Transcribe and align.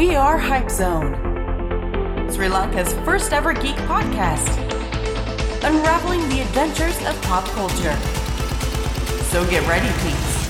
We 0.00 0.14
are 0.14 0.38
Hype 0.38 0.70
Zone, 0.70 1.12
Sri 2.32 2.48
Lanka's 2.48 2.94
first 3.04 3.34
ever 3.34 3.52
geek 3.52 3.76
podcast, 3.84 4.48
unraveling 5.62 6.26
the 6.30 6.40
adventures 6.40 6.96
of 7.04 7.20
pop 7.20 7.44
culture. 7.48 7.94
So 9.28 9.44
get 9.50 9.68
ready, 9.68 9.92
please. 9.98 10.40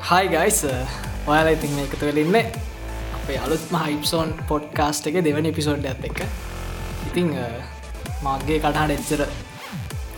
Hi 0.00 0.26
guys, 0.26 0.64
uh, 0.64 1.05
ඔයාලා 1.26 1.54
ඉතින් 1.56 1.78
එකතු 1.84 2.04
වෙලඉන්න 2.08 2.36
අපේ 3.16 3.38
අලුත්ම 3.38 3.74
හයිප්සෝන් 3.78 4.28
podcast 4.48 5.08
එක 5.10 5.16
දෙවනි 5.26 5.50
episode 5.52 5.88
ඇත් 5.90 6.04
එක 6.04 6.20
ඉතිං 7.08 7.32
මගේ 8.24 8.58
කටහට 8.60 8.94
එච්චර 8.96 9.22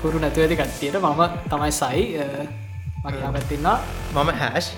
හුරු 0.02 0.20
නැතුවඇති 0.24 0.58
කට්ටියට 0.60 0.98
මම 1.02 1.22
තමයි 1.46 1.72
සයි 1.72 2.04
මගේ 3.04 3.32
පැත්තින්නා 3.36 3.78
මම 4.14 4.32
හැෂ් 4.42 4.68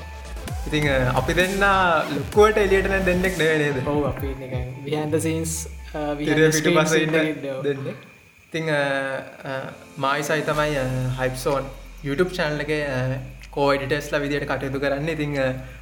ඉතිං 0.66 0.86
අපි 1.14 1.34
දෙන්න 1.34 1.66
ලොක්කුවට 2.10 2.58
එලියට 2.58 2.88
නැ 2.88 3.02
දෙන්නෙක් 3.02 3.34
නේද? 3.38 3.82
ඔහු 3.86 4.04
අපි 4.04 4.30
විහන්ද 4.86 5.18
සීන්ස් 5.26 5.56
තිර 5.92 6.40
පිට 6.52 6.70
පස 6.70 6.94
දෙන්න 7.64 7.90
ඉතිං 8.46 8.72
මයි 9.98 10.22
සයි 10.22 10.42
තමයි 10.44 10.86
හයිප්සෝන් 11.18 11.68
YouTube 12.04 12.32
චැනල් 12.32 12.64
එක 12.64 12.72
කෝඩිටස්ල 13.54 14.16
විදිට 14.24 14.46
කටයුතු 14.50 14.78
කරන්න. 14.82 15.08
ඉතිං 15.08 15.36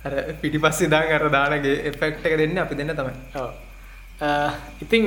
අර 0.06 0.12
පිටි 0.42 0.58
පස්සේ 0.58 0.90
දාන් 0.94 1.14
අර 1.16 1.24
දානගේ 1.36 1.78
එෆෙක්් 1.90 2.20
එක 2.24 2.36
දෙන්න 2.40 2.58
අපි 2.64 2.74
දෙන්න 2.74 2.94
තමයි. 3.00 3.14
ඉතිං 4.84 5.06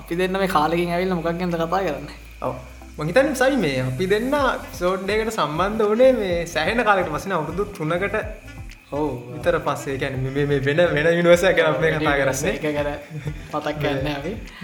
අපි 0.00 0.14
දෙන්න 0.16 0.40
මේ 0.42 0.54
කාලකින් 0.56 0.90
ඇවිල්ල 0.90 1.14
මොකක් 1.14 1.30
ගැද 1.30 1.54
කතා 1.54 1.68
කරන්න? 1.86 2.10
ඔව. 2.42 2.54
මහිතන් 2.98 3.34
සයි 3.40 3.56
මේ 3.56 3.80
අපි 3.82 4.06
දෙන්න 4.12 4.36
සෝඩ්ඩයකට 4.80 5.34
සම්බන්ධ 5.38 5.90
වනේ 5.92 6.12
මේ 6.20 6.46
සෑහෙන 6.46 6.84
කාලෙට 6.84 7.10
පසින 7.14 7.34
අවුරුදු 7.36 7.64
තුනකට 7.76 8.16
හෝ 8.90 9.08
විතර 9.32 9.58
පස්සේ. 9.66 9.98
ගැන 10.02 10.14
මේ 10.26 10.60
වෙන 10.68 10.80
වෙන 10.94 11.08
යුනිවර්සය 11.18 11.52
ගැන 11.58 11.68
අපේ 11.72 11.92
කතා 11.96 12.14
කරන්නේ. 12.20 12.54
එක 12.54 12.66
කර 12.78 12.88
පතක් 13.52 13.76
කරන්න 13.82 14.06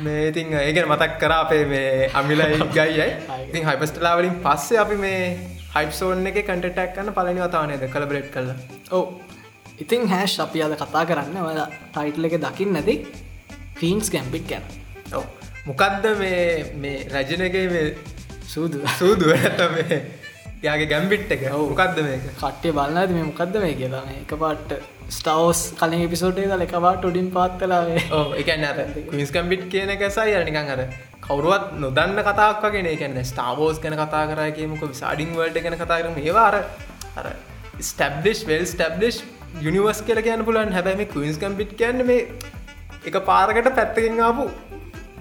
මේ 0.04 0.22
ඉතින් 0.28 0.54
ඒගෙන 0.60 0.88
මතක් 0.88 1.18
කර 1.22 1.32
අපේ 1.34 1.64
මේ 1.66 2.10
අමිලයි 2.14 2.70
ගයියි 2.78 3.08
ඉතින් 3.48 3.68
හයිපස්ටලාවලින් 3.68 4.40
පස්සේ 4.46 4.80
අපි 4.84 4.96
මේ 4.96 5.20
හයිප්සෝන් 5.74 6.26
එක 6.30 6.36
කටටක් 6.40 6.92
කන්න 6.96 7.14
පලනි 7.16 7.40
වතාවනයද 7.44 7.84
කළබරෙට් 7.94 8.28
කල්ල 8.34 8.50
ඔව. 8.90 9.06
ඉතින් 9.82 10.06
හැෂ් 10.08 10.36
අපි 10.44 10.62
අද 10.66 10.74
කතා 10.82 11.04
කරන්න 11.10 11.38
ඔය 11.42 11.56
ටයිටල් 11.94 12.28
එක 12.28 12.36
දකිින් 12.44 12.74
නැති 12.76 12.94
ෆීන්ස් 13.80 14.10
කැම්පිට් 14.14 14.46
ගැන. 14.50 14.64
ඔව්. 15.12 15.24
මොකක්ද 15.66 16.06
මේ 16.20 16.42
මේ 16.82 17.06
රජනගේ 17.14 17.64
මේ 17.74 17.86
සූදු. 18.54 18.84
සූදුව 19.00 19.34
ඇත 19.36 19.62
මේ 19.76 20.00
යාගේ 20.62 20.90
ගැම්බිට් 20.92 21.32
එක. 21.36 21.46
මොකක්ද 21.52 22.02
මේක? 22.08 22.28
කට්ටේ 22.42 22.76
බලන්න 22.78 23.00
ඇති 23.02 23.18
මේ 23.18 23.30
මොකක්ද 23.30 23.62
මේ 23.64 23.74
කියලා. 23.80 24.04
මේ 24.10 24.20
එක 24.22 24.36
පාට 24.44 24.76
ස්ටවස් 25.10 25.60
කලින් 25.80 26.06
පිසෝටේ 26.08 26.46
දල 26.50 26.64
එකවාට 26.66 27.04
ොඩින් 27.04 27.30
පාත් 27.30 27.58
කලාවේ 27.60 28.04
ඕ 28.18 28.28
එකන්න 28.42 28.64
අර 28.70 28.78
කවිස් 29.10 29.34
කම්බිට් 29.34 29.66
කියන 29.72 29.90
එක 29.96 30.06
සයි 30.10 30.38
අනිකං 30.38 30.70
අර 30.74 30.80
කවරුවත් 31.24 31.66
නොදන්න 31.78 32.18
කතාක් 32.22 32.64
වගෙන 32.64 32.86
එකන්න 32.86 33.20
ස්ටාවෝස් 33.24 33.78
ගැන 33.78 33.96
කතා 33.96 34.24
කරයකමක 34.30 34.82
විසාඩිං 34.86 35.30
වල්ඩ 35.34 35.62
ගැන 35.62 35.76
කතා 35.76 36.00
කරම. 36.00 36.18
ඒවා 36.20 36.48
අර 36.50 37.30
ස්ටබ්ලිෂ් 37.82 38.44
වෙල් 38.46 38.66
ස්ටබ්ලිෂ් 38.66 39.22
යනිවර්ස් 39.62 40.02
කියල 40.02 40.20
කියන්න 40.22 40.44
පුලන් 40.44 40.72
හැබැම 40.72 41.06
කවිස් 41.06 41.38
කම්පිට් 41.38 41.72
කියන්න 41.76 42.06
මේ 42.06 42.28
එක 43.04 43.16
පාරකට 43.22 43.70
පැත්තකින් 43.72 44.20
ආපු 44.20 44.44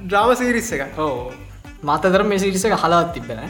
ද්‍රාම 0.06 0.36
සීරිස්ස 0.36 0.72
එක 0.78 1.00
ඕ 1.00 1.32
මතදර 1.84 2.24
මේ 2.24 2.40
සිරිස 2.40 2.66
එක 2.66 2.76
හලාත් 2.76 3.10
තිබෙන 3.14 3.42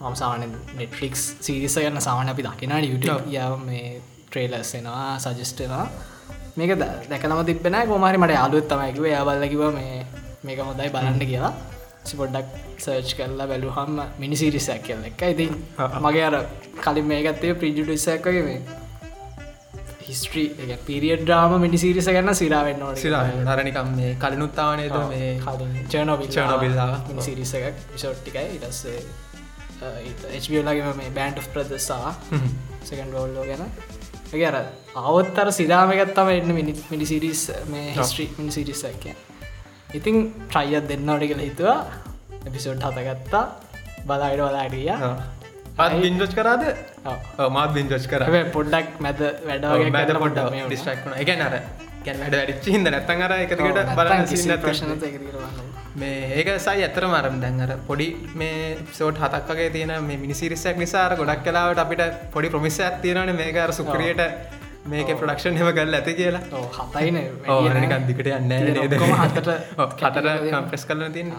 මම 0.00 0.14
සාන 0.14 0.44
නෙට්ලික්ස් 0.76 1.22
සිරිස 1.40 1.76
ගන්න 1.76 2.00
සාමන 2.00 2.28
අපි 2.28 2.46
YouTube 2.84 3.24
ය 3.30 3.42
මේ 3.64 4.00
ට්‍රේලස් 4.26 4.72
එනවා 4.74 5.18
සජස්ටනවා 5.18 5.84
මේක 6.56 6.72
දැකනම 7.10 7.42
තිබෙන 7.46 7.76
කොමරි 7.86 8.18
මට 8.18 8.38
අලුත් 8.38 8.66
තමයිකිව 8.66 9.06
යාබල්ලකිව 9.06 9.62
මේ 9.72 10.00
මේක 10.44 10.58
හොඳයි 10.60 10.90
බලන්න 10.90 11.20
කියලා 11.24 11.52
සිපොඩ්ඩක් 12.10 12.48
සර්ච් 12.84 13.16
කරලා 13.18 13.46
බැලුහම් 13.52 13.96
මිනිසිරිසයක් 14.24 14.82
කියල. 14.86 15.02
එක 15.08 15.22
ඉතින් 15.32 15.52
මගේ 16.06 16.24
අර 16.28 16.36
කලින් 16.84 17.10
මේකත්තේ 17.12 17.58
ප්‍රිජුඩිසයක්කගේ 17.62 18.44
මේ 18.48 18.60
හිස්ට්‍රී 20.08 20.72
එක 20.74 20.80
පිරිිය 20.88 21.16
්‍රාම 21.22 21.52
මිනිසිරිස 21.64 22.08
ගන්න 22.08 22.34
සිරාවෙන්න 22.34 22.84
හරනිකම් 23.50 23.90
මේ 23.98 24.12
කලිනුත්තාවනයද 24.24 24.96
මේ 25.12 25.30
චනොබිල් 25.92 26.30
චර්නෝබිල් 26.34 26.78
ආව. 26.84 26.94
සිරිස 27.28 27.54
එකක් 27.58 27.82
විෂෝට්ටිකයි 27.94 28.46
ඉටස්සේ 28.58 28.98
HBලගේ 30.42 30.92
මේ 31.00 31.10
බෑන්ඩ් 31.18 31.40
ප්‍රදසා 31.54 32.14
සකන් 32.84 33.10
රෝල්ලෝ 33.16 33.46
ගැන. 33.50 33.64
අර 34.50 34.56
අවත්තර 35.06 35.48
සිදාමගත්තම 35.52 36.28
එන්න 36.36 36.54
මිනි 36.58 36.76
මිනිසිරිස් 36.92 37.42
මේ 37.72 37.90
හිස්ට්‍රී 37.96 38.30
මිනිසිරිසක් 38.38 39.10
ඉතින් 39.94 40.16
ට්‍රයියත් 40.46 40.88
දෙන්නවට 40.90 41.26
කියලා 41.26 41.48
හිතුවා. 41.48 41.80
එපිසෝඩ් 42.46 42.86
හතගත්තා 42.86 43.44
බලායිඩ 44.06 44.42
වලාඩිය 44.46 44.88
පත් 45.76 45.92
බින්ජෝච් 46.02 46.32
කරාද? 46.34 46.64
මාත් 47.50 47.70
බින්ජෝච් 47.76 48.06
කර. 48.12 48.26
පොඩ්ඩක් 48.56 48.98
මැද 49.00 49.22
වැඩ 49.46 49.70
මැද 49.92 50.12
පොඩ 50.24 50.42
ඩිස්ටක්න 50.66 51.16
එක 51.22 51.32
නර 51.36 51.54
වැඩ 52.02 52.34
වැඩිච්චි 52.34 52.74
හිද 52.74 52.86
නැත්තන් 52.86 53.26
අර 53.26 53.34
එකකට 53.36 53.62
බලන්න 53.98 54.62
ප්‍රශ්න 54.62 54.92
මේ 56.00 56.30
ඒක 56.40 56.48
සයි 56.66 56.84
ඇතර 56.86 57.04
මරම් 57.08 57.36
දැන්ර 57.42 57.72
පොඩි 57.88 58.06
මේ 58.34 58.78
සෝට් 58.92 59.18
හතක්ගේ 59.18 59.68
තියෙන 59.74 59.92
මේ 60.06 60.16
මිනිසිරිස්සක් 60.16 60.78
නිසාර 60.78 61.16
ගොඩක් 61.16 61.44
කලාවට 61.44 61.82
අපිට 61.84 62.02
පොඩි 62.34 62.52
ප්‍රමිස 62.54 62.78
ඇත්තියෙනන 62.80 63.34
මේකර 63.36 63.72
සුක්‍රියට 63.72 64.22
මේක 64.90 65.10
ප්‍රඩක්ෂන් 65.14 65.56
හෙම 65.56 65.72
කල් 65.72 65.94
ඇති 65.94 66.14
කියලා. 66.14 66.42
හතයින 66.90 67.16
ඕනිකන්දිකට 67.48 68.30
යන්න 68.32 68.52
හතට 69.16 69.48
හතට 69.78 70.28
කම්ප්‍රෙස් 70.50 70.84
කරන 70.86 71.12
තින්න 71.12 71.32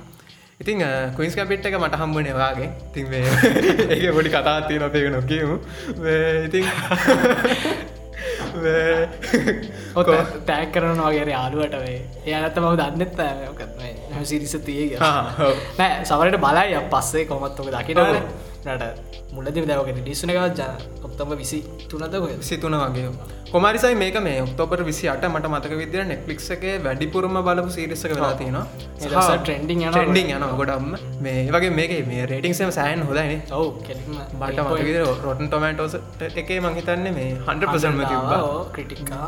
ඉතින් 0.60 0.84
කුයින්ස් 1.16 1.36
කපිට් 1.36 1.66
එක 1.66 1.76
මට 1.78 1.98
හම්බනේ 1.98 2.36
වාගේ 2.36 2.70
තින් 2.94 3.08
ඒක 3.94 4.04
පොඩි 4.14 4.30
කතා 4.32 4.58
තියෙන 4.68 4.84
අපේ 4.84 5.10
නොකමු 5.10 5.58
ඉතින් 6.46 6.66
තෑක් 10.48 10.70
කරන 10.74 11.00
වගේ 11.00 11.26
යාලුවට 11.28 11.76
වේ 11.78 11.98
එයනත 12.28 12.58
මව 12.58 12.74
දන්නෙත් 12.78 13.14
සිරිස 14.24 14.56
තිය 14.62 14.86
නෑ 15.00 15.92
සවරට 16.06 16.38
බලයි 16.40 16.80
පස්සේ 16.92 17.26
කොමත්තුක 17.26 17.72
දකිනට 17.72 18.51
නට 18.64 18.84
මුලදි 19.34 19.60
එක 19.60 20.58
ජ 20.58 20.62
ඔක්තම 21.04 21.32
විසි 21.38 21.60
තුනද 21.90 22.16
සිතුන 22.42 22.76
වගේ. 22.76 23.10
කොමරිසයි 23.52 23.96
මේක 23.96 24.18
මේ 24.22 24.42
ඔක්තෝපර 24.42 24.84
විසි 24.84 25.10
අට 25.10 25.26
මට 25.26 25.50
මතක 25.50 25.74
විදිර 25.82 26.04
නෙක්ලික් 26.06 26.42
එක 26.56 26.64
වැඩිපුරම 26.86 27.38
බලපු 27.48 27.70
සිරිසක 27.70 28.14
වෙලා 28.14 28.34
තියෙනවා. 28.34 28.66
ට්‍රෙන්ඩිං 29.38 29.82
යන 29.82 29.92
ටෙන්ඩිං 29.92 30.32
යන 30.36 30.46
ගොඩම් 30.60 30.88
මේ 31.22 31.48
වගේ 31.50 31.74
මේක 31.80 31.94
මේ 32.08 32.26
රේටිංසම 32.26 32.72
සෑන් 32.72 33.04
හොදයින 33.10 33.42
ඔව් 33.52 33.66
මට 34.40 34.60
මතක 34.60 34.90
රොටන් 35.26 35.48
ටොමටෝස් 35.48 35.98
එකේ 36.36 36.60
මංහිතන්නේ 36.60 37.16
මේ 37.20 37.30
හන්ඩ 37.48 37.70
පසන්ම 37.74 38.02
තිබ 38.06 38.22
ක්‍රටිකා 38.78 39.28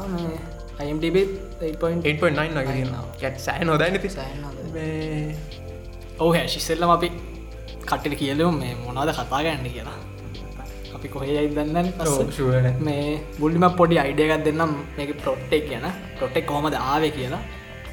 අයිම්ඩබ 0.79 1.17
8.8 1.61 2.05
8.9 2.05 2.61
වගේ 2.61 2.87
ගැත් 3.21 3.37
සෑන් 3.39 3.69
හොදයින 3.69 3.99
ති. 3.99 4.09
ඔහ 6.19 6.33
ශිස්සෙල්ලම 6.47 6.91
අපි 6.95 7.32
කට්ටිට 7.89 8.19
කියලුම් 8.21 8.55
මේ 8.63 8.73
මොනාද 8.85 9.09
කතා 9.19 9.41
ගන්න 9.45 9.69
කියලා. 9.75 9.97
අපි 10.95 11.07
කොහේ 11.15 11.47
දන්න 11.55 11.87
ශුවන 12.37 12.67
මේ 12.87 13.07
බුල්ලිම 13.41 13.65
පොඩි 13.79 13.97
අයිඩියගත් 14.03 14.45
දෙන්නම්. 14.47 14.73
මේක 14.97 15.11
පොට්ටෙක් 15.25 15.63
කියන. 15.69 15.85
පොට්ටෙක් 16.19 16.45
කොමද 16.51 16.75
ආවේ 16.91 17.11
කියලා. 17.17 17.41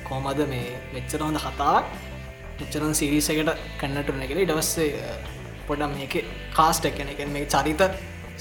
කොමද 0.08 0.40
මේ 0.52 0.68
මෙච්චර 0.94 1.20
හොඳ 1.26 1.40
කතාවක් 1.46 1.84
මෙච්චරන් 2.60 2.94
සිරිසකට 3.00 3.50
කන්නටුන 3.80 4.22
කියලා. 4.28 4.46
ඉඩවස්සේ 4.46 4.90
පොඩම් 5.68 5.92
මේක 5.98 6.14
කාස්ටක් 6.58 6.96
කෙන 6.98 7.12
එක. 7.14 7.20
මේ 7.36 7.46
චරිත 7.54 7.82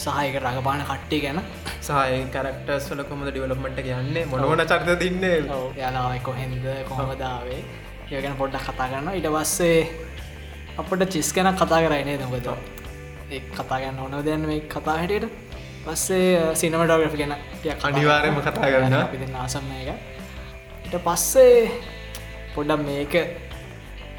සහයක 0.03 0.35
රඟපාන 0.43 0.81
කට්ටිය 0.91 1.21
ගැන. 1.25 1.39
සහය 1.87 2.19
කරක්ටර්ස් 2.35 2.85
වල 2.91 3.03
කොමද 3.09 3.29
ඩිවලොප්මට 3.31 3.79
කියන්නේ 3.87 4.25
මොනවන 4.31 4.65
චර්ත 4.71 4.89
තින්නේ? 5.03 5.37
යාලාවයි 5.81 6.21
කොහෙන්ද? 6.29 6.65
කොහොමදාවේ 6.89 7.61
ඒ 8.11 8.21
ගැන 8.23 8.37
පොඩ්ඩක් 8.41 8.65
කතා 8.67 8.87
කරන්න 8.91 9.17
ඉට 9.19 9.27
පස්සේ 9.35 9.79
අපට 10.79 11.03
චිස් 11.13 11.29
ගැන 11.35 11.49
කතා 11.55 11.79
කරයිනේ 11.85 12.17
නොකත 12.17 12.47
ඒ 13.31 13.39
කතා 13.51 13.79
ගන්න 13.81 13.99
ඕන. 13.99 14.13
දැන් 14.25 14.45
මේ 14.49 14.61
කතා 14.73 14.95
හැටියට 14.99 15.27
පස්සේ 15.85 16.55
සිනමටෝග්‍රෆි 16.55 17.17
ගැන 17.17 17.35
ටිකක් 17.37 17.77
කතා. 17.77 17.91
අපි 19.01 19.17
දෙන්න 19.23 19.35
ආසම 19.35 19.71
එක 19.73 19.89
ඉට 20.85 20.95
පස්සේ 21.07 21.55
පොඩ්ඩම් 22.55 22.85
මේක 22.85 23.13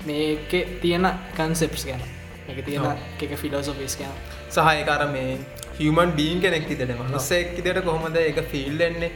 මේක 0.06 0.50
තියෙන 0.82 1.06
කන්සෙප්ස් 1.38 1.84
ගැන. 1.88 2.02
එක 2.48 2.58
තියෙන 2.66 2.84
එක 3.20 3.32
ෆිලෝසොෆිස් 3.42 3.96
ගැන. 4.00 4.14
සහයකාර 4.50 5.02
මේ 5.14 5.38
හියමන් 5.78 6.12
බීන් 6.18 6.40
කෙනෙක් 6.40 6.64
තිදට 6.68 6.96
මනුස්සෙක් 7.00 7.58
ඉදිට 7.60 7.84
කොහොමද 7.84 8.16
එක 8.22 8.40
ෆිල්ලෙන්නේ 8.52 9.12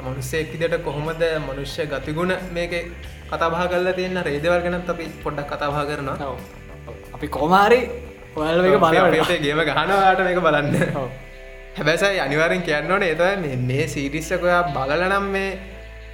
මනුස්සෙක් 0.00 0.52
විදිහට 0.52 0.84
කොහොමද 0.84 1.22
මනුෂ්‍ය 1.40 1.86
ගතිගුණ 1.86 2.32
මේක 2.52 2.72
කතාබා 3.30 3.66
කල්ලා 3.72 3.98
තියෙන 3.98 4.22
රේදවල් 4.28 4.62
ගැනත් 4.64 4.90
අපි 4.90 5.04
පොඩ්ඩක් 5.24 5.50
කතාබා 5.52 5.84
කරනවා. 5.90 6.16
අපි 7.14 7.26
කෝමාරි 7.36 7.80
ඔයල් 8.36 8.66
එක 8.66 8.86
අපේ 9.22 9.40
ගේම 9.46 9.60
ගහනවාට 9.68 10.22
මේක 10.28 10.40
බලන්න. 10.46 10.76
හැබැසයි 11.78 12.20
අනිවාරෙන් 12.26 12.62
කියන්න 12.68 12.92
ඕන 12.92 13.02
ඒතයි 13.02 13.56
මේ 13.70 13.86
සීරිස්සකොයා 13.94 14.62
බලනම් 14.76 15.26
මේ 15.36 15.50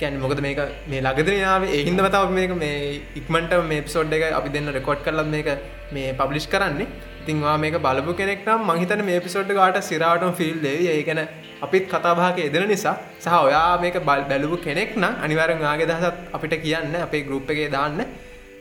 කැන් 0.00 0.21
මොකද 0.21 0.41
මේක 0.47 0.61
මේ 0.91 1.00
ලගදනාව 1.06 1.65
ඒහින්දම 1.71 2.09
තව 2.15 2.31
මේක 2.38 2.53
මේ 2.62 2.76
ඉක්මට 3.21 3.56
මේ 3.71 3.81
පිසෝඩ් 3.87 4.15
එක 4.19 4.25
අපි 4.38 4.55
දෙන්න 4.56 4.75
රෙකෝඩ් 4.79 5.03
කරලත් 5.06 5.31
මේක 5.35 5.50
මේ 5.93 6.12
පබ්ලිෂ් 6.21 6.49
කරන්නේ. 6.55 6.88
ඉතින්වා 7.23 7.56
මේක 7.59 7.76
බලපු 7.87 8.12
කෙනෙක් 8.21 8.44
නම් 8.47 8.69
මහිතන 8.71 9.03
මේ 9.09 9.21
පිසෝඩ් 9.26 9.50
ගාට 9.59 9.81
සිරාටම 9.91 10.32
ෆිල් 10.41 10.67
ඒකන 10.67 11.21
අපිත් 11.62 11.85
කතාභාක 11.93 12.38
එදෙන 12.47 12.67
නිසා 12.73 12.97
සහ 13.21 13.37
ඔයා 13.38 13.81
මේක 13.85 13.97
බල් 14.09 14.23
බැලපු 14.31 14.56
කෙනෙක් 14.67 14.93
නම් 14.97 15.15
අනිවාරෙන් 15.25 15.65
වාගේ 15.67 15.88
දහසත් 15.91 16.17
අපිට 16.37 16.55
කියන්න 16.65 16.94
අපේ 17.06 17.23
ගරුප් 17.29 17.50
එකේ 17.55 17.71
දාන්න 17.76 18.00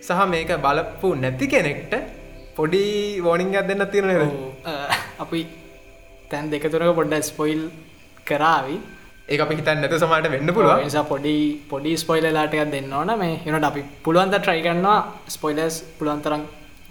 සහ 0.07 0.21
මේක 0.31 0.51
බලපු 0.65 1.09
නැති 1.23 1.45
කෙනෙක්ට 1.53 1.94
පොඩි 2.57 2.83
වෝනිංගත් 3.25 3.67
දෙන්න 3.69 3.83
තියෙන 3.91 4.09
අපි 5.23 5.39
තැන් 6.31 6.51
දෙකතුරක 6.53 6.91
පොඩ්ඩ 7.00 7.23
ස්පොයිල් 7.31 7.61
කරාවි. 8.29 8.75
ඒ 9.31 9.39
අපි 9.44 9.55
හිතන් 9.59 9.77
නැත 9.81 9.95
සමට 10.00 10.31
වෙන්න 10.35 10.53
පුළුව 10.57 10.83
නිසා 10.85 11.05
පොඩි 11.11 11.35
පොඩි 11.71 11.91
ස්පොයිලලාටකක් 12.03 12.71
දෙන්න 12.75 12.94
ඕන. 13.00 13.11
මේ 13.21 13.35
එනට 13.47 13.69
අපි 13.71 13.81
පුළුවන්ද 14.05 14.35
ට්‍රයිගන්නවා 14.39 15.00
ස්පොයිලස් 15.35 15.75
පුළුවන්තරම් 15.97 16.41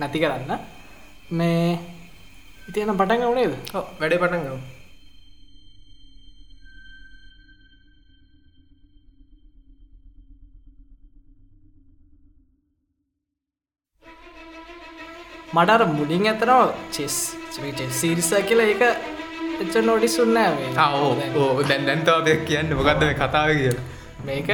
නැති 0.01 0.23
කරන්න. 0.23 0.53
මේ 1.39 1.79
ඉතියන 2.69 2.95
පටන් 3.01 3.29
වනේද 3.33 3.53
වැඩ 4.01 4.15
පටන් 4.23 4.43
මටර 15.53 15.83
මුලින් 15.91 16.27
ඇතනවා 16.27 16.63
චෙස් 16.91 17.17
චෙස් 17.79 18.01
සිරිස 18.01 18.31
කියලා 18.49 18.69
ඒක 18.73 18.83
එච්ච 19.63 19.75
නොඩිස් 19.85 20.17
උන්නෑ 20.19 20.71
ඕ 21.37 21.63
දැන් 21.65 21.85
දැන්තාව 21.89 22.25
දෙයක් 22.27 22.43
කියන්න 22.49 22.73
මොකක්ද 22.79 23.03
මේ 23.03 23.15
කතාව 23.21 23.51
කිය 23.53 23.75
මේක 24.25 24.51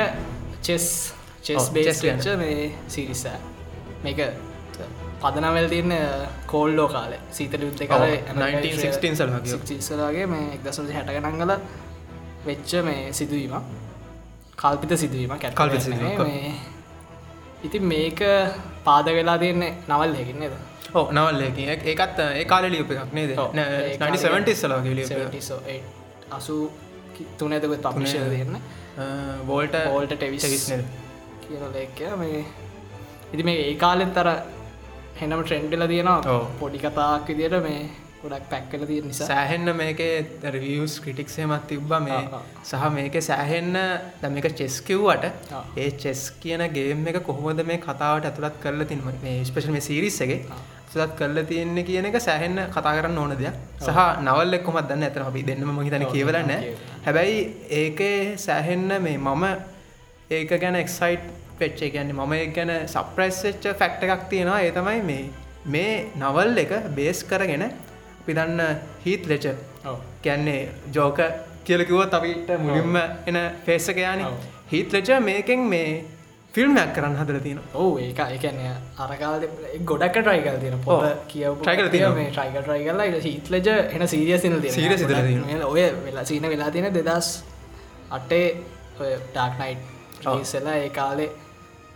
චෙස් 0.62 0.87
චෙස් 1.43 1.59
ඔව්, 1.61 1.73
බේස් 1.75 1.87
chess 1.87 2.03
ගැන. 2.03 2.19
වෙච්ච 2.19 2.29
මේ 2.39 2.71
සිරිස 2.89 3.23
මේක 4.05 4.19
පදනවල් 5.23 5.69
තියන්න 5.69 5.93
කෝල්ලෝ 6.47 6.89
කාලේ 6.89 7.21
සීතල 7.33 7.62
යුද්ධ 7.62 7.85
ඔව්, 7.91 8.03
1916 8.33 9.17
සල 9.17 9.31
වගේ. 9.37 9.59
සිසලගේ 9.71 10.27
මේ 10.27 10.49
එක්දසුද 10.56 10.91
හැටගනංගල 10.93 11.53
වෙච්ච 12.47 12.75
මේ 12.85 13.12
සිදුවීම 13.12 13.55
කල්පිත 14.59 14.93
සිදුවීම 14.97 15.39
කැත් 15.39 15.55
කල්පිත 15.55 15.83
සිදුවීමක්. 15.83 16.21
ඉතින් 17.64 17.84
මේක 17.93 18.20
පාද 18.84 19.06
වෙලා 19.19 19.38
තියන්නේ 19.43 19.70
නවල් 19.88 20.12
හැකින්නේද 20.19 20.55
ඕ 20.94 21.06
නවල්ලකින් 21.12 21.69
ඒකත් 21.72 22.20
ඒ 22.26 22.44
කාල 22.44 22.64
ලියප 22.75 22.90
එකක් 22.93 23.12
නේද? 23.12 23.31
ඔව්, 23.38 23.49
ඒ 23.55 23.96
කාලේ 23.99 24.20
1970 24.25 24.94
ලියප 24.94 25.08
78 25.08 25.82
අසු 26.38 26.56
තුනැතක 27.38 27.75
තමිශය 27.87 28.19
දෙන්න? 28.34 28.56
බෝල්ට 29.46 29.76
බෝල්ට 29.88 30.14
ටෙවිස් 30.14 30.44
කියන 31.43 31.64
ලේකය 31.75 32.12
මේ 32.22 32.44
ඉති 33.32 33.43
මේ 33.49 33.58
ඒ 33.64 33.75
කාලෙත් 33.84 34.12
තර 34.14 34.28
හෙනම 35.20 35.40
ට්‍රෙන්ඩ්ල 35.43 35.87
තියෙනවා. 35.93 36.20
පොඩි 36.60 36.78
කතාක් 36.78 37.28
විදියට 37.28 37.58
මේ 37.62 37.81
ගොඩක් 38.23 38.47
පැක්කල 38.53 38.85
තියෙන 38.91 39.06
නිසා. 39.11 39.29
සෑහෙන්න 39.31 39.70
මේක 39.81 40.00
රිවියස් 40.55 40.94
ක්‍රටික්සේමත් 41.05 41.69
තිබ්බ. 41.70 41.93
මේ. 42.06 42.23
සහ 42.70 42.88
මේක 42.97 43.17
සෑහෙන්න 43.29 43.76
දැ 44.23 44.31
මේක 44.37 44.49
චෙස් 44.61 44.81
කිව්වට. 44.88 45.25
ඒ 45.82 45.91
චෙස් 46.03 46.25
කියන 46.43 46.65
ගේම් 46.76 47.06
එක 47.12 47.20
කොහොමද 47.29 47.62
මේ 47.70 47.79
කතාවට 47.87 48.29
ඇතුළත් 48.31 48.59
කරල 48.65 48.85
තින් 48.93 49.03
මේ 49.23 49.38
ස්පේෂල් 49.44 49.73
මේ 49.76 49.87
සිරිස්සගේ 49.88 50.38
තුළත් 50.93 51.17
කරල 51.19 51.43
තියෙන්නේ 51.50 51.87
කියන 51.88 52.11
එක 52.11 52.20
සෑහෙන්න 52.29 52.61
කතා 52.76 52.94
කරන්න 52.99 53.19
ඕන 53.25 53.35
දෙයක්. 53.43 53.56
සහ 53.81 53.99
නවල් 54.26 54.61
එක්කොමත් 54.61 54.88
දන්න? 54.91 55.09
ඇතන 55.09 55.26
අපි 55.31 55.43
දෙන්නම 55.50 55.75
මහිතන 55.81 56.06
කියවලන්න 56.15 56.55
කියවලා. 56.55 56.94
හැබැයි 57.06 57.43
ඒකේ 57.82 58.37
සෑහෙන්න 58.47 59.03
මේ 59.09 59.19
මම 59.19 59.44
ඒක 60.31 60.50
ගැන 60.62 60.76
එක්සයිට් 60.85 61.29
පෙච්චේ 61.59 61.91
ගැන්න 61.94 62.15
මම 62.15 62.32
ඒ 62.38 62.47
ගැන 62.56 62.73
සප්‍රයිස්ච්ච 62.94 63.75
ෆැක්ට 63.82 64.03
එකක් 64.06 64.25
තියෙනවා. 64.32 64.62
ඒ 64.62 64.73
තමයි 64.79 65.03
මේ 65.11 65.25
මේ 65.75 65.93
නවල් 66.17 66.65
එක 66.65 66.73
බේස් 66.97 67.20
කරගෙන 67.31 67.65
අපි 68.29 68.35
දන්න 68.35 68.61
හිත් 69.05 69.27
ලෙච 69.27 69.47
ඔව්. 69.85 69.97
කියන්නේ 70.23 70.69
ජෝක 70.93 71.19
කියලකිවොත් 71.65 72.15
අපිට 72.15 72.51
මුලින්ම 72.61 72.97
එන 73.27 73.39
පේසක 73.65 73.97
යාන 73.97 74.25
ඔව්. 74.27 74.35
හිත් 74.71 74.93
ලෙච 74.93 75.09
මේකෙන් 75.23 75.61
මේ 75.67 76.05
ෆිල්ම්යක් 76.55 76.93
කරන්න 76.95 77.17
හදර 77.17 77.41
තියෙන 77.41 77.61
ඔවු 77.75 77.99
ඒක 77.99 78.21
එකන 78.27 78.61
අරකාල 78.99 79.49
ගොඩක් 79.85 80.19
ට්‍රයිකල් 80.19 80.61
තියෙන 80.61 80.77
ඔව්. 80.87 81.03
කියව 81.27 81.57
කරලා 81.59 81.89
තියෙනවා. 81.89 82.15
මේ 82.15 82.31
ට්‍රයික 82.31 82.57
ට්‍රයි 82.59 82.85
කරලා 82.85 83.07
හිත්ලජ 83.27 83.69
එන 83.97 84.09
සීරිය 84.09 84.39
සින 84.39 84.61
Serious 84.71 85.01
ඉඳලා 85.01 85.23
තියෙනවා. 85.23 85.67
ඔය 85.67 85.83
වෙලා 86.05 86.25
සීන 86.25 86.49
වෙලා 86.49 86.71
තියෙන 86.71 86.95
දෙදස් 86.95 87.33
අටේ 88.11 88.47
ඩාක්නයිට් 89.01 89.81
ඔව්. 90.27 90.39
රිසලා 90.39 90.77
ඒ 90.77 90.89
කාලේ 90.91 91.31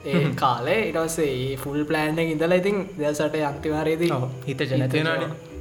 ඒ 0.06 0.26
කාලේ 0.36 0.80
ඉටසේ 0.88 1.30
ඒ 1.38 1.56
ෆුල් 1.56 1.84
ප්ලෑන්් 1.84 2.18
ඉඳලා 2.18 2.62
ඉතින් 2.64 2.84
දෙසට 2.98 3.40
අන්තිවාරයේදී. 3.46 4.12
හිත 4.46 4.60
ජනතියනවානේ. 4.62 5.51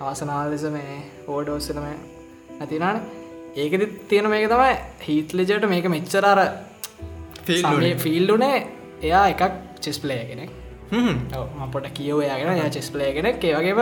අවසනාල 0.00 0.50
ලෙස 0.52 0.62
මේ 0.74 0.98
ඕඩෝස්සනම 1.28 1.86
නැතිනාන 2.58 2.98
ඒකෙද 3.56 3.82
තියෙන 4.10 4.28
මේක 4.32 4.46
තමයි 4.52 4.70
හිත්ලජට 5.06 5.66
මේක 5.72 5.88
මෙච්චරර 5.94 6.40
ෆිල් 7.46 7.84
ෆිල්ඩුනේ 8.04 8.56
එයා 9.02 9.24
එකක් 9.32 9.42
චෙස්පලය 9.84 10.16
කෙනෙක්. 10.30 10.50
පොට 11.74 11.88
කියව 11.98 12.22
යාගෙන 12.22 12.62
ය 12.66 12.70
චෙස්පලය 12.76 13.08
කෙනෙක්. 13.16 13.44
ඒවගේම 13.44 13.80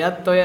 එයත් 0.00 0.30
ඔය 0.32 0.40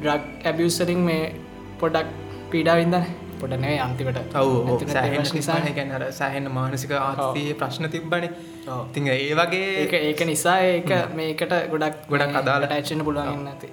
ඩ්‍රක් 0.00 0.46
ඇබියස්සරින් 0.50 1.02
මේ 1.08 1.34
පොඩක් 1.80 2.08
පීඩාවින්දන 2.50 3.06
පොටනේ 3.40 3.76
අන්තිමට. 3.86 4.34
ඔව 4.40 4.82
නිසා 4.82 5.60
ගැන 5.78 5.94
සෑහෙන් 6.18 6.50
මානසික 6.58 6.96
ආතතිය 6.98 7.54
ප්‍රශ්න 7.62 7.90
තිබ්බන. 7.94 8.26
තිං 8.94 9.06
ඒ 9.14 9.30
වගේ 9.40 9.70
ඒක 9.84 9.94
ඒක 10.00 10.26
නිසා 10.32 10.58
ඒක 10.72 10.92
මේකට 11.20 11.56
ගොඩක් 11.74 12.02
ගොඩක් 12.12 12.40
අදාළ. 12.42 12.68
ටයිචන 12.72 13.06
පුළුවන් 13.08 13.46
නැති 13.46 13.72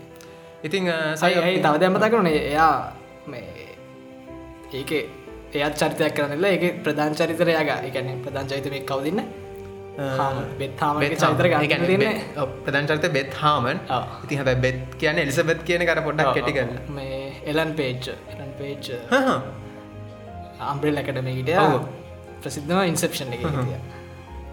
ඉතිං 0.63 0.83
සයි 1.15 1.59
තව 1.63 1.75
දැමත 1.81 2.05
කරුණේ 2.11 2.39
එයා 2.51 2.73
මේ 3.27 3.67
ඒක 4.73 4.91
එයත් 5.53 5.75
චරිතයක් 5.81 6.15
කරන්නල 6.15 6.45
ඒක 6.45 6.63
ප්‍රධාන 6.85 7.13
චරිතරයාග 7.19 7.69
එකන 7.89 8.09
ප්‍රධාන 8.25 8.47
චරිත 8.49 8.67
මේ 8.73 8.83
කවදින්න 8.89 9.21
බෙත්හාම 10.59 10.99
චරිතර 11.01 11.47
ගන්න 11.51 11.85
තින්නේ 11.87 12.13
ප්‍රධන් 12.65 12.85
චරිත 12.89 13.07
බෙත් 13.13 13.33
හාමන්. 13.41 13.79
ඉතින් 14.23 14.37
හැබ 14.39 14.61
බෙත් 14.65 14.79
කියන 14.99 15.17
එලිසබෙත් 15.23 15.63
කියන 15.67 15.85
කර 15.89 16.01
පොඩ්ඩක් 16.07 16.33
කෙටි 16.37 16.51
කරන්න 16.57 16.93
මේ 16.97 17.19
එලන් 17.45 17.71
පේච් 17.79 18.09
එලන් 18.33 18.51
පේච්. 18.59 18.91
අම්බ්‍රල් 20.71 21.01
එකටමකට 21.01 21.51
ඔව්. 21.65 21.79
ප්‍රසිද්ධම 22.41 22.81
ඉන්සප්ෂන් 22.91 23.33
එක. 23.37 23.43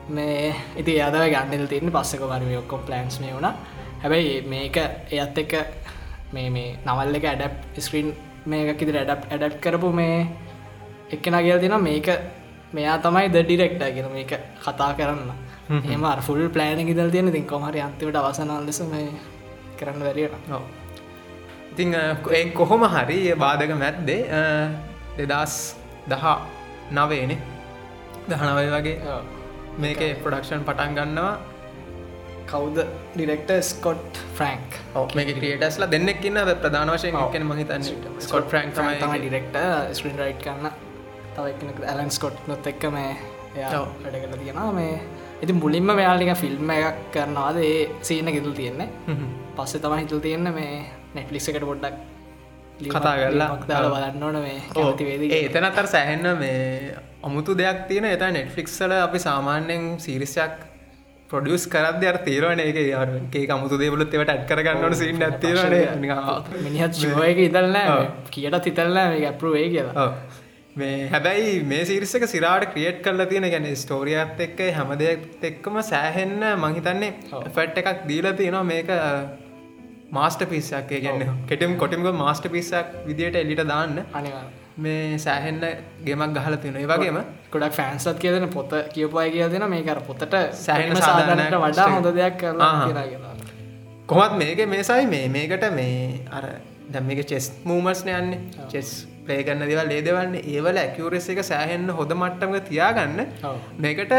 මේ 0.09 0.55
ඉති 0.83 1.01
අදව 1.09 1.27
ගන්නල් 1.35 1.67
තියන්න 1.73 1.95
පස්සක 1.97 2.31
වරම 2.33 2.55
ඔක්කොම් 2.63 2.87
ප්ලන්ස් 2.89 3.19
මේ 3.25 3.35
වුණ. 3.37 3.51
හැබැයි 4.03 4.35
මේක 4.53 4.77
එයත් 5.11 5.39
එක 5.45 5.53
මේ 6.37 6.49
මේ 6.57 6.71
නවල් 6.87 7.19
එක 7.19 7.27
ඇඩප් 7.33 7.79
ස්ක්‍රීන් 7.87 8.09
මේක 8.47 8.83
ඉදිරි 8.83 8.99
ඇඩප් 9.03 9.23
ඇඩප් 9.33 9.61
කරපු 9.65 9.91
මේ 9.93 10.17
එක්කෙන 11.11 11.39
කියල් 11.45 11.61
තින 11.61 11.77
මේක 11.83 12.09
මෙයා 12.73 12.97
තමයි 12.99 13.29
ද 13.29 13.45
ඩිරෙක්ට 13.45 13.83
ගෙන 13.97 14.09
මේක 14.13 14.33
කතා 14.65 14.91
කරන්න. 14.99 15.31
එම 15.93 16.05
ෆුල් 16.27 16.43
ප්ලෑන 16.49 16.89
ඉදල් 16.89 17.11
තියෙන 17.11 17.33
තින් 17.33 17.47
කොමහරි 17.47 17.81
අන්තිවට 17.81 18.17
අවසනල් 18.17 18.67
ලෙස 18.67 18.81
මේ 18.93 19.09
කරන්න 19.79 20.03
වැරියට 20.03 20.53
ඔව්. 20.53 20.63
ඉතිං 21.73 21.95
ඒ 21.95 22.45
කොහොම 22.53 22.83
හරි 22.87 23.19
බාධක 23.35 23.73
මැත්දේ 23.77 24.23
දෙදස් 25.19 25.55
දහ 26.09 26.25
නවේනේ 26.91 27.39
දහනවය 28.29 28.67
වගේ 28.75 28.97
මේක 29.79 30.01
ප්‍රඩක්ෂන් 30.23 30.63
පටන් 30.67 30.97
ගන්නවා 30.97 31.35
කවුද 32.51 32.79
ඩිරෙක්ට 33.15 33.51
ස්කොට් 33.69 34.19
ෆ්‍රන්ක් 34.39 34.81
මේක 35.19 35.31
ක්‍රියටස්ලා 35.39 35.91
දෙන්නෙක් 35.95 36.25
ඉන්න. 36.25 36.41
ප්‍රධාන 36.63 36.93
වශයෙන්. 36.95 37.17
එකන 37.21 37.47
මහිතන්න 37.51 37.87
ස්කොට් 38.27 38.51
ෆ්‍රන්ක් 38.51 38.75
තමයි 38.75 39.21
ඩිරෙක්ට 39.23 39.57
ස්ක්‍රීන් 39.99 40.19
රයිට් 40.23 40.43
කරන්න 40.45 40.71
තවක්න 41.37 41.89
ඇලන් 41.93 42.11
ස්කොට් 42.19 42.49
නොත් 42.49 42.67
එක්ක 42.73 42.91
මේ. 42.97 43.15
වැඩ 43.57 44.19
කළ 44.23 44.37
තියෙනවා. 44.43 44.73
මේ 44.73 45.01
ඉති 45.43 45.53
මුලින්ම 45.53 45.91
මෙයාලික 45.93 46.35
ෆිල්ම් 46.43 46.71
එකක් 46.75 47.01
කරනවාද? 47.15 47.63
ඒ 47.63 47.89
සීන 48.03 48.33
ගෙතුල් 48.37 48.55
තියෙන්නේ. 48.61 48.89
පස්සේ 49.57 49.81
තමයි 49.81 50.05
හිතුල් 50.05 50.23
තියෙන්න 50.27 50.53
මේ 50.55 50.85
නෙට්ලික් 51.15 51.49
එකට 51.49 51.67
පොඩ්ඩක් 51.71 51.97
කතා 52.87 53.17
කරලා. 53.19 53.51
දාල. 53.69 53.91
බලන්න 53.97 54.23
ඕන 54.23 54.39
මේ 54.47 54.63
ඕ 54.77 54.83
කැමති 54.83 55.05
වේදී 55.11 55.33
ඒ 55.33 55.43
එතන 55.51 55.69
අතර 55.71 55.87
සෑහෙන්න 55.95 56.33
මේ 56.39 56.95
අමුතු 57.23 57.59
දෙයක් 57.59 57.85
තියෙන 57.89 58.09
එත 58.13 58.25
නෙට්ෆික්සල 58.33 58.93
අපි 58.99 59.19
සාමාන්‍යයෙන් 59.19 59.85
සිරිසයක් 59.99 60.57
පොඩියස් 61.31 61.67
කරද 61.75 62.03
අර 62.11 62.17
තීරවන 62.27 62.61
එක 62.65 62.77
ඒ 62.81 63.45
අමුතු 63.55 63.79
දේවලුත් 63.83 64.13
ඒවට 64.17 64.33
ඇඩ් 64.33 64.43
කරගන්නට 64.51 64.99
සින්න 65.01 65.23
ඇතිවන 65.29 65.75
මිනිහත් 66.67 66.99
ශුවයක 67.03 67.41
ඉතල්න. 67.47 67.79
කියට 68.35 68.59
තිතල්න 68.67 68.93
මේ 68.95 69.25
ඇපරුවේ 69.31 69.65
කියලා. 69.73 70.11
මේ 70.77 71.09
හැබැයි 71.15 71.57
මේ 71.73 71.89
සිරිස්සක 71.91 72.27
සිරාට 72.35 72.69
ක්‍රියට් 72.75 73.01
කරලා 73.07 73.27
තියෙන 73.33 73.49
ගැන 73.55 73.67
ස්ටෝරියත් 73.83 74.45
එක්ක 74.47 74.63
හැම 74.77 74.93
දෙයක් 75.03 75.27
එක්කම 75.51 75.81
සෑහෙන්න 75.91 76.47
මංහිතන්නේ. 76.65 77.11
ෆැට් 77.57 77.83
එකක් 77.83 78.07
දීලා 78.13 78.37
තියෙනවා. 78.43 78.69
මේක 78.73 78.93
මාස්ට 80.19 80.47
පිස්සක් 80.53 80.95
ගැන්න 81.09 81.27
කෙටම් 81.51 81.75
කොටිම්ක 81.83 82.13
මාස්ට 82.23 82.47
පිස්සක් 82.55 82.95
විදියට 83.09 83.43
එලිට 83.43 83.67
දාන්න. 83.73 83.99
අනිවා 84.21 84.47
මේ 84.77 85.19
සෑහෙන්න 85.19 85.61
ගෙමක් 86.05 86.37
ගහල 86.37 86.57
තියෙන 86.63 86.77
ඒ 86.77 86.87
වගේම 86.87 87.19
ගොඩක් 87.53 87.77
ෆෑන්ස්ලත් 87.79 88.19
කියදන 88.19 88.49
පොත 88.51 88.73
කියපුයි 88.95 89.33
කිය 89.33 89.49
දෙන 89.51 89.67
මේ 89.71 89.83
කර 89.83 90.01
පොතට 90.09 90.39
සෑහෙන 90.61 90.97
සාධනට 90.99 91.59
වඩා 91.65 91.91
හොඳ 91.95 92.09
දෙයක් 92.15 92.39
කරලා 92.41 93.37
කොමත් 94.07 94.39
මේක 94.39 94.63
මේසයි. 94.69 95.07
මේ 95.07 95.29
මේකට 95.29 95.69
මේ 95.73 96.21
අර 96.31 96.45
දැම් 96.93 97.07
මේක 97.07 97.27
චෙස් 97.27 97.53
මූමස්න 97.65 98.11
යන්නේ. 98.11 98.41
චෙස් 98.69 98.91
ප්ලේ 99.27 99.43
කරන්න 99.43 99.69
දෙවල් 99.71 99.93
ඒ 99.93 100.03
දෙවන්නේ 100.03 100.43
ඒවල 100.55 100.81
ඇකිවරෙස් 100.83 101.29
එක 101.35 101.43
සෑහෙන්න 101.51 101.91
හොඳ 101.91 102.15
මට්ටම 102.15 102.59
තියාගන්න. 102.69 103.25
මේකට 103.79 104.15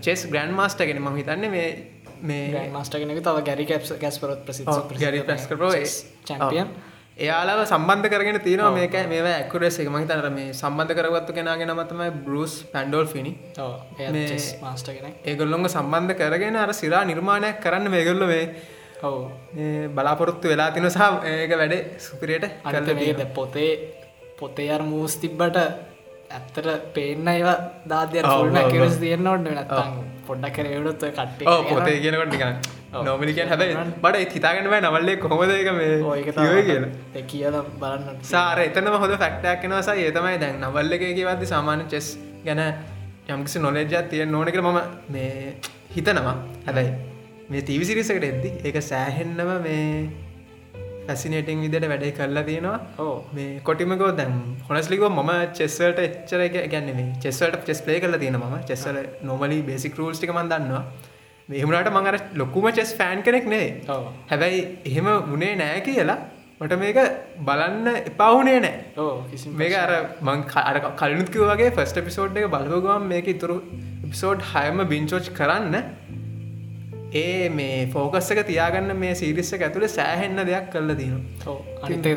චෙස් 0.00 0.26
ග්‍රන්් 0.32 0.54
මාස්ට 0.60 0.82
ගෙන 0.82 1.02
ම 1.02 1.16
හිතන්න 1.16 1.50
මේ 1.50 1.68
මේ 2.22 2.70
කෙනෙක් 2.92 3.22
තව 3.22 3.44
ගැරි 3.50 3.66
කැප්ස් 3.66 3.92
ගැස්පරොත් 4.00 4.42
ප්‍රසිද්ධ 4.48 4.96
ගැරි 4.98 5.22
ප්‍රස්කරෝ 5.28 5.72
චැම්පියන් 6.24 6.74
එයාලාව 7.22 7.60
සම්බන්ධ 7.64 8.08
කරගෙන 8.08 8.38
තියෙනවා 8.40 8.72
මේක 8.72 8.94
මේ 9.08 9.22
ඇකුරෙස් 9.32 9.76
එක. 9.78 9.88
මහිතනර 9.88 10.28
මේ 10.30 10.52
සම්බන්ධ 10.52 10.94
කරගත්තු 10.94 11.32
කෙනගෙන 11.32 11.72
මතමයි 11.72 12.10
බරුස් 12.24 12.54
පැන්ඩෝල් 12.72 13.06
ෆිනි 13.06 13.32
මේ- 14.12 14.60
මාස්ටර් 14.62 14.92
කෙනෙක්. 14.92 15.14
ඒගොල්ලොඟ 15.24 15.68
සම්බන්ධ 15.68 16.14
කරගෙන 16.14 16.56
අර 16.56 16.70
සිරා 16.72 17.04
නිර්මාණයක් 17.04 17.60
කරන්න 17.60 17.88
මේගොල්ල 17.88 18.26
මේ 18.26 18.44
ඔව්. 19.02 19.16
බලාපොරොත්තු 19.94 20.48
වෙලා 20.48 20.70
තින 20.70 20.88
සහ 20.90 21.00
ඒක 21.26 21.52
වැඩ 21.52 21.74
සුපිරයට 21.98 22.44
මේක 22.94 23.34
පොතේ 23.34 23.72
පොතේ 24.38 24.70
අර 24.70 24.82
මූස් 24.82 25.14
තිබ්බට 25.16 25.56
ඇත්තට 26.36 26.68
පේන්න 26.94 27.28
ඒවා 27.32 27.56
දාදය 27.90 28.20
ඔව්, 28.20 28.30
ෆුල් 28.30 28.48
ඔව්, 28.48 28.54
මැකවස් 28.56 28.94
ඔව්. 28.94 29.00
තියන්නවට 29.02 29.50
නැත්තම්. 29.56 29.98
පොඩ්ඩක් 30.26 30.54
කරයුඩුත් 30.56 31.04
කට්ටේ 31.08 31.48
ඕ 31.50 31.60
පොතේ 31.70 31.98
කියනකොට 32.04 32.32
නිකන් 32.34 32.52
නොමලිකන් 33.06 33.48
හැබයි 33.52 33.76
බට 34.02 34.16
ඒ 34.20 34.30
හිතාගෙන 34.34 34.68
බෑ 34.72 34.82
නවල්ලේ 34.82 35.16
කොහොමදක 35.22 35.70
මේ 35.78 35.92
ඒක 36.14 36.28
කියෝයි 36.36 36.64
කියලා. 36.68 36.90
ඒ 37.14 37.62
බලන්න. 37.80 38.18
සාර 38.32 38.58
එතනම 38.64 38.98
හොඳ 39.04 39.14
ෆක්ටයක් 39.22 39.62
කෙනවසා 39.62 39.96
ඒතමයි 40.02 40.40
දැන් 40.42 40.58
නවල්ල 40.64 40.98
එක 40.98 41.06
කිවත්ති 41.18 41.52
සාමාන්‍ය 41.52 41.86
චෙස් 41.94 42.10
ගැන 42.46 42.62
යම්කිසි 43.28 43.64
නොලෙජ්ජත් 43.64 44.10
තිය 44.10 44.26
නොනක 44.26 44.58
මම 44.64 44.78
මේ 45.14 45.56
හිතනවා. 45.94 46.36
හැබැයි 46.66 46.92
මේ 47.50 47.62
තීවිසිරිසකට 47.68 48.28
එද්දි 48.30 48.50
ඒක 48.64 48.76
සෑහෙන්නම 48.90 49.50
මේ 49.66 49.86
ෆැසිනේටිං 51.06 51.62
විදිට 51.64 51.86
වැඩේ 51.92 52.12
කරලා 52.18 52.44
තියෙනවා. 52.48 52.78
ඕ 52.98 53.14
මේ 53.36 53.60
කොටිමකෝ 53.68 54.10
දැම් 54.20 54.34
හොනස්ලිකෝ 54.68 55.10
ම 55.10 55.30
චෙස්සට 55.58 56.02
එච්චර 56.06 56.42
ගැන්න 56.74 56.90
මේ 56.98 57.08
චෙස්සට 57.24 57.64
චෙස් 57.68 57.80
ප්ලේ 57.86 58.00
කල 58.00 58.18
තියෙන 58.22 58.38
ම 58.40 58.54
චෙස්සල 58.70 58.98
නොමලි 59.22 59.58
බේසික් 59.70 59.98
රූල්ස්ටික 60.00 60.34
මන්දන්නවා 60.36 60.84
මෙහමට 61.48 61.90
මඟර 61.94 62.16
ලොකුම 62.34 62.68
චෙස් 62.78 62.92
ෆෑන් 63.00 63.26
කෙනෙක් 63.28 63.48
නේ 63.54 63.66
හැබැයි 64.30 64.62
එහෙම 64.90 65.10
වනේ 65.32 65.56
නෑ 65.62 65.80
කියලා 65.88 66.18
මට 66.60 66.76
මේක 66.78 66.98
බලන්න 67.46 67.86
එපවුනේ 68.00 68.58
නෑ. 68.60 68.76
මේක 69.60 69.72
අර 69.74 69.90
මං 70.20 70.44
අර 70.62 70.76
කලනුත්කිව 71.00 71.42
වගේ 71.50 71.70
ෆස්ට 71.70 72.04
පිසෝඩ් 72.08 72.38
එක 72.40 72.46
බලපගම් 72.54 73.08
මේක 73.12 73.32
ඉතුරු 73.34 73.56
පිසෝඩ් 74.04 74.44
හයම 74.52 74.84
බිංචෝච් 74.92 75.32
කරන්න 75.38 75.76
ඒ 77.20 77.48
මේ 77.56 77.86
ෆෝකස්සක 77.94 78.38
තියාගන්න 78.50 78.96
මේ 79.00 79.14
සිරිස්සක 79.20 79.62
ඇතුළ 79.66 79.86
සෑහෙන්න 79.96 80.46
දෙයක් 80.50 80.70
කල්ල 80.74 80.94
තියෙනවා. 81.00 81.52
ඕ 81.52 81.58
අනිතේ 81.82 82.14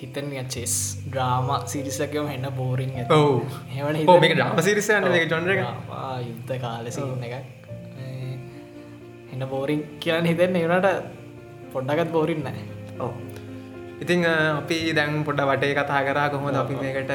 හිතන් 0.00 0.32
චෙස් 0.54 0.74
ඩ්‍රාම 1.10 1.48
සිරිසකම 1.72 2.28
එන්න 2.34 2.48
බෝරිං 2.58 2.92
ඕ 3.10 4.16
මේක 4.24 4.34
ඩ්‍රාම 4.36 4.62
සිරිසයන්න 4.68 5.08
එක 5.18 5.26
යුද්ධ 6.28 6.54
කාලසින්න 6.64 7.24
එකක්. 7.28 7.36
එන්න 9.32 9.44
බෝරිං 9.54 9.82
කියන්න 10.04 10.28
හිතෙන් 10.32 10.60
ඒනට 10.62 10.88
පොඩ්ඩකත් 11.72 12.12
බෝරින් 12.16 12.42
නෑ. 12.46 12.62
ඔව්. 13.00 13.12
ඉතිං 14.02 14.26
අපි 14.30 14.78
දැන් 14.98 15.22
පොඩ 15.28 15.40
වටේ 15.50 15.74
කතා 15.78 16.02
කරා. 16.08 16.28
කොහොමද 16.34 16.56
අපි 16.64 16.74
මේකට 16.82 17.12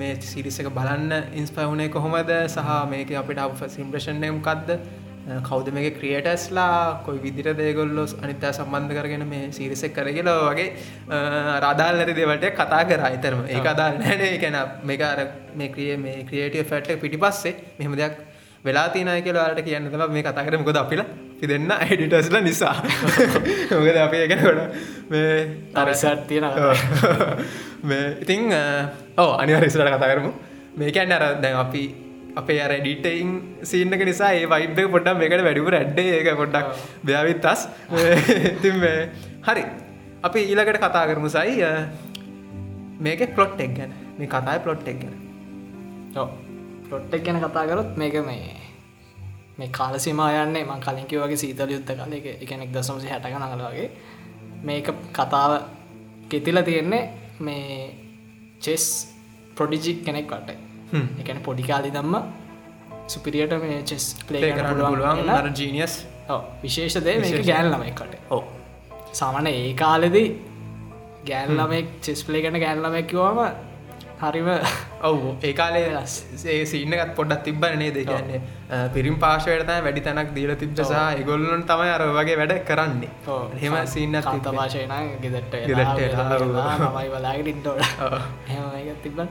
මේ 0.00 0.14
සිරිස 0.30 0.60
එක 0.62 0.70
බලන්න 0.78 1.34
ඉන්ස්පවුනේ 1.40 1.88
කොහොමද? 1.96 2.30
සහ 2.54 2.70
මේක 2.92 3.12
අපිට 3.22 3.42
අප 3.44 3.66
සිම්ප්‍රෂණයම්කක්ද 3.76 4.70
කෞද 5.26 5.68
මේ 5.72 5.90
ක්‍රියටස්ලා 5.90 7.02
කොයි 7.04 7.18
විදිර 7.18 7.46
දේගොල්ලොස් 7.52 8.14
අනිතා 8.16 8.52
සම්බන්ධ 8.52 8.94
කරගෙන 8.94 9.26
මේ 9.26 9.50
සිරිසෙක් 9.50 9.92
කරගල 9.92 10.28
වගේ 10.44 10.68
රාදාල් 11.60 11.98
නැති 11.98 12.14
දෙවට 12.14 12.46
කතා 12.52 12.84
කර. 12.84 13.00
අයිතරම 13.02 13.42
ඒ 13.46 13.60
අදාල් 13.66 13.98
නැනේ 13.98 14.36
එකැන 14.36 14.56
මේක 14.84 15.02
අර 15.02 15.26
මේ 15.54 15.68
ක්‍රිය 15.68 15.96
මේ 15.98 16.24
ක්‍රියටිය 16.24 16.64
ෆැට් 16.64 16.92
පිටි 17.00 17.18
පස්සේ 17.18 17.54
මෙහම 17.78 17.96
දෙයක් 17.96 18.14
වෙලා 18.64 18.88
තිනය 18.88 19.18
කියලට 19.20 19.62
කියන්න 19.64 19.90
තම 19.90 20.06
මේ 20.08 20.22
කතා 20.22 20.46
කර. 20.46 20.58
මොකද 20.58 20.76
අපිලා 20.76 21.06
අපි 21.34 21.46
දෙන්න 21.46 21.70
එඩිටස්ල 21.82 22.38
නිසා. 22.40 22.76
මොකද 23.72 23.98
අපි 23.98 24.16
එකන 24.24 24.40
කොට 24.40 24.60
මේ 25.10 25.36
අරසට් 25.74 26.26
තියෙන 26.28 26.44
මේ 27.88 28.16
ඉතිං 28.22 28.52
ඕ 29.18 29.30
අනිවරිසට 29.34 29.86
කතා 29.90 30.08
කරමු. 30.08 30.32
මේකැන් 30.76 31.12
අර 31.12 31.24
දැන් 31.42 31.56
අපි 31.58 32.05
අපේ 32.36 32.58
අර 32.60 32.72
ඩිටයින් 32.76 33.30
සීනක 33.62 34.02
නිසා 34.04 34.30
ඒ 34.34 34.46
වයිබ 34.46 34.78
පොඩ්ඩක් 34.94 35.18
මේකට 35.18 35.44
වැඩිපුර 35.46 35.74
ඇඩ්ඩේ 35.74 36.08
ඒක 36.16 36.28
පොඩ්ඩක් 36.36 36.66
බ්‍යාවිත් 37.04 37.44
අස් 37.46 37.60
ඉතින් 38.50 38.76
මේ 38.78 38.98
හරි. 39.42 39.64
අපි 40.22 40.40
ඊළකට 40.44 40.78
කතා 40.78 41.04
කරමු 41.08 41.28
සයි 41.28 41.62
අ, 41.62 41.70
මේක 43.00 43.20
පලොට් 43.34 43.60
එක් 43.60 43.72
ගැන. 43.76 43.92
මේ 44.18 44.28
කතායි 44.28 44.60
පලොට් 44.60 44.88
එක් 44.88 44.98
ගැන. 45.02 45.16
පොට්ටක් 46.90 47.24
ගැන 47.24 47.40
කතා 47.40 47.64
කරොත් 47.66 47.90
මේක 47.96 48.14
මේ 48.22 48.54
මේ 49.58 49.68
කාලසිමා 49.70 50.30
යන්නේ 50.42 50.64
මං 50.64 50.80
කලින්කිව 50.80 51.22
වගේ 51.22 51.36
සීතල 51.36 51.70
යුද්ධ 51.70 51.92
කල. 51.94 52.12
එක 52.12 52.26
එකනෙක් 52.42 52.70
දසමසි 52.72 53.08
හැටක 53.08 53.34
නඟලගේ 53.34 53.88
මේක 54.62 54.86
කතාව 55.12 55.52
කෙතිල 56.30 56.62
තියෙන්නේ 56.62 57.02
මේ 57.40 57.90
චෙස් 58.60 58.84
ප්‍රොඩිජි 59.56 59.92
කෙනෙක් 60.04 60.26
වට. 60.28 60.50
හ්ම්. 60.52 60.65
එකන 60.94 61.40
පොඩිකාලි 61.48 61.90
දම්ම 61.96 62.16
සුපිරියට 63.14 63.56
මේ 63.64 63.80
චෙස් 63.90 64.04
ප්ලේ 64.28 64.52
කරන්න 64.58 64.82
පුළුවන් 64.82 65.32
අර 65.38 65.48
ජීනියස් 65.60 65.94
විශේෂ 66.64 66.98
දේ 67.06 67.16
මේක 67.20 67.32
විශේෂ. 67.32 67.48
ගෑන් 67.50 67.70
ළමයිකට 67.72 68.14
ඕ 68.30 68.42
සාමන 69.12 69.46
ඒ 69.52 69.72
කාලෙදී 69.84 70.26
ගෑන් 71.30 71.56
ළමෙක් 71.60 71.88
චෙස් 72.08 72.26
ප්ලේ 72.26 72.42
ගෑන් 72.46 72.82
ළමැක් 72.82 73.08
කිවම 73.12 73.40
හරිම 74.20 74.46
ඔව් 75.08 75.18
ඒ 75.46 75.52
කාලේ 75.52 76.02
ඒ 76.52 76.60
සින්නකත් 76.72 77.10
පොඩ්ඩක් 77.18 77.42
තිබ්බන 77.46 77.74
නේද? 77.80 77.98
කියන්නේ 78.10 78.40
පිරිම් 78.94 79.16
පාශවයට 79.24 79.72
වැඩි 79.86 80.04
තැනක් 80.06 80.30
දීල 80.36 80.52
තිබ්ජසා 80.62 81.06
එගොල්ලන් 81.22 81.66
තමයි 81.70 81.90
අර 81.96 82.04
වගේ 82.18 82.38
වැඩ 82.40 82.54
කරන්නේ. 82.70 83.10
හෙම 83.62 83.76
සින්න 83.94 84.20
කාන්ත 84.28 84.48
භාෂයන 84.58 84.94
ගෙදට 85.24 85.58
ඔව්. 85.66 86.56
මයි 86.96 87.08
හෙම 88.48 88.96
තිබන් 89.04 89.28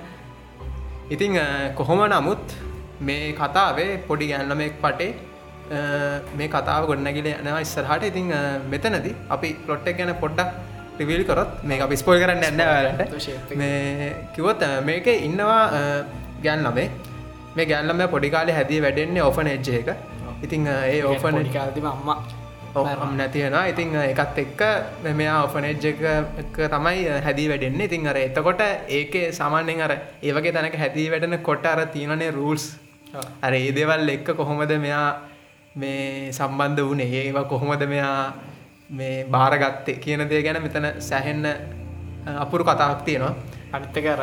ඉතිං 1.14 1.38
කොහොම 1.78 2.00
නමුත් 2.14 2.44
මේ 3.08 3.34
කතාවේ 3.40 3.90
පොඩි 4.08 4.28
ගැන්නමෙක් 4.32 4.78
පටේ 4.84 5.12
මේ 6.38 6.48
කතාව 6.56 6.88
ගොඩනැගිල 6.90 7.28
යනවා 7.32 7.62
ඉස්සරහට. 7.66 8.04
ඉතිං 8.12 8.32
මෙතනද 8.72 9.08
අපි 9.36 9.50
පලොට්ටක් 9.66 9.98
ගැන 10.00 10.14
පොඩ්ඩක් 10.24 10.50
ටිවිල් 10.96 11.24
කරොත් 11.30 11.52
මේ 11.70 11.82
අපි 11.88 11.96
ස්පෝල් 12.02 12.18
කරන්න 12.22 12.44
ඇන්න 12.48 13.04
તો 13.14 13.20
shape 13.26 13.52
එක. 13.52 13.58
මේ 13.62 14.10
කිවොත් 14.36 14.66
මේක 14.90 15.08
ඉන්නවා 15.28 15.62
ගැන්ලමේ. 16.46 16.90
මේ 17.56 17.66
ගැන්ලම 17.72 18.02
පොඩිකාලෙ 18.16 18.52
හැදී 18.58 18.82
වැඩෙන්නේ 18.86 19.28
ඕෆන 19.28 19.48
එජ්ජ 19.56 19.70
එක. 19.82 19.90
ඉතිං 20.46 20.68
ඒ 20.68 21.04
ඕෆන 21.12 21.38
කාතිම 21.58 21.86
අම්මා 21.94 22.18
ඔම් 22.76 23.14
නැතියෙනවා 23.18 23.66
ඉතිං 23.72 23.94
එකත් 23.96 24.40
එක්ක 24.44 24.62
මෙයා 25.20 25.44
ඔෆනේජ් 25.44 25.86
එක 25.86 26.58
තමයි 26.74 27.06
හැදී 27.26 27.48
වැඩෙන්න. 27.52 27.82
ඉතින් 27.82 28.08
අර 28.08 28.18
එතකොට 28.18 28.62
ඒකේ 28.90 29.32
සාමාන්‍යෙන් 29.32 29.82
අර 29.82 29.94
ඒවගේ 30.22 30.52
තැනක 30.52 30.76
හැදී 30.84 31.08
වැඩෙන 31.14 31.38
කොට 31.42 31.66
අර 31.66 31.86
තියනනේ 31.96 32.32
රූල්ස් 32.32 32.66
අර 33.42 33.54
ඒ 33.54 33.72
දේවල් 33.72 34.10
එක්ක 34.10 34.36
කොහොමද 34.36 34.76
මෙයා 34.86 35.08
මේ 35.76 36.32
සම්බන්ධ 36.32 36.86
වනේ? 36.92 37.10
ඒවා 37.24 37.44
කොහොමද 37.46 37.88
මෙයා 37.88 38.34
මේ 38.90 39.26
භාරගත්තේ 39.26 40.00
කියන 40.04 40.30
දේ 40.30 40.44
ගැන 40.44 40.62
මෙතන 40.62 40.88
සැහෙන්න 41.00 41.46
අපුරු 42.38 42.64
කතාවක් 42.64 43.06
තියෙනවා. 43.06 43.34
අනිත්තක 43.74 44.08
අර 44.14 44.22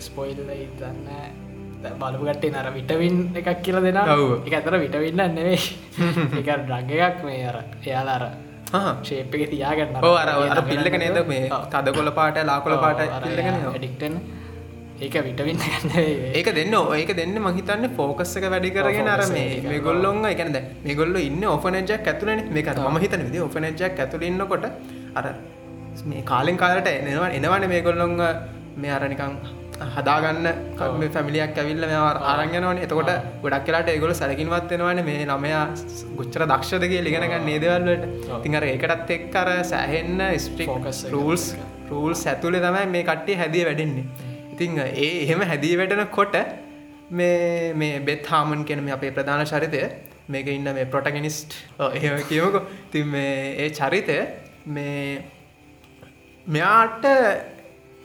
ස්පොයිල්ල 0.00 0.50
ඉතන්න 0.56 1.43
බලපුගටේ 1.92 2.50
නර 2.52 2.68
විටවින් 2.72 3.16
එකක් 3.34 3.50
කියල 3.62 3.78
දෙෙන. 3.80 3.98
එක 4.46 4.52
ඇතර 4.52 4.78
විටවින්න 4.78 5.22
නෙවෙයි. 5.34 5.60
එක 6.40 6.48
ඩ්‍රග 6.60 6.90
එකක් 7.00 7.24
මේ 7.24 7.42
අර 7.46 7.58
එයාලා 7.82 8.16
අර 8.18 8.24
හා. 8.74 8.94
ශේප් 9.02 9.34
එක 9.34 9.50
තියාගන්න. 9.50 9.96
අර 9.96 10.62
පිල්ලක 10.62 10.96
නේද? 10.98 11.20
මේ 11.26 11.50
තද 11.70 11.94
කොල 11.98 12.10
පාට 12.12 12.40
ලාකොල 12.44 12.76
පාට 12.78 13.04
ඩික්ටන් 13.76 14.16
ඒක 14.96 15.16
විටවින්න 15.20 15.60
ඒක 16.32 16.48
දෙන්න 16.54 16.74
ඒක 16.94 17.10
දෙන්න 17.16 17.36
මහිතන්න 17.40 17.88
ෆෝකස් 17.96 18.36
එක 18.38 18.46
වැඩි 18.46 18.70
කරගෙන 18.70 19.08
අර 19.08 19.22
මේ 19.28 19.80
ගොල්ලොන් 19.80 20.24
එකනද 20.24 20.58
ගොල්ල 20.94 21.16
ඉන්න. 21.18 21.44
ඔෆනජක් 21.46 21.90
ඇතුලන 22.04 22.40
ම 22.48 22.98
හිතන 22.98 23.26
විදි 23.28 23.40
ඔෆනජක් 23.40 24.00
ඇතුල 24.00 24.22
ඉන්නකොට 24.22 24.70
අර 25.14 25.26
මේ 26.04 26.22
කාලෙන් 26.24 26.56
කාලට 26.56 26.88
එනවා 26.88 27.30
එනවන 27.30 27.68
මේ 27.68 27.82
ගොල්ලොන් 27.82 28.16
මේ 28.76 28.90
අරනිකං 28.90 29.36
හදාගන්න 29.94 30.46
කම 30.78 31.02
පැමිලියක් 31.14 31.56
ඇවිල්ල 31.60 31.84
මෙ 31.90 31.96
ආරංගනවන 32.32 32.78
එතකොට 32.84 33.10
ගොඩක් 33.44 33.64
කියලාට 33.66 33.88
ඒගොල 33.92 34.12
සැලකින්වත් 34.20 34.70
වෙනවන. 34.72 35.00
මේ 35.08 35.24
ළමයා 35.30 35.64
ගොච්චර 36.18 36.44
දක්ෂදගේ 36.52 37.02
ලිගෙනගන්න 37.06 37.46
නේදවල්ලට 37.50 38.04
තිඟර 38.44 38.66
ඒකටත් 38.70 39.10
එක්කර 39.16 39.50
සෑහෙන්න 39.72 40.22
ස්ට්‍රික් 40.44 40.70
Focus 40.72 41.00
එක. 41.04 41.12
රූල්ස් 41.14 41.44
රූල් 41.90 42.14
සැතුලේ 42.24 42.62
තමයි 42.66 42.86
මේ 42.94 43.04
කට්ටිය 43.10 43.36
හැදිය 43.42 43.64
වැඩෙන්නේ. 43.68 44.06
ඉතිං 44.54 44.78
ඒ 44.86 45.10
එහෙම 45.24 45.42
හැදී 45.50 45.74
වැටෙන 45.80 46.06
කොට 46.18 46.36
මේ 47.10 47.72
මේ 47.82 48.00
බෙත් 48.08 48.26
හාමන් 48.32 48.64
කෙන 48.68 48.84
මේ 48.86 48.94
අපේ 48.98 49.14
ප්‍රධාන 49.16 49.44
චරිතය 49.52 49.80
මේක 50.34 50.46
ඉන්න 50.56 50.70
මේ 50.78 50.86
ප්‍රොටගෙනිස්ට් 50.92 51.56
එහෙම 51.98 52.22
කියමකො. 52.30 52.60
තින් 52.92 53.14
ඒ 53.14 53.68
චරිතය 53.80 54.20
මේ 54.66 55.24
මෙයාට 56.46 57.04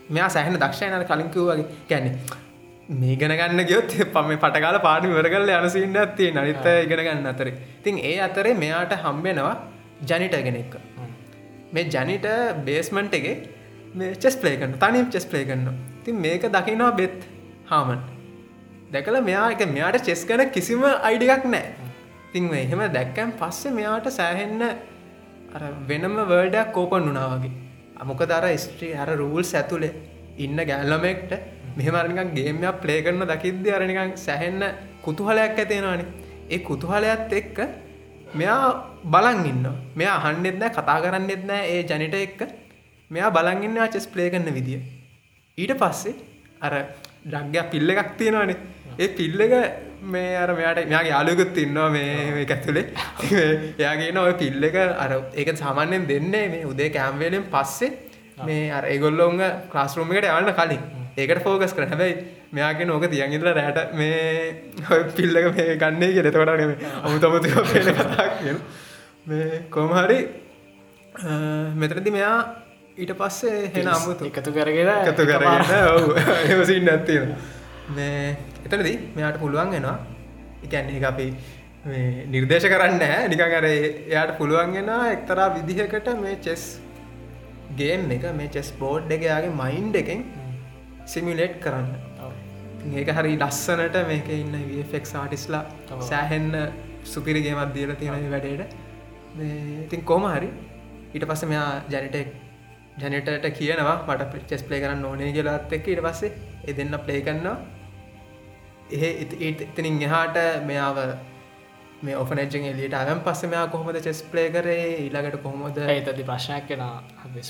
මෙයා 0.09 0.29
සැහන 0.29 0.55
දක්ෂයන 0.55 1.05
කලින්කිව 1.05 1.49
වගේ. 1.49 1.65
ගැන්නේ 1.89 2.13
මේ 2.91 3.15
ගෙන 3.15 3.31
ගන්න 3.31 3.63
ගයොත් 3.65 3.95
පම 4.13 4.31
පටකාල 4.35 4.79
පාඩි 4.79 5.07
වරගල 5.09 5.53
යනසින්න 5.55 5.97
ඇත්තිේ 5.97 6.31
නනිත 6.31 6.65
ඉගෙන 6.85 7.03
ගන්න 7.07 7.27
අතරේ. 7.27 7.53
තින් 7.83 7.97
ඒ 8.03 8.17
අතරේ 8.19 8.53
මෙයාට 8.55 8.95
හම්බෙනවා 8.97 9.55
ජනිට 10.03 10.37
ගෙන 10.45 10.59
එක්ක 10.63 10.75
මේ 11.73 11.87
ජනිට 11.87 12.29
බේස්මන්ට් 12.65 13.13
එක 13.13 13.27
මේ 13.95 14.15
චෙස් 14.15 14.37
ප්ලේ 14.37 14.55
කරන්න 14.57 14.77
තනිම් 14.77 15.11
චෙස් 15.11 15.25
ප්ලේ 15.25 15.45
කරන්න 15.45 15.83
තින් 16.05 16.15
මේක 16.17 16.49
දකිනවා 16.49 16.93
බෙත් 16.93 17.29
හාමන්. 17.65 18.01
දැකල 18.91 19.21
මෙයා 19.21 19.47
එක 19.51 19.63
මෙයාට 19.69 20.01
චෙස් 20.03 20.25
කන 20.25 20.49
කිසිම 20.49 20.83
අයිඩියක් 20.85 21.43
නෑ 21.47 21.89
තින් 22.33 22.53
එහෙම 22.55 22.81
දැක්කම් 22.91 23.31
පස්සේ 23.39 23.71
මෙයාට 23.71 24.07
සෑහෙන්න 24.11 24.63
අර 25.55 25.61
වෙනම 25.87 26.15
වර්ඩයක් 26.31 26.71
කෝපන් 26.73 27.05
වුණාවගේ 27.07 27.51
අමොක 27.99 28.21
දර 28.23 28.45
ස්ට්‍රී 28.57 28.93
අර 28.95 29.09
රූල්ස් 29.15 29.51
ඇතුළේ 29.53 29.93
ඉන්න 30.37 30.59
ගෑල්ලමෙක්ට 30.61 31.31
මෙහමරනිකන් 31.77 32.31
ගේමයක් 32.37 32.79
ප්ලේ 32.81 33.03
කරන 33.03 33.25
දකිද්ද 33.25 33.67
අරනිකන් 33.71 34.15
සැහෙන්න 34.17 34.63
kutuහලයක් 35.01 35.59
ඇතිෙනවානි 35.59 36.05
ඒ 36.49 36.59
කුතුහලයක්ත් 36.61 37.33
එක්ක 37.33 37.57
මෙයා 38.33 38.69
බලන් 39.05 39.45
ඉන්න 39.45 39.65
මෙයා 39.95 40.17
අහන්නෙත් 40.19 40.57
නෑ 40.57 40.71
කතා 40.71 40.97
කරන්නෙත් 41.01 41.43
නෑ 41.45 41.69
ඒ 41.73 41.83
ජනිට 41.83 42.15
එක්ක 42.17 42.41
මෙයා 43.11 43.31
බලන්ගන්න 43.31 43.77
චෙස් 43.89 44.07
ප්ලේ 44.07 44.29
කරන්න 44.29 44.53
විදිිය. 44.53 44.81
ඊට 45.57 45.73
පස්සේ 45.73 46.13
අර 46.61 46.73
ඩක්ගයක් 47.25 47.69
පිල්ල 47.71 47.89
එකක් 47.89 48.11
තියෙනවානේ. 48.17 48.57
ඒ 49.03 49.07
පිල්ලක 49.17 49.53
මේ 50.13 50.35
අර 50.43 50.49
මෙයාට 50.57 50.79
මෙයාගේ 50.91 51.11
යාලුකුත් 51.13 51.57
ඉන්නවා 51.63 51.89
මේ 51.95 52.31
මේක 52.35 52.51
ඇතුළේ 52.55 52.85
එයාගේ 53.79 54.11
ඔය 54.25 54.33
පිල්ල 54.41 54.63
එක. 54.69 54.77
අර 55.03 55.11
ඒක 55.39 55.49
සාමාන්‍යයෙන් 55.63 56.07
දෙන්නේ 56.11 56.45
මේ 56.53 56.65
උදේ 56.71 56.89
කෑම්වේලෙන් 56.97 57.45
පස්සේ 57.53 57.91
මේ 58.47 58.65
අර 58.77 58.83
ඒගොල්ලොන්ග 58.93 59.39
ක්ලාස්රූම 59.71 60.11
එකට 60.11 60.29
යන්න 60.33 60.51
කලින්. 60.59 60.83
ඒකට 61.17 61.41
ෆෝකස් 61.45 61.73
කරන. 61.77 61.89
හැබැයි 61.93 62.15
මෙයාගේ 62.57 62.89
නෝක 62.89 63.05
තියන්ගිල 63.13 63.47
රෑට 63.59 63.95
මේ 63.99 64.19
ඔය 64.93 65.01
පිල්ලක 65.17 65.47
මේ 65.55 65.77
ගන්නේ 65.81 66.11
කිය 66.13 66.29
එතකොට 66.31 66.53
නෙම 66.61 66.71
අමුතමති 67.03 67.49
පේන 67.71 67.89
කතාක් 67.99 68.31
කියන 68.43 68.61
මේ 69.31 69.61
කොමහරි 69.75 70.19
මෙතරදි 71.81 72.15
මෙයා 72.17 72.37
ඊට 73.01 73.15
පස්සේ 73.21 73.71
හෙන 73.73 73.87
අමුතු. 73.95 74.27
එකතු 74.29 74.51
කරගෙන 74.59 74.93
එකතු 74.97 75.23
කරගන්න 75.31 75.71
ඔව්. 75.95 76.03
එමසින් 76.51 76.87
නැත්තියෙන 76.89 77.35
මේ 77.97 78.37
එතනදී 78.65 78.97
මෙයාට 79.15 79.39
පුළුවන් 79.43 79.71
වෙනවා. 79.75 79.97
එකන්නේ 80.65 80.97
එක 80.99 81.05
අපි 81.11 81.27
නිර්දේශ 82.33 82.67
කරන්න 82.73 83.03
නිකන් 83.31 83.55
අර 83.59 83.65
එයාට 83.69 84.31
පුළුවන් 84.39 84.73
වෙන 84.77 84.89
එක්තරා 85.15 85.47
විදිහකට 85.55 86.09
මේ 86.23 86.35
චෙස් 86.47 86.63
ගේම් 87.79 88.11
එක 88.17 88.25
මේ 88.39 88.49
චෙස් 88.55 88.71
බෝඩ් 88.81 89.11
එක 89.17 89.23
යාගේ 89.29 89.55
මයින්් 89.61 89.87
එකෙන් 90.01 90.25
සිමිලේට් 91.13 91.55
කරන්න. 91.63 91.89
ඒක 92.99 93.09
හරි 93.17 93.31
ලස්සනට 93.37 93.95
මේක 94.11 94.27
ඉන්න 94.41 94.55
වෆෙක් 94.73 95.05
ආටිස්ලා. 95.21 95.63
සෑහෙන්න 96.09 96.51
සුපිරිගේමත් 97.13 97.73
දීල 97.77 97.95
තියෙන 97.95 98.29
වැඩේට. 98.35 98.75
ඉතින් 99.85 100.01
කෝම 100.11 100.23
හරි 100.35 100.49
ඊට 101.13 101.25
පස්ස 101.29 101.49
මෙයා 101.51 101.71
ජැනටෙක් 101.93 102.29
ජනටට 103.01 103.45
කියනවා 103.57 103.97
මට 104.07 104.47
චෙස් 104.49 104.63
ප්ලේ 104.67 104.81
කරන්න 104.83 105.05
ඕනේ 105.09 105.33
කියලාත් 105.35 105.73
එක්ක. 105.77 105.85
ඊට 105.87 106.03
පස්සේ 106.05 106.31
එ 106.67 106.73
දෙන්න 106.77 106.95
ප්ලේ 107.05 107.21
කරන්නවා 107.25 107.57
එහ 108.91 109.03
ඉතනින් 109.49 110.01
එහාට 110.07 110.37
මෙයාව 110.69 110.97
මේ 112.01 112.15
ඔෆනජෙන් 112.15 112.69
එලියට 112.71 112.95
අයම් 112.99 113.19
පස්ස 113.25 113.49
මෙයා 113.51 113.67
කොහොමද 113.73 113.99
චෙස් 114.05 114.21
ප්ලේ 114.31 114.49
කරේ? 114.55 114.85
ඊළඟට 115.03 115.41
කොහොමද? 115.43 115.77
ඒතදි 115.95 116.23
ප්‍රශ්නයක් 116.29 116.67
කෙන 116.69 116.81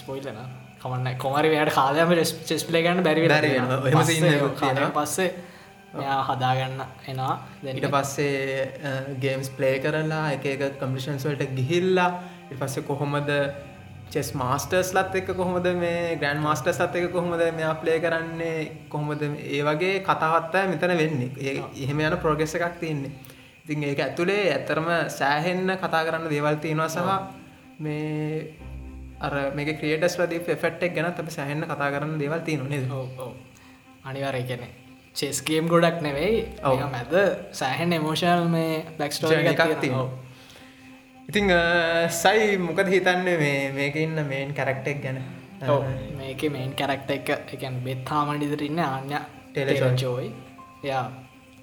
ස්පොයිලන 0.02 0.40
කමන්න 0.82 1.18
කොමරි 1.24 1.54
යට 1.54 1.72
කාලයම 1.78 2.12
චෙස් 2.50 2.64
ප්ලේ 2.68 2.84
ගන්න 2.84 3.04
බැරි. 3.04 3.28
පස්සේ 4.98 5.30
හදාගන්න 6.30 6.82
එනවා. 7.08 7.36
ඊට 7.76 7.90
පස්සේ 7.96 9.16
ගේම්ස් 9.24 9.50
ප්ලේ 9.58 9.76
කරලා 9.86 10.26
එක 10.36 10.46
එක 10.54 10.62
කම්පිෂන්ස් 10.82 11.26
වලට 11.30 11.56
ගිහිල්ලා 11.60 12.12
පස්සේ 12.60 12.88
කොහොමද 12.90 13.30
චෙස් 14.14 14.30
මාස්ටර්ස් 14.34 14.94
ලත් 14.96 15.16
එක 15.16 15.28
කොහොමද 15.40 15.68
මේ 15.82 16.16
ග්‍රන්් 16.22 16.40
මාස්ටර් 16.42 16.74
සත් 16.74 16.96
එක 16.96 17.12
කොහොමද 17.14 17.42
මෙයා 17.58 17.74
ප්ලේ 17.82 18.00
කරන්නේ? 18.00 18.72
කොහොමද 18.90 19.22
ඒ 19.22 19.62
වගේ 19.68 20.00
කතාවත්තය 20.08 20.64
මෙතන 20.72 20.96
වෙන්නේ. 21.02 21.30
ඒ 21.40 21.54
එහෙම 21.84 22.00
යන 22.00 22.18
ප්‍රෝගෙස්ස 22.24 22.56
එකක් 22.58 22.80
තියන්නේ. 22.82 23.12
ඉතින් 23.66 23.84
ඒක 23.84 24.00
ඇතුළේ 24.00 24.50
ඇතරම 24.56 24.90
සෑහෙන්න 25.20 25.78
කතා 25.84 26.02
කරන්න 26.06 26.30
දේවල් 26.30 26.58
තියෙනවා 26.64 26.90
සහ 26.90 27.00
මේ 27.80 28.56
අර 29.22 29.34
මේක 29.56 29.70
ක්‍රියටස් 29.80 30.18
ලදී 30.20 30.58
ෆෙට්ක් 30.64 30.94
ගැන 30.96 31.10
අප 31.12 31.30
සෑහෙන්න 31.38 31.68
කතා 31.72 31.90
කරන්න 31.94 32.18
දේවල් 32.22 32.42
තියෙන 32.48 32.70
නේද? 32.70 32.86
අනිවාරය 34.04 34.42
ගැන 34.50 34.66
චෙස්ගේම් 35.16 35.68
ගොඩක් 35.68 36.02
නෙවෙයි. 36.02 36.48
ඔව්. 36.64 36.82
ඔව 36.82 36.90
මැද 36.96 37.14
සෑහන් 37.52 37.94
එමෝෂල් 37.94 38.50
මේ 38.56 38.86
බැක්ස්ටෝ 38.98 39.32
Journey 39.32 39.54
එකක් 39.54 39.80
තියෙනවා. 39.82 40.10
ඉතිං 41.30 41.50
සයි 42.12 42.58
මොකද 42.58 42.88
හිතන්නේ 42.94 43.38
මේ 43.38 43.72
මේක 43.72 43.96
ඉන්න 43.96 44.20
මේන් 44.30 44.54
කැරක්ටෙක් 44.54 45.02
ගැන 45.04 45.18
මේක 46.20 46.44
මේන් 46.52 46.72
කැරක්ට 46.74 47.12
එක 47.12 47.30
එකන් 47.56 47.76
බෙත් 47.88 48.12
හාමඩිදර 48.14 48.64
ඉන්න 48.64 48.80
ආන්‍ය 48.82 49.20
Taylor 49.56 49.76
Joy. 49.76 49.96
ජෝයි 50.04 50.30
යා 50.84 51.04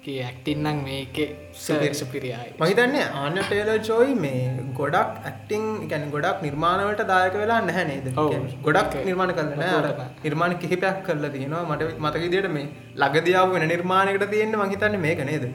ඇක්ටින්නම් 0.07 0.79
මේක 0.85 1.17
සුපිරි. 1.65 1.93
සුපිරියයි 2.01 2.53
මහිතන්නේ 2.61 3.05
ආන 3.21 3.37
ටේල 3.41 3.71
ජොයි 3.89 4.15
මේ 4.15 4.41
ගොඩක් 4.79 5.21
ඇක්ටිං 5.29 5.63
ගැන 5.91 6.09
ගොඩක් 6.15 6.43
නිර්මාණවලට 6.47 7.03
දායක 7.13 7.35
වෙලා 7.43 7.61
නැහැ 7.61 7.85
නේද 7.91 8.07
ඔව්. 8.13 8.29
කියන්නේ 8.31 8.59
ගොඩක්. 8.63 8.93
නිර්මාණ 9.05 9.33
කරන්න. 9.37 10.11
නිර්මාණ 10.25 10.59
කිහිපයක් 10.63 10.99
කරලා 11.07 11.33
තියෙනවා 11.35 11.63
මට 11.69 11.89
මතක 12.03 12.23
විදියට 12.25 12.51
මේ 12.57 12.67
ළඟදියාව 13.01 13.55
වෙන 13.55 13.67
නිර්මාණයකට 13.73 14.29
තියෙන්නේ 14.35 14.61
මං 14.61 14.71
හිතන්නේ 14.75 15.05
මේක 15.07 15.25
නේද 15.31 15.45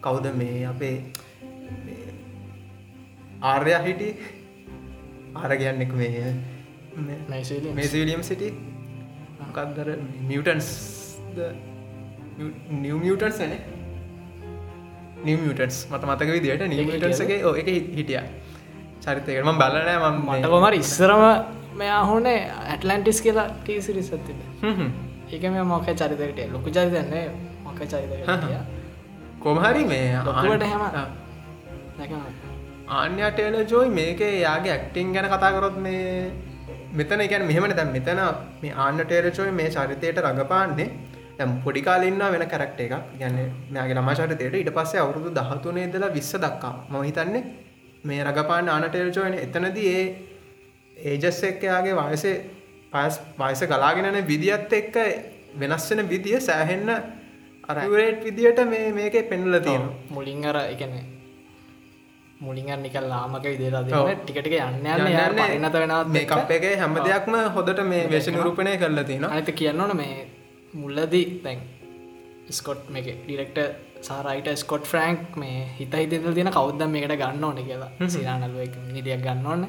කවුද 0.00 0.26
මේ 0.40 0.56
අපේ 0.72 0.96
ආර්යා 3.50 3.82
හිටි. 3.86 4.08
ආර 5.40 5.52
කියන්නෙක් 5.60 5.92
මේ 6.00 6.32
මැසිලියම්. 7.28 8.22
සිටි 8.30 8.48
මොකක්දර 9.40 9.88
මියටන්ස් 10.30 10.68
නිව 12.82 12.96
මියටන්ස් 13.04 13.38
නේ 13.42 13.60
නිවටන්ස් 15.26 15.76
මට 15.90 16.04
මතක 16.10 16.28
විදිට 16.36 16.62
නිවටන්සගේ 16.72 17.40
ඕ 17.48 17.54
එක 17.62 17.68
හිටිය. 17.98 18.20
චරිතයකම 19.04 19.50
බලනෑ 19.62 19.98
මට 20.10 20.46
කොමර 20.54 20.74
ඉස්සරම 20.82 21.24
මෙයා 21.80 22.02
හොනේ 22.10 22.40
ඇටලන්ටිස් 22.72 23.18
කියලා 23.24 23.48
ටීසිරි 23.64 24.02
සත්තිබ 24.08 24.38
ඒක 25.32 25.44
මේ 25.56 25.64
මොක 25.72 25.86
චරිතකට 26.00 26.40
ලොකු 26.54 26.68
චරිතන්නේ 26.76 27.24
මොක 27.64 27.80
චරිත 27.90 28.12
කොමහරි 29.44 29.82
මේ 29.92 30.06
ලොකුවට 30.26 30.64
හැම. 30.70 30.82
ආ- 32.92 33.00
ආන්‍යටේල 33.00 33.56
ජෝයි 33.66 33.90
මේක 33.90 34.20
යාගේ 34.40 34.72
ඇක්ටිං 34.72 35.12
ගැන 35.12 35.28
කතාකරොත් 35.28 35.76
මේ 35.78 36.32
මෙතන 36.92 37.20
එකැන 37.20 37.44
මෙහමන. 37.44 37.72
තැන් 37.72 37.90
මෙතන 37.90 38.20
මේ 38.62 38.72
ආන්නටේර 38.76 39.24
චෝයි 39.30 39.52
මේ 39.52 39.68
චරිතයට 39.70 40.18
රඟපාන්නේ. 40.20 40.88
ඇම් 41.38 41.50
පොඩිකාලන්න 41.64 42.22
වෙන 42.32 42.44
කරක්ට 42.48 42.80
එකක්. 42.80 42.94
ගැන්න 43.18 43.36
මෙයාගේ 43.70 43.94
ළමා 43.94 44.14
චරිතයට 44.16 44.54
ඉට 44.56 44.70
පස්සේ 44.70 45.00
අවුරුදු 45.00 45.30
දහතුනේ 45.32 45.86
දලා 45.88 46.10
විස්ස 46.10 46.32
දක්කා 46.36 46.74
ම 46.90 46.94
හිතන්නේ 47.02 47.42
මේ 48.04 48.20
රඟපාන්න 48.24 48.68
ආනටේල් 48.68 49.10
චෝයන 49.12 49.34
එතනද 49.36 49.76
ඒ 49.86 50.02
ඒජස් 50.96 51.42
එක්කයාගේ 51.44 51.94
වයසේ 52.00 52.34
පස් 52.92 53.14
වයස 53.40 53.62
ගලාගෙනන 53.68 54.18
විදිත් 54.26 54.72
එක්ක 54.72 54.96
වෙනස් 55.54 55.86
වෙන 55.90 56.08
විදිිය 56.08 56.40
සෑහෙන්න 56.40 56.90
අරට 57.68 58.24
විදියට 58.24 58.60
මේ 58.66 58.92
මේක 58.92 59.16
පෙන්ල 59.30 59.54
තියෙන 59.60 59.84
මුලින් 60.10 60.44
අර 60.44 60.56
එකන 60.64 60.92
මුලින් 62.42 62.70
නිකල් 62.82 63.06
ලාමක 63.08 63.36
ඔව්. 63.36 64.06
දෙන්න 64.08 64.20
ටිකටික 64.22 64.54
යන්න 64.58 64.86
යන්න 64.86 65.38
පරිනත 65.38 65.74
වෙනත් 65.74 66.12
මේ 66.14 66.26
කප් 66.26 66.50
එක 66.56 66.66
හැම 66.80 66.98
දෙයක්ම 66.98 67.36
හොදට 67.56 67.80
මේ 67.84 68.08
වේශ 68.10 68.28
නිරූපණය 68.34 68.74
කරලා 68.82 69.04
තියෙන 69.04 69.24
අනිත 69.26 69.50
කියන්න 69.60 69.80
ඕන 69.80 69.96
මේ 69.96 70.26
මුල්ලදී 70.74 71.24
දැන් 71.44 71.60
ස්කොට් 72.50 72.90
මේක 72.90 73.08
ඩිරෙක්ට 73.24 73.58
සාරයිට 74.02 74.48
ස්කොට් 74.58 74.84
ෆ්‍රෑන්ක් 74.84 75.36
මේ 75.36 75.66
හිත 75.78 75.94
හිතල් 75.94 76.32
තියෙන 76.34 76.52
කෞද්දම් 76.58 76.90
මේකට 76.90 77.16
ගන්න 77.16 77.44
ඕන 77.44 77.60
කියලා. 77.64 77.90
සිරානල්ුව 78.08 78.78
නිදියක් 78.92 79.22
ගන්න 79.26 79.46
ඕන්න 79.46 79.66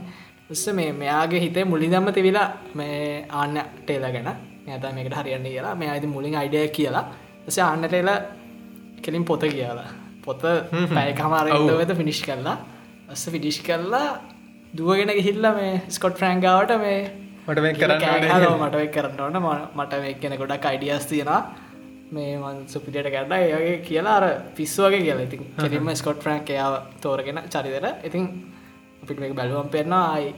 උස්ස 0.50 0.68
මේ 0.74 0.92
මෙයාගේ 0.94 1.40
හිතේ 1.40 1.66
මුලිදම්ම 1.66 2.14
තිවිලා 2.14 2.48
මේ 2.76 3.26
ආන්න 3.32 3.60
ටේල 3.86 4.08
ගැන. 4.12 4.32
නැත 4.68 4.94
මේකට 4.96 5.18
හරියන්න 5.20 5.46
කියලා. 5.46 5.76
මේ 5.76 5.90
අයිති 5.90 6.08
මුලින් 6.08 6.36
අයිඩිය 6.36 6.68
කියලා. 6.70 7.06
ස 7.48 7.60
අන්නටල 7.60 8.10
කෙලින් 9.02 9.26
පොත 9.26 9.42
කියලා 9.52 10.03
පොත 10.24 10.42
පැයකමාරවෙත 10.92 11.92
ෆිනිශ් 11.96 12.22
කරලා 12.24 12.56
අස්ස 13.10 13.26
ෆිඩිෂ් 13.30 13.60
කරලා 13.62 14.06
දුවගෙන 14.74 15.12
ගිහිල්ල 15.12 15.46
මේ 15.54 15.74
ස්කොට් 15.90 16.18
ෆ්‍රෑන්ගාවට 16.18 16.74
මේ 16.80 17.02
මට 17.48 17.60
කරන්න 17.80 18.00
කෑහලෝ 18.02 18.56
මට 18.60 18.76
වෙක් 18.76 18.92
කරන්න 18.94 19.20
ඕන. 19.22 19.38
ම- 19.40 19.68
මට 19.76 19.94
වෙක් 20.02 20.20
කෙන 20.22 20.38
ගොඩක් 20.38 20.66
අයිඩියස් 20.66 21.06
තියෙනවා. 21.06 21.42
මේ 22.12 22.38
මන් 22.38 22.58
සුපිටියට 22.68 23.10
කරන්න 23.10 23.34
ඒගේ 23.34 23.78
කියලා 23.82 24.16
අර 24.18 24.26
පිස්සුවගේ 24.56 25.02
කියලා. 25.02 25.24
ඉතින් 25.24 25.42
කෙලින්ම 25.60 25.90
ස්කොට් 25.96 26.20
ෆ්‍රෑන්ක් 26.20 26.50
එයාව 26.50 26.74
තෝරගෙන 27.02 27.40
චරිතර 27.48 27.86
ඉතින් 28.04 28.26
අපිට 29.04 29.36
බැලුවම් 29.36 29.70
පෙන්න්නවා 29.70 30.06
අයි 30.14 30.30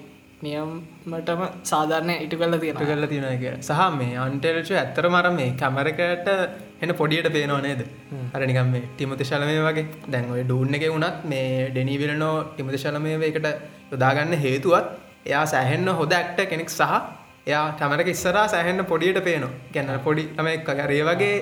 නියම්මටම 0.44 1.42
සාධාරණය 1.64 2.16
ඉටු 2.24 2.38
කල්ල 2.38 2.58
තියෙන 2.60 2.78
කරලා 2.82 3.10
තියෙන 3.12 3.26
එක 3.28 3.44
සහ 3.62 3.82
මේ 4.00 4.16
අන්ටෙල්ච 4.18 4.72
ඇත්තර 4.74 5.08
මර 5.10 5.28
මේ 5.38 5.50
කැමරකට 5.62 6.30
එන 6.82 6.94
පොඩියට 7.02 7.30
පේනවා 7.36 7.62
නේද? 7.62 7.82
අරනිකම් 8.34 8.72
මේ 8.74 8.84
ටිමති 8.88 9.28
ශලමය 9.30 9.56
වගේ. 9.68 9.86
දැන් 10.12 10.32
ඔය 10.36 10.44
ඩූන්න 10.44 10.76
එක 10.78 10.88
වුණත් 10.96 11.26
මේ 11.34 11.70
ඩෙනීවිලනෝ 11.72 12.36
ටිමති 12.48 12.82
ශලමය 12.84 13.14
එකට 13.30 13.48
යොදාගන්න 13.92 14.34
හේතුවත් 14.46 14.90
එයා 15.26 15.46
සැහෙන්න 15.54 15.88
හොද 16.00 16.16
ඇක්ට 16.20 16.42
කෙනෙක් 16.52 16.70
සහ 16.70 16.96
එයා 17.48 17.66
කැමරක 17.80 18.10
ඉස්සරා 18.16 18.48
සැහෙන්න 18.56 18.86
පොඩියට 18.92 19.22
පේනවා. 19.28 19.54
ගැන්න 19.74 20.00
පොඩි 20.08 20.26
තම 20.38 20.50
එක් 20.56 20.70
රේ 20.92 21.04
වගේ 21.10 21.36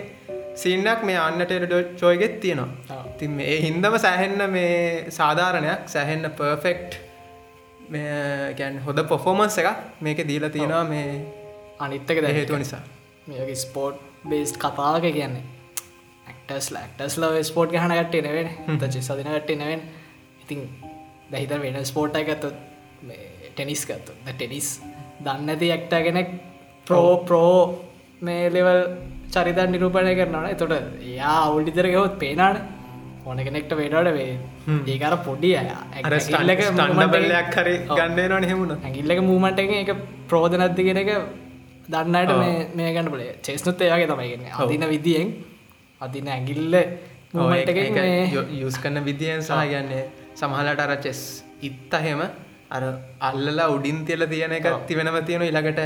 සීනක් 0.56 1.01
මේ 1.10 1.17
අන්නට 1.17 1.56
චෝයගෙත් 2.01 2.36
තියෙනවා. 2.43 3.01
තින් 3.19 3.39
ඒ 3.39 3.58
හින්දම 3.65 3.97
සැහෙන්න 4.06 4.45
මේ 4.51 5.10
සාධාරණයක්. 5.10 5.89
සැහෙන්න 5.95 6.29
පර්ෆෙක්ට් 6.38 7.01
ගැන් 8.58 8.79
හොද 8.79 9.03
පොෆෝමන්ස් 9.08 9.58
එක 9.58 9.67
මේක 10.01 10.23
දීලා 10.27 10.49
තියෙනවා 10.49 10.84
මේ 10.86 11.10
අනිත්තක 11.79 12.21
දැ 12.21 12.34
හේතුව 12.34 12.58
නිසා. 12.58 12.82
මේක 13.27 13.58
ස්පෝට් 13.58 13.99
බේස්් 14.25 14.58
කතාවක 14.58 15.12
කියන්නේ. 15.12 15.43
ඇක්ටස් 16.27 16.71
ලක්ටස් 16.71 17.17
ලව 17.17 17.43
ස්පෝට් 17.43 17.71
ගහන 17.71 17.93
කට්ටේ 17.93 18.21
නවෙන 18.23 18.79
තචි 18.79 19.01
සදින 19.01 19.27
කට්ටේ 19.27 19.58
නවෙන් 19.58 19.82
ඉතින් 20.43 20.62
දැහිත 21.32 21.53
වෙන 21.62 21.86
ස්පෝට් 21.86 22.15
එකත්තු 22.15 22.51
ටෙනිස් 23.49 23.86
ගත්තු 23.86 24.12
ටෙනිස් 24.27 24.67
දන්න 25.19 25.49
ඇති 25.49 25.71
ඇක්ට 25.71 25.95
කෙනෙක් 26.01 26.29
ප්‍රෝ 26.88 27.12
ප්‍රෝ 27.23 27.58
මේ 28.21 28.49
ලෙවල් 28.49 28.79
චරිතන් 29.32 29.71
නිරූපණය 29.71 30.15
කරනන 30.15 30.47
එතොට 30.47 30.73
යා 31.12 31.38
අවුල්ඩිතර 31.43 31.88
ගහොත් 31.88 32.17
පේනාන 32.19 32.62
ඕන 33.25 33.38
කෙනෙක්ට 33.39 33.73
වේඩට 33.73 34.09
වේ 34.13 34.31
ඒකර 34.88 35.15
පොඩි 35.27 35.51
අය. 35.59 35.67
අර 36.01 36.13
ස්ටන්ඩබල්ලයක් 36.19 37.55
හරි 37.57 37.75
ගන්නනවා 37.91 38.41
හෙමුණ 38.51 38.73
ඇගිල්ලක 38.79 39.21
මූමට 39.23 39.59
එක 39.63 39.71
එක 39.77 39.91
ප්‍රෝධනත්ති 40.29 40.86
කෙන 40.88 40.99
එක 41.03 41.12
දන්නට 41.88 42.33
මේ 42.75 42.91
ගන්න 42.93 43.12
බල 43.13 43.23
චෙස්නුත් 43.41 43.81
ඒයාගේ 43.81 44.09
තමයිගෙන 44.12 44.45
අදින 44.59 44.86
විදිියෙන් 44.93 45.29
අදින 46.01 46.27
ඇගිල්ල 46.29 46.75
යස් 48.62 48.77
කන්න 48.77 49.03
විදියෙන් 49.05 49.41
සහ 49.41 49.62
ගන්නේ 49.71 50.03
සමහලට 50.36 50.81
අර 50.81 50.95
චෙස් 50.99 51.21
ඉත් 51.62 51.93
අහෙම 51.93 52.21
අර 52.71 52.83
අල්ලලා 53.21 53.69
උඩින් 53.75 53.99
තියල 54.05 54.27
තියෙන 54.27 54.53
එක 54.53 54.67
තිවෙනව 54.88 55.17
තියෙන 55.25 55.43
ඉළඟට 55.43 55.81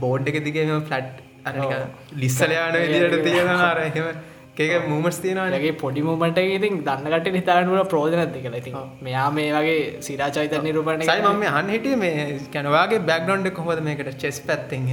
බෝඩ් 0.00 0.28
එක 0.30 0.38
දිගේම 0.44 0.72
ෆලට් 0.82 1.22
අරනික 1.44 1.72
ලිස්සලයාන 2.16 2.76
විදිට 2.84 3.16
තියෙන 3.22 3.50
අර 3.64 3.80
එහෙම 3.80 4.08
ඒක 4.56 4.86
මූමස් 4.88 5.18
තියෙනවා 5.18 5.48
ලගේ 5.52 5.74
පොඩි 5.74 6.02
මූමට 6.02 6.38
ඉතින් 6.40 6.80
දන්නකට 6.84 7.28
නිතානුවට 7.32 7.90
ප්‍රෝධනත්ති 7.90 8.40
කළ 8.40 8.56
ඉතින් 8.56 8.76
මෙයා 9.02 9.28
මේ 9.32 9.50
වගේ 9.52 9.76
සිරාචයිත 10.00 10.56
නිරූපණ 10.62 11.04
සයි 11.04 11.22
මම 11.24 11.44
අහන් 11.52 11.70
හිටිය 11.70 11.96
මේ 11.96 12.24
කැනවාගේ 12.52 13.04
බැක්්ඩොන්්ඩ 13.08 13.50
කොහොද 13.50 13.82
මේකට 13.82 14.10
චෙස් 14.16 14.40
පැත්තෙන් 14.42 14.90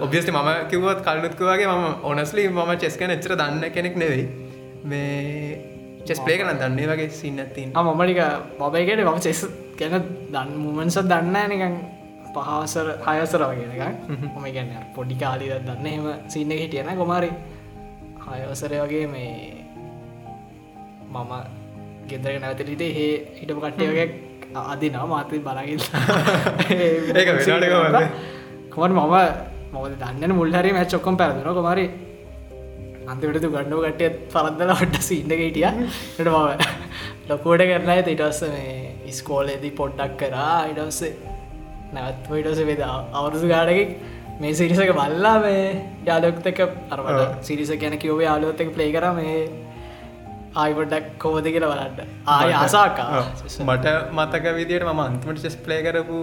ඔබියස්ට 0.00 0.30
මම 0.30 0.50
කිවත් 0.68 1.02
කල්නුත්කවගේ 1.02 1.66
ම 1.68 1.84
ඔනස්ලි 2.04 2.48
ම 2.48 2.72
චෙස් 2.78 2.96
කන 2.96 3.10
එච්චර 3.10 3.34
දන්න 3.34 3.64
කෙනෙක් 3.70 3.96
නෙවෙයි. 3.96 4.26
මේ 4.84 5.58
චෙස් 6.06 6.20
පලේ 6.20 6.38
කන 6.38 6.58
දන්නේ. 6.58 6.86
වගේ 6.86 7.08
සින්නත්තින් 7.12 7.72
මමටික 7.74 8.20
බබයිකට 8.58 9.04
මම 9.04 9.20
චෙස් 9.20 9.46
ගැන 9.76 9.96
දන්න 10.30 10.50
මුමන්ස 10.56 10.98
දන්න 11.04 11.48
නිකන් 11.48 11.74
පහසර 12.34 12.88
හයසර 13.06 13.42
වගෙන 13.44 13.72
එක 13.76 14.10
මම 14.10 14.46
ගැන්න 14.52 14.92
පොඩි 14.94 15.16
කාලිද 15.16 15.56
දන්න 15.60 15.86
එම 15.88 16.06
සින්න 16.28 16.50
හිටියන 16.52 16.92
කොමාරි 16.96 17.30
හයවසරය 18.32 18.78
වගේ 18.80 19.06
මේ 19.06 19.30
මම 21.10 21.32
ගෙදර 22.08 22.34
නැවතලිට 22.38 22.84
හේ 22.98 23.12
හිටපු 23.38 23.60
කට්ටය 23.60 23.88
වගේ 23.88 24.08
අදිනා 24.64 25.06
මාතය 25.06 25.40
කොහොමද? 27.68 27.98
කොමට 28.70 28.92
මම? 28.92 29.16
මොද 29.72 29.92
දන්න 29.98 30.32
මුල්හරි 30.32 30.72
මැච් 30.72 30.94
ඔක්කොම් 30.94 31.16
පැරදුන. 31.16 31.54
කොමරි 31.54 31.86
අන්තිකට 33.06 33.46
ගණ්ඩෝ 33.46 33.82
කට්ටියත් 33.84 34.16
පරද්දල 34.32 34.72
හට 34.74 35.02
සින්න 35.02 35.34
හිටිය. 35.36 35.66
ට 36.16 36.26
මම 36.26 36.48
ලොකෝට 37.28 37.62
කරන 37.64 37.90
ඇත 37.90 38.08
ඉටස්ස 38.08 38.42
මේ 38.48 39.12
ස්කෝලේදී 39.12 39.72
පොඩ්ඩක් 39.72 40.16
කරා. 40.22 40.56
ඉටස්සේ 40.66 41.12
නැවත්ම 41.94 42.40
ඉටස 42.40 42.62
වෙද 42.66 42.82
අවුරුදු 42.86 43.46
ගාඩක 43.48 44.09
මේ 44.42 44.52
සිරිසක 44.60 44.92
බල්ලා 44.98 45.34
මේ 45.46 45.64
යාලොක්තක 46.08 46.60
අරවට 46.94 47.48
සිරිස 47.48 47.72
ගැන 47.82 47.96
කිව්වේ 48.04 48.26
යාලුවත්තක 48.28 48.70
ප්ලේ 48.76 48.92
කර 48.94 49.06
මේ 49.18 49.34
ආයිපොඩ්ඩක් 50.62 51.10
කෝද 51.24 51.46
කියලා 51.54 51.72
බලන්න. 51.72 52.14
ආය 52.36 52.52
ආසාකා 52.60 53.08
මට 53.66 53.92
මතක 54.18 54.54
විදියට 54.60 54.86
ම 54.88 55.02
අන්තිමට 55.06 55.42
චෙස් 55.44 55.56
පලේ 55.66 55.80
කරපු 55.86 56.20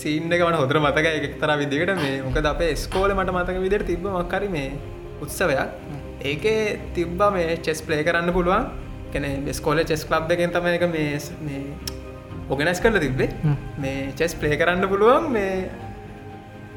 සීන් 0.00 0.32
එක 0.36 0.46
මට 0.46 0.62
හොදර 0.62 0.80
මතක 0.84 1.06
එකතර 1.28 1.52
විදිකට 1.62 1.94
මේ 2.02 2.16
මොකද 2.28 2.50
අපේ 2.54 2.72
ස්කෝල 2.84 3.10
මට 3.18 3.36
මතක 3.36 3.58
විදියට 3.66 3.86
තිබ 3.92 4.08
මක්කරි 4.16 4.48
මේ 4.56 4.70
උත්සවයක්. 5.22 5.60
ඒකේ 6.30 6.58
තිබ්බ 6.96 7.20
මේ 7.36 7.60
චෙස් 7.66 7.82
පලේ 7.88 8.02
කරන්න 8.08 8.32
පුළුවන්. 8.38 8.64
කෙන 9.12 9.24
ස්කෝල 9.60 9.84
චෙස් 9.90 10.02
ලබ් 10.12 10.30
එකෙන් 10.36 10.54
තම 10.56 10.66
එක 10.76 10.86
මේ 10.96 11.62
ඔගෙනස් 12.54 12.80
කරල 12.84 12.98
තිබ්බේ. 13.06 13.30
මේ 13.84 14.12
චෙස් 14.20 14.32
පලේ 14.40 14.56
කරන්න 14.62 14.88
පුළුවන් 14.92 15.32
මේ 15.36 15.50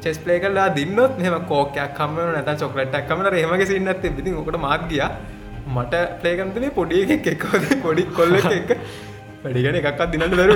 චෙස් 0.03 0.17
පලේ 0.19 0.39
කරලා 0.39 0.69
දින්නොත් 0.77 1.19
මෙම 1.19 1.36
කෝකයක් 1.51 1.91
කම 1.97 2.15
නැත 2.36 2.49
චොකලටක් 2.62 3.03
කමට 3.10 3.33
රේමගේ 3.36 3.67
සින්නත් 3.73 4.01
තිබිති 4.01 4.36
කට 4.39 4.60
මාත්ගිය 4.60 5.03
මට 5.67 5.93
පලේකන්තනේ 6.21 6.71
පොඩි 6.71 7.03
එකක් 7.15 7.27
එක්කෝද 7.33 7.63
පොඩි 7.86 8.03
කොල්ල 8.17 8.36
එක 8.39 8.73
වැඩිගෙන 9.43 9.79
එකක්ත් 9.81 10.01
දිනට 10.13 10.33
දරු 10.33 10.55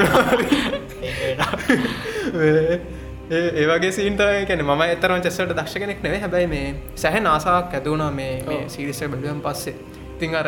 ඒවගේ 3.32 3.92
සීන්ත 3.92 4.22
කැන 4.48 4.64
ම 4.68 4.82
එතරම 4.86 5.22
චෙස්සට 5.26 5.52
දක්ෂ 5.52 5.82
කෙනෙක් 5.84 6.00
නෙවේ 6.06 6.22
හැබැයි 6.24 6.48
මේ 6.54 6.68
සැහ 6.96 7.20
නාසාවක් 7.28 7.76
ඇදවුණා 7.78 8.12
මේ 8.12 8.64
සිරිස 8.68 9.00
බැලුවම් 9.04 9.40
පස්සේ. 9.46 9.76
තිං 10.20 10.36
අර 10.36 10.48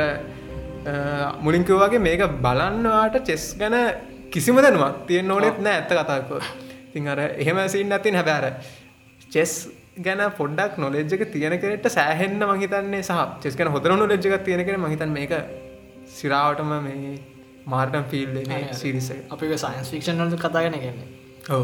මුලින්කවගේ 1.42 2.00
මේක 2.00 2.24
බලන්නවාට 2.46 3.16
චෙස් 3.28 3.46
ගැන 3.60 3.76
කිසිම 4.30 4.58
දැනුවක් 4.58 5.06
තියෙන් 5.08 5.32
ඕනෙත් 5.32 5.60
නෑ 5.60 5.76
ඇත්ත 5.80 5.94
කතාකෝ 5.94 6.42
තිං 6.94 7.08
අර 7.08 7.20
එහෙම 7.20 7.60
සින්න 7.68 7.92
ඇතින් 7.92 8.16
හැබෑර 8.16 8.46
චෙස් 9.34 9.54
ගැන 10.00 10.22
පොඩ්ඩක් 10.40 10.74
නොලෙජ්ජක 10.78 11.24
තියෙන 11.34 11.56
කෙනෙට 11.60 11.88
සෑහෙන්න 11.90 12.42
මහිතන්නේ 12.52 13.02
සහ 13.02 13.22
චෙස් 13.44 13.56
ගැන 13.56 13.72
හොදර 13.76 13.92
නොලෙජ්ජක 13.96 14.36
තියෙන 14.48 14.66
කෙන 14.66 14.80
මහිතන් 14.80 15.14
මේක 15.18 15.34
සිරාවටම 16.18 16.74
මේ 16.88 17.14
මාර්ටම් 17.66 18.04
ෆිල් 18.12 18.30
සිරිස 18.74 19.10
අපි 19.32 19.58
සයින්ස් 19.58 19.94
ෆික්ෂන් 19.94 20.20
වලට 20.22 20.42
කතාගෙන 20.46 20.76
ඔව. 21.50 21.64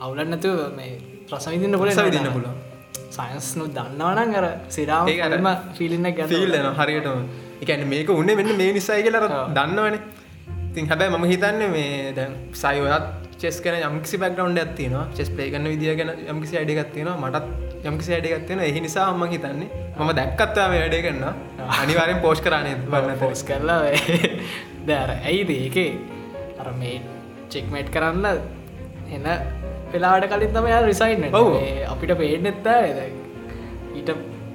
අවුලන් 0.00 0.30
නැතුව 0.30 0.60
මේ 0.76 0.92
ප්‍රසවිදින්න 1.28 1.78
පොල 1.78 1.90
විදින්න 2.00 2.30
පුළුවන්. 2.32 2.56
සයින්ස් 3.10 3.48
නු 3.56 3.66
දන්නවනන් 3.68 4.34
අර 4.34 4.46
සිරාම 4.68 5.08
ඒක 5.08 5.20
අර 5.20 5.32
ම 5.38 5.50
ෆිලින්න 5.78 6.10
ගැ 6.10 6.28
ෆිල්ලන 6.28 6.70
හරියටම. 6.74 7.20
එකන 7.62 7.84
මේක 7.88 8.08
උන්න 8.12 8.30
මෙන්න 8.32 8.56
මේ 8.56 8.72
නිසයි 8.72 9.02
කියලර 9.02 9.26
දන්නවන. 9.52 9.98
තින් 10.74 10.88
හැබැයි 10.90 11.14
මම 11.14 11.26
හිතන්න 11.32 11.62
මේ 11.70 12.12
දැන් 12.12 12.32
සයිවත් 12.54 13.23
චෙස් 13.38 13.60
කන 13.60 13.80
යම්කිසි 13.82 14.18
බැක්ගවන්් 14.18 14.58
ඇත්තිනවා 14.58 15.06
චෙස් 15.14 15.30
පලේගන්න 15.30 15.66
විදිිය 15.66 15.96
ගැන 15.96 16.12
යම්කිසි 16.26 16.58
අඩගත්තියෙන 16.58 17.10
මටත් 17.14 17.46
යම්කිසි 17.84 18.14
අඩගත්තියෙන 18.14 18.60
එහි 18.60 18.80
නිසා 18.80 19.08
අම්ම 19.08 19.24
හිතන්නේ 19.26 19.68
මම 19.96 20.10
දැක්කත්වා 20.16 20.68
මේ 20.68 20.80
වැඩේ 20.80 21.02
කන්න 21.02 21.24
අනිවාරෙන් 21.76 22.20
පෝෂ් 22.20 22.40
කරනය 22.40 22.74
බන්න 22.86 23.18
පෝස් 23.18 23.42
කරලා 23.44 23.82
දෑර 24.88 25.10
ඇයිද 25.22 25.50
ඒකේ? 25.52 25.90
අර 26.58 26.68
මේ 26.74 27.00
චෙක්මේට් 27.50 27.90
කරන්න 27.90 28.26
එන්න 29.10 29.28
වෙලාට 29.92 30.28
කලින් 30.28 30.54
තම 30.54 30.66
යා 30.66 30.82
රිසයින් 30.82 31.26
ඔව්. 31.32 31.50
අපිට 31.88 32.14
පේනෙත්ත 32.18 32.70
ඊට 33.94 34.10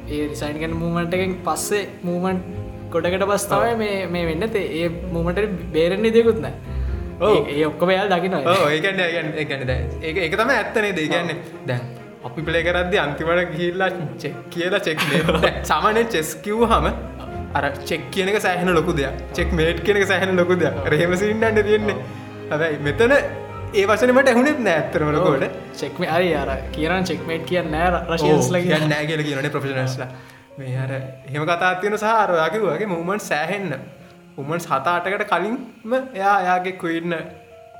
ඒ 0.09 0.23
රිසයින් 0.25 0.59
ගැන 0.63 0.75
මූමන්ට 0.75 1.13
එකෙන් 1.13 1.37
පස්සේ 1.45 1.83
මූමන්් 2.03 2.41
ගොඩකට 2.89 3.27
පස්තාවය 3.27 3.71
මේ 4.07 4.25
වෙන්න. 4.25 4.49
ඒ 4.55 4.89
මූමට 5.11 5.41
බේරෙන්නේ 5.73 6.13
දෙකුත්න 6.13 6.47
ඔව්. 6.47 6.68
ඒ 7.21 7.65
ඔක්කොම 7.65 7.89
යාල් 7.89 8.09
දකින 8.09 8.37
ඒකන්න 8.37 9.01
ඒගැන 9.03 9.71
ඒ 10.01 10.13
එක 10.25 10.35
තම 10.35 10.53
ඇත්තනේ 10.55 10.93
දේගන්න 10.93 11.33
දැන් 11.65 11.81
අපි 12.23 12.41
පලේ 12.41 12.63
කරද්දි 12.63 12.97
අන්තිමට 12.97 13.53
ගිල්ලා 13.53 13.89
චෙක් 14.17 14.39
කියලා 14.49 14.81
චෙක් 14.81 15.05
සාමානය 15.63 16.05
චෙස් 16.07 16.31
කිව් 16.45 16.63
හම 16.65 16.87
අර 17.53 17.65
චෙක් 17.83 18.07
කියනක 18.11 18.39
සෑහන 18.39 18.73
ලොකු 18.75 18.93
දෙයක්. 18.93 19.13
චෙක් 19.33 19.53
මේට් 19.53 19.83
කියනක 19.83 20.07
සෑහන 20.07 20.35
ලොකු 20.35 20.55
දෙයක්. 20.55 20.75
රහෙමසින්නන්න 20.87 21.63
තියෙන්නේ. 21.63 21.97
හැබැයි 22.49 22.79
මෙතන 22.79 23.13
ඒ 23.71 23.85
වසනමට 23.85 24.29
ඇහුණෙත් 24.29 24.59
නෑත්තරමලකොට 24.61 25.43
චෙක්ම 25.73 26.03
අරි 26.09 26.29
අර 26.35 26.49
කියරන් 26.71 27.03
චෙක්මේට් 27.03 27.45
කියන්න 27.45 27.71
නෑ 27.71 27.89
රශයස්ල 28.09 28.57
කියන්න 28.59 28.89
නෑ 28.89 29.05
කියල 29.05 29.23
කියනේ 29.23 29.51
ප්‍රෆෙෂනස්ලා 29.51 30.07
මේ 30.57 30.77
අර 30.77 30.93
එහෙම 30.93 31.43
කතාත්තියෙන 31.45 31.97
සහරවාකිවගේ 31.97 32.87
මුමන් 32.87 33.21
සෑහෙන්න 33.21 33.75
උමන් 34.37 34.59
සතාටකට 34.59 35.25
කලින්ම 35.31 35.93
එයා 36.13 36.35
එයාගේ 36.43 36.75
කුයින්න 36.81 37.15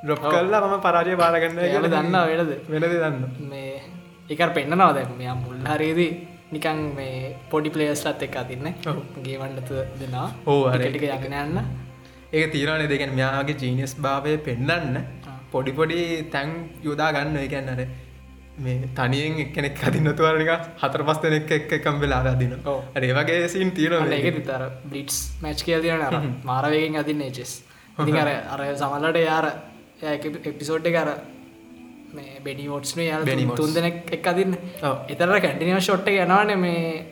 ලොප් 0.04 0.20
කල්ලා 0.24 0.62
මම 0.64 0.82
පරාජය 0.82 1.16
බාරගන්න 1.16 1.62
යාල 1.66 1.88
දන්න 1.88 2.16
වෙනද? 2.30 2.52
වෙනද 2.70 2.86
දන්න 2.94 3.24
මේ 3.50 3.82
එක 4.30 4.42
පෙන්න්නනවා 4.56 4.94
දැ 4.94 5.06
මෙයා 5.18 5.36
මුල් 5.36 5.58
හරේදී 5.66 6.12
නිකන් 6.52 6.80
මේ 6.96 7.36
පොඩි 7.50 7.70
පලේස්ලත් 7.70 8.24
එක් 8.24 8.36
අතින්න. 8.36 8.68
ගේවන්නතු 9.24 9.76
දෙනා 10.00 10.28
ඕ 10.46 10.62
අර 10.66 10.80
ටික 10.80 11.06
යගෙන 11.10 11.36
යන්න 11.36 11.58
ඒක 12.32 12.52
තීරණය 12.54 12.86
දෙකෙන 12.88 13.16
මෙයාගේ 13.16 13.58
ජීනිස් 13.62 13.96
භාවය 13.98 14.38
පෙන්න්නන්න 14.40 14.96
පොඩි 15.52 15.72
පොඩි 15.72 16.00
තැන් 16.34 16.50
යොදා 16.84 17.12
ගන්න 17.12 17.38
එකන්නර 17.40 17.82
මේ 18.63 18.89
තනියෙන් 18.98 19.39
එක්කෙනෙක් 19.45 19.82
අදින්නතුවරනික 19.88 20.52
හතර 20.82 21.02
පස් 21.08 21.19
දෙනෙක් 21.24 21.52
එක් 21.58 21.72
එකම් 21.78 22.00
වෙලා 22.04 22.22
අදින. 22.34 22.54
ඒ 22.95 23.13
වගේ 23.17 23.48
සින් 23.54 23.72
තීරණ 23.78 24.13
ඒක 24.17 24.28
තිතර 24.38 24.63
බ්ලිට්ස් 24.91 25.17
මැච් 25.43 25.63
කියල් 25.67 25.82
තියන 25.86 26.02
අර. 26.08 26.15
මාරවයකින් 26.50 26.98
අදින්න 27.02 27.26
චෙස් 27.38 27.52
අර 27.98 28.30
අර 28.54 28.62
සමල්ලට 28.82 29.19
යාර 29.26 29.45
එපිසෝඩ් 30.52 30.89
එක 30.91 30.98
අර 31.04 31.10
මේ 32.13 32.39
Benny 32.45 32.67
Watts. 32.72 32.95
තුන් 33.62 33.74
දෙනෙක් 33.74 34.12
එක් 34.17 34.28
අදින්න. 34.28 34.58
එතර 35.13 35.30
කැටිනිව 35.45 35.80
ෂොට්ට 35.80 36.10
යනවාන 36.15 36.52
මේ 36.60 37.06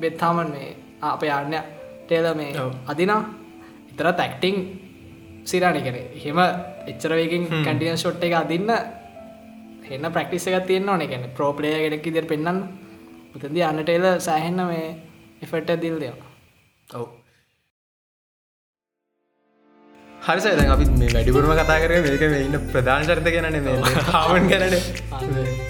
බෙත්තාමන් 0.00 0.50
මේ 0.54 0.74
අප 1.02 1.22
යන්න 1.22 1.56
ටේල 2.06 2.34
මේ. 2.34 2.52
අදිනා 2.86 3.20
එතර 3.92 4.12
තැක්ටිං 4.20 4.56
සිරාණි 5.44 5.80
කර. 5.86 5.96
හෙම. 6.24 6.38
එච්චරවකින් 6.90 7.44
කැටින 7.66 7.96
ෂොට් 7.96 8.24
එක 8.28 8.34
අදින්න 8.42 8.70
එන්න 9.88 10.12
ප්‍රක්ටිස 10.12 10.46
එක 10.48 10.66
තියෙන්න්න 10.66 10.88
ඕන. 10.88 11.04
ගැන 11.04 11.28
ප්‍රෝප්ලය 11.34 11.70
ගෙනෙක් 11.76 12.06
ඉදිර 12.06 12.26
පෙන්න්න 12.26 12.62
උතන්දි 13.34 13.62
අන්නට 13.64 13.90
එල 13.90 14.08
සෑහෙන්න 14.20 14.66
මේ 14.66 14.88
එෆට 15.42 15.70
දිල් 15.80 15.96
දෙවා 15.98 16.30
ඔව්. 16.88 17.06
හරිසයි 20.20 20.52
දැන් 20.52 20.70
අපි 20.70 20.86
මේ 20.92 21.08
වැඩිපුරම 21.08 21.52
කතා 21.52 21.78
කර 21.80 21.92
මේක 22.00 22.22
ඉන්න 22.38 22.56
ප්‍රධාන 22.68 23.04
චරිත 23.04 23.28
ගැනන 23.28 23.58
මේ 23.62 23.76
හාමන් 24.08 24.48
ගැනන. 24.52 24.74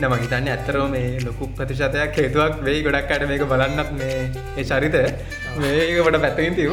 නම 0.01 0.15
හිතන්න 0.15 0.49
ඇත්තරෝ 0.49 0.87
මේ 0.89 1.11
ලොකු 1.21 1.51
ප්‍රතිශතයක් 1.57 2.17
හේතුවක් 2.17 2.63
වෙයි 2.63 2.83
ගොඩක් 2.83 3.13
අට 3.13 3.27
මේක 3.29 3.45
බලන්නත් 3.47 3.91
මේ 3.95 4.17
ඒ 4.57 4.65
චරිත. 4.65 4.97
මේකට 5.59 6.21
පැත්තකින් 6.21 6.55
තිව් 6.55 6.73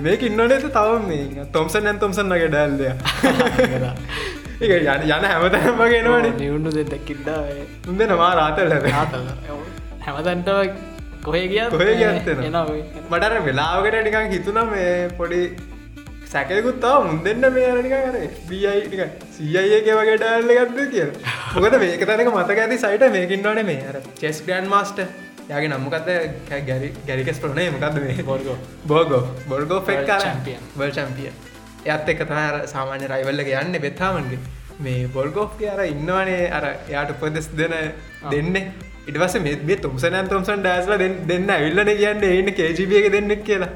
මේක 0.00 0.22
ඉන්නනේත 0.22 0.68
තව 0.70 1.00
මේ 1.04 1.48
තොම්සන් 1.52 1.86
ඇන් 1.86 1.98
තොම්සන් 1.98 2.34
වගේ 2.34 2.50
ඩැල්ලය 2.50 2.86
ඒ 4.60 4.76
යන 4.76 5.02
යන 5.06 5.24
හැමතැම 5.24 5.80
ගෙනවන 5.92 6.24
නිවුණු 6.38 6.70
දෙදැකින්ද 6.76 7.28
උන්ද 7.90 8.00
නවා 8.10 8.30
රාතල් 8.38 8.72
හැමතැන්ට 10.06 10.50
කොහේ 11.26 11.46
කිය 11.52 11.64
කොහේ. 11.72 11.94
එනවා. 12.46 12.64
මටර 13.10 13.34
වෙලාවකට 13.46 13.98
නිකන් 14.06 14.26
හිතුනම් 14.32 14.72
මේ 14.72 14.92
පොඩි 15.18 15.40
සැකකුත්තාව 16.32 17.06
මුන්දෙන්න්න 17.08 17.52
මේ 17.56 17.68
අරනික 17.70 17.94
කර 17.94 18.16
බියයික 18.48 18.94
සියඒක 19.36 19.88
වගේ 20.00 20.18
ඩල්ල 20.18 20.52
ගත්ද 20.58 20.90
කිය 20.92 21.06
මොකද 21.56 21.78
මේක 21.84 22.04
තැනක 22.10 22.34
මතක 22.34 22.58
ඇති 22.64 22.78
සයිට 22.84 23.08
මේකින්වන 23.16 23.64
මේ 23.70 23.80
අර 23.92 24.00
චෙස් 24.22 24.40
ග්‍රන්් 24.46 24.66
මාස්ට 24.74 24.98
යාගේ 25.50 25.70
නම්මකත 25.72 26.08
ගැරි 26.66 26.88
ගැරිකස් 27.08 27.38
ප්‍රනේ 27.44 27.68
මොකක්ද 27.74 28.00
මේ? 28.04 28.22
බොර්ගෝ. 28.30 28.56
බෝගෝ 28.86 29.22
බොර්ගෝ 29.48 29.80
ෆෙක් 29.82 30.02
champion. 30.08 30.60
වල් 30.76 30.92
චම්පිය 30.98 31.30
එයත් 31.88 32.12
එක 32.14 32.20
තහර 32.30 32.56
සාමාන්‍ය 32.74 33.06
රයිවල්ල 33.14 33.42
යන්න 33.62 33.80
බෙත්තාමන්ගේ. 33.86 34.40
මේ 34.84 35.06
බොල්ගෝ් 35.16 35.48
අර 35.72 35.80
ඉන්නවනේ 35.94 36.44
අර 36.58 36.64
එයාට 36.68 37.10
උපදෙස් 37.14 37.48
දෙන 37.60 37.74
දෙන්න. 38.32 38.56
ඉටවස 39.10 39.34
මේ 39.44 39.76
තුම්සනන් 39.84 40.26
තුම්සන් 40.30 40.62
ඩෑස්ල 40.64 40.92
දෙන්න 41.30 41.50
ඇවිල්ලන 41.54 41.90
කියන්න 42.00 42.24
එන්න 42.30 42.50
කේජිබියක 42.58 43.06
දෙන්නෙක් 43.14 43.42
කියලා. 43.48 43.70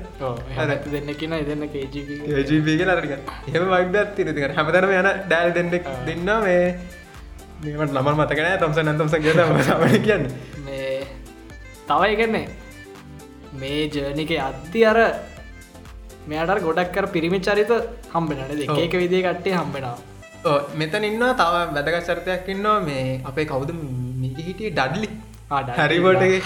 හර 0.56 0.70
දෙන්න 0.94 1.64
කේජීප 1.74 2.08
ජීපී 2.50 2.88
ලරග 2.88 3.12
එහම 3.14 3.64
වක්දත් 3.74 4.08
තිරතික 4.16 4.56
හැමතරම 4.58 4.92
යන 4.98 5.08
ඩෑල් 5.28 5.54
දෙන්නෙක් 5.58 5.88
දෙන්න 6.08 6.32
මේ. 6.46 6.66
මේමට 7.64 7.94
නම 7.96 8.08
මතකන 8.18 8.48
තම්ස 8.62 8.78
නතම්ස 8.84 9.14
කිය 9.24 9.34
කියන්න. 10.06 10.24
තවයි 11.88 12.14
එකන්නේ 12.14 12.46
මේ 13.60 13.82
ජර්නික 13.94 14.32
අත්ති 14.48 14.84
අර 14.90 14.98
මෙයාට 16.30 16.62
ගොඩක් 16.66 16.90
කර 16.94 17.06
පිරිමි 17.14 17.38
චරිත 17.46 17.72
හම්බෙනට 18.14 18.52
දෙක 18.60 18.78
එක 18.86 18.94
විදිය 19.02 19.22
කට්ටේ 19.26 19.58
හම්බෙනවා. 19.60 19.96
මෙතන 20.80 21.04
ඉන්න 21.10 21.24
තව 21.40 21.54
වැදගත් 21.76 22.08
චරිතයක් 22.08 22.48
ඉන්නවා. 22.54 22.78
මේ 22.88 23.20
අපේ 23.30 23.46
කවුද 23.52 23.70
මිග 24.22 24.38
හිටිය 24.48 24.70
ඩඩ්ලි. 24.78 25.08
හැරිබෝටගේ 25.78 26.38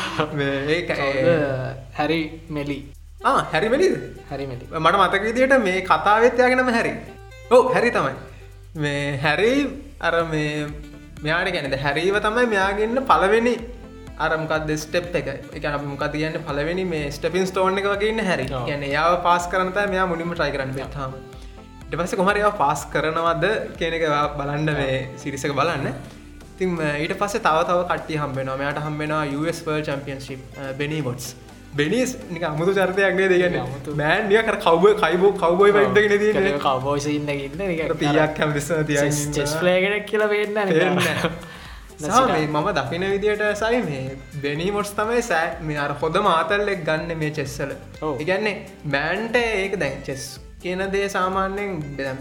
හැරි 1.99 2.21
මෙලි 2.57 2.79
හැරිමලිද 3.53 3.95
හැරි 4.31 4.45
මෙලි 4.51 4.65
මට 4.85 4.97
මතක 5.03 5.23
විදියට 5.29 5.55
මේ 5.67 5.79
කතාවත්යාගෙනම 5.91 6.71
හැරි 6.79 6.93
ඕ 7.55 7.63
හැරි 7.75 7.91
තමයි. 7.97 8.15
මේ 8.83 9.05
හැරි 9.25 9.53
අර 10.07 10.15
මේ 10.33 10.51
මෙයාට 11.25 11.51
ගැනද 11.57 11.77
හැරීව 11.85 12.17
තමයි 12.27 12.47
මෙයාගන්න 12.55 12.99
පලවෙනි 13.11 13.55
අරමකද 14.25 14.71
ස්ටප් 14.83 15.17
එක 15.21 15.29
එක? 15.59 15.65
මොකද 15.87 16.13
කියන්න 16.17 16.37
පලවෙනි 16.49 16.85
මේ 16.93 17.09
ස්ටපින් 17.17 17.47
ස්ටෝන් 17.51 17.79
එක 17.81 17.89
වගේන්න 17.93 18.21
හැරි. 18.29 18.47
ගැන 18.69 18.85
යාව 18.97 19.17
පාස් 19.27 19.49
කරනත 19.55 19.81
මෙයා 19.95 20.07
මුනිම 20.13 20.35
ට්‍රයි 20.35 20.53
කරන්න 20.57 20.93
තාම 20.99 21.17
ඩපස 21.91 22.15
කොමර 22.21 22.37
ඒවා 22.43 22.59
පාස් 22.61 22.85
කරනවද 22.93 23.45
කියනක 23.81 24.05
ඔයා 24.11 24.29
බලන්න 24.39 24.71
මේ 24.79 25.01
සිරිසක 25.23 25.53
බලන්න. 25.59 25.97
තින් 26.59 26.79
ඊට 27.03 27.13
පස්සේ 27.21 27.43
තව 27.47 27.65
තව 27.71 27.83
කට්ටි 27.91 28.23
හම්බෙනවා 28.23 28.61
මෙයාට 28.63 28.81
හම්බෙනවා 28.87 29.25
US 29.41 29.59
වර් 29.67 29.83
චම්පියන්ශිප් 29.89 30.41
බෙනී 30.79 31.03
බොට්ස් 31.09 31.35
බෙනිස් 31.79 32.17
නික 32.31 32.45
අමුතු 32.51 32.73
චර්තයක්ගේ 32.79 33.29
දෙගන්න. 33.33 33.57
මෑන් 34.01 34.25
නිය 34.31 34.41
කර 34.49 34.57
කවබ 34.65 34.95
කයිබෝ 35.03 35.33
කවබොයි 35.43 35.75
වයිදගෙන 35.77 36.17
තියන 36.23 36.59
කවබෝස 36.65 37.07
ඉන්න? 37.13 37.29
ඉන්න. 37.29 37.93
පියක් 38.03 38.41
හැමදිස 38.43 38.73
චෙස් 39.37 39.55
පලේගෙනක් 39.61 40.09
කියලා 40.11 40.31
වෙන්න 40.33 40.57
මේ 42.01 42.47
මම 42.47 42.69
දකින 42.79 43.05
විදියට 43.13 43.45
සයි 43.61 43.79
මේ 43.89 44.17
බෙනී 44.43 44.71
මොට්ස් 44.77 44.91
තමයි 44.99 45.23
සෑ 45.29 45.47
මේ 45.69 45.79
අර 45.85 45.93
හොඳ 46.03 46.17
මාතල්ලෙක් 46.29 46.83
ගන්න 46.89 47.19
මේ 47.23 47.31
චෙස්සල. 47.39 47.73
ඉගැන්නේ 48.23 48.57
බෑන්ට 48.95 49.37
ඒක 49.43 49.79
දැන් 49.83 49.97
චෙස් 50.09 50.25
කියන 50.63 50.83
දේ 50.95 51.09
සාමාන්‍යයෙන් 51.17 51.73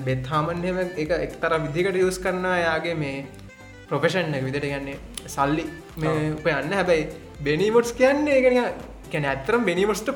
බෙත් 0.08 0.32
හාමන්හෙම 0.32 0.80
එක 1.04 1.12
එක්තර 1.18 1.58
විදිකට 1.66 2.02
යස් 2.04 2.20
කරනවා 2.26 2.58
යාගේ 2.60 2.96
මේ 3.04 3.26
ප්‍රොෆෙෂන් 3.90 4.36
විදිට 4.48 4.68
ගන්නේ 4.72 4.98
සල්ලි 5.36 5.66
මේ 5.98 6.18
උපයන්න. 6.32 6.74
හැබැයි 6.80 7.08
බෙනීමොට්ස් 7.48 7.92
කියන්නේ 8.02 8.38
එකන 8.40 8.58
කැන 9.08 9.26
ඇතරම් 9.26 9.62
බෙනිමස්ට 9.66 10.10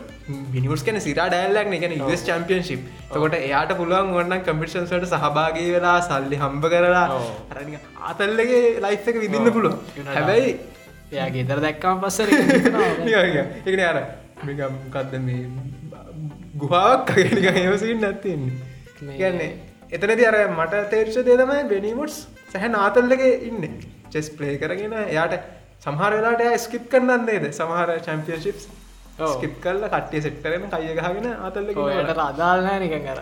බිනිවස් 0.54 0.84
කන 0.86 1.00
සිරා 1.00 1.28
ඩෑල්ලක් 1.28 1.76
එකන 1.78 1.94
ස් 2.10 2.24
චම්පියන්ශිප් 2.24 2.82
තකොට 3.10 3.38
එයාට 3.40 3.74
පුළුවන් 3.78 4.12
ඔන්න 4.22 4.36
කම්පිටන්සට 4.42 5.08
සහභාගී 5.14 5.70
වෙලා 5.76 5.98
සල්ලි 6.02 6.42
හම්බ 6.44 6.66
කරලා 6.74 7.06
ආතල්ලගේ 8.04 8.64
ලයිෆ් 8.86 9.10
එක 9.14 9.20
විදින්න 9.24 9.52
පුළුව 9.52 9.76
හැබැයි 10.10 10.56
යා 11.12 11.30
ගෙදර 11.30 11.62
දැක්කම 11.66 12.02
පස්සර 12.04 12.34
එකන 13.66 13.86
අර 13.86 14.00
මිකම්කක්ද 14.44 15.14
මේ 15.22 15.44
ගුහාවක් 16.58 17.16
අගෙනක 17.16 17.48
ඒවසින් 17.54 18.02
නැත්තින්නේ 18.02 19.14
කියන්නේ 19.14 19.52
එතනති 19.92 20.26
අර 20.26 20.38
මට 20.50 20.84
තේර්ෂ 20.92 21.24
දේතමයි 21.26 21.64
බෙනීමොට්ස් 21.72 22.20
සැහ 22.52 22.68
නාතල්ලගේ 22.70 23.32
ඉන්න 23.48 23.72
චෙස් 24.14 24.30
ප්ලේ 24.32 24.58
කරගෙන 24.58 24.94
එයාට 25.00 25.36
සමහර 25.80 26.14
වෙලාට 26.16 26.44
ස්කිප් 26.60 26.86
කරන්න 26.92 27.26
දේද 27.28 27.46
සමහර 27.52 27.96
චම්පියශිප් 28.06 28.58
ඔව්. 28.58 28.79
ස්කිප් 29.28 29.60
කල්ල 29.60 29.84
කට්ටිය 29.88 30.22
සෙට් 30.22 30.40
කරන 30.42 30.70
කය 30.70 30.96
ගහගෙන 30.96 31.28
අතල්ල 31.42 31.70
ඔයට 31.78 32.24
අදාල්නෑ 32.24 32.80
නිකන් 32.80 33.06
කර 33.06 33.22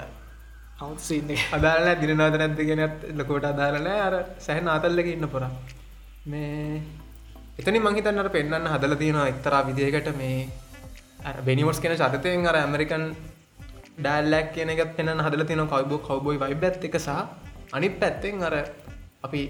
අවුත් 0.79 1.01
සින්න 1.01 1.33
අදාරන 1.51 1.89
දිනනාද 2.01 2.36
නැද්ද 2.36 2.62
ගෙනත් 2.63 3.10
ලොකොට 3.13 3.45
අදාරනෑ 3.45 3.99
අර 4.01 4.15
සැහ 4.39 4.60
නාතල්ලක 4.62 5.07
ඉන්න 5.07 5.27
පොර 5.29 5.43
මේ 6.25 6.81
එතනි 7.57 7.79
මංහිතන්නට 7.79 8.31
පෙන්න්න 8.31 8.67
හදල 8.67 8.95
තියෙනවා 8.95 9.27
එක්තරා 9.27 9.62
විදියකට 9.65 10.12
මේ 10.15 10.38
බෙනිවස් 11.43 11.79
කෙන 11.79 11.95
චතතයෙන් 11.95 12.45
අර 12.45 12.57
ඇමරිකන් 12.57 13.05
ඩෑල්ලක් 13.97 14.53
කියන 14.53 14.69
එකත් 14.69 14.93
පෙන 14.95 15.10
හදල 15.17 15.45
තින 15.45 15.63
කවබෝ 15.65 15.99
කවබොයි 16.01 16.38
වයි 16.39 16.57
බැත් 16.57 16.83
එක 16.83 16.97
සහ 16.97 17.10
අනිත් 17.73 17.95
පැත්තෙන් 17.99 18.43
අර 18.43 18.55
අපි 19.23 19.41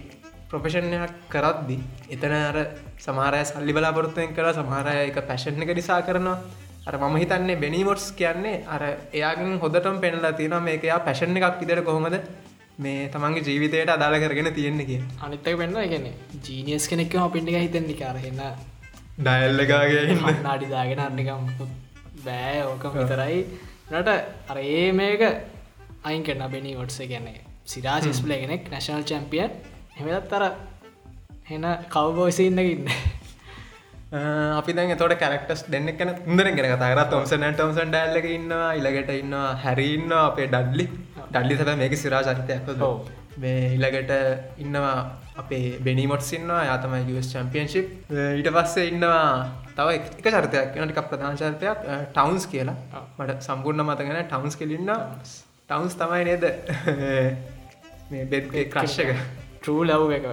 ප්‍රොෆෙෂණයක් 0.50 1.14
කරද්දි 1.34 1.78
එතන 2.16 2.34
අර 2.40 2.58
සමාරය 3.06 3.42
සල්ලි 3.50 3.74
බලාපොරත්තුවෙන් 3.78 4.36
කර 4.38 4.48
සමහරය 4.54 4.96
එක 5.10 5.20
පැශන් 5.30 5.64
එක 5.64 5.72
නිසා 5.80 6.02
කරනවා. 6.02 6.38
අර 6.88 6.96
මම 6.98 7.16
හිතන්නේ 7.22 7.62
බෙනීමොට්ස් 7.64 8.06
කියන්නේ 8.20 8.64
අර 8.76 8.82
එයාගෙන් 9.14 9.60
හොදටම 9.64 9.98
පෙනලා 10.04 10.32
තියෙන 10.40 10.56
මේක 10.68 10.84
එයා 10.84 11.00
පැශන් 11.08 11.38
එකක් 11.40 11.66
ඉදර 11.66 11.82
කොහොමද 11.90 12.16
මේ 12.80 13.10
තමන්ගේ 13.14 13.46
ජීවිතයට 13.48 13.92
අදාළ 13.96 14.16
කරගෙන 14.24 14.50
තියෙන්නේ 14.58 14.88
කිය 14.90 15.02
අනිත්තක 15.26 15.58
පෙන්න්න 15.62 15.78
එකන 15.84 16.08
ජීනියස් 16.48 16.88
කෙනෙක්ම 16.92 17.28
පිටික 17.36 17.60
හිතෙන්දි 17.60 17.96
කාරහෙන්න 18.02 18.42
ඩයිල්ලගාගේ 19.20 20.18
නාඩිදාගෙන 20.48 21.04
අන්නිකම් 21.08 21.46
බෑ 22.26 22.58
ඕකම 22.66 23.00
විතරයි. 23.00 23.40
නට 23.92 24.10
අර 24.52 24.58
ඒ 24.66 24.92
මේක 25.00 25.22
අයින් 26.04 26.24
කරන 26.28 26.44
බෙනී 26.54 26.76
ොට්ස 26.84 27.00
ගැන්නේ 27.12 27.42
සිරා 27.72 27.98
චෙස්පලේ 28.06 28.40
කෙනෙක් 28.44 28.72
නැශනල් 28.74 29.04
චැම්පියන් 29.12 29.52
එමත් 30.00 30.34
අර 30.34 30.44
හෙන 31.46 31.66
කවබෝසින්නකින්න 31.90 32.90
අපි 34.58 34.74
දැන් 34.74 34.98
තොට 34.98 35.16
කැරක්ටස් 35.16 35.64
දෙන්න 35.68 35.90
කන 35.92 36.12
ඉදර 36.34 36.50
ගෙන 36.54 36.74
තර 36.78 37.04
තොම්සන 37.08 37.46
ටොම්සන් 37.52 37.94
ඩල්ලක 37.94 38.28
ඉන්නවා 38.32 38.68
ඉලගට 38.80 39.14
ඉන්නවා 39.16 39.48
හැරඉන්න 39.64 40.12
අපේ 40.20 40.48
ඩඩ්ලි 40.48 40.86
ඩල්ලි 41.30 41.58
සැබ 41.60 41.72
මේක 41.78 41.96
සිරා 41.98 42.22
චරිතයක් 42.24 42.70
මේ 43.38 43.64
ඉලගට 43.78 44.14
ඉන්නවා 44.58 44.94
අපේ 45.36 45.66
බෙනිමොට් 45.80 46.24
සින්නවා 46.24 46.62
යාතමයි 46.64 47.18
ස් 47.22 47.34
චම්පියන්ශිප් 47.34 48.14
ඊට 48.36 48.52
පස්සේ 48.56 48.86
ඉන්නවා 48.92 49.26
තව 49.76 49.98
එක 49.98 50.06
චරිතයක් 50.28 50.78
නටික 50.78 51.02
ප්‍රධාන 51.10 51.36
චරිතයක් 51.36 51.84
ටවන්ස් 52.12 52.48
කියලා. 52.48 52.78
මට 53.18 53.42
සම්පූර්ණ 53.42 53.86
මතගෙන 53.86 54.24
ටවන්ස් 54.24 54.56
කෙලින්න 54.56 54.94
ටවන්ස් 55.70 55.94
තමයි 55.96 56.24
නේද? 56.24 56.48
මේ 58.10 58.26
බෙත් 58.26 58.50
ක්‍රශ්ක 58.72 59.47
ට්‍රූ 59.68 59.84
ලව් 59.84 60.12
එක 60.16 60.26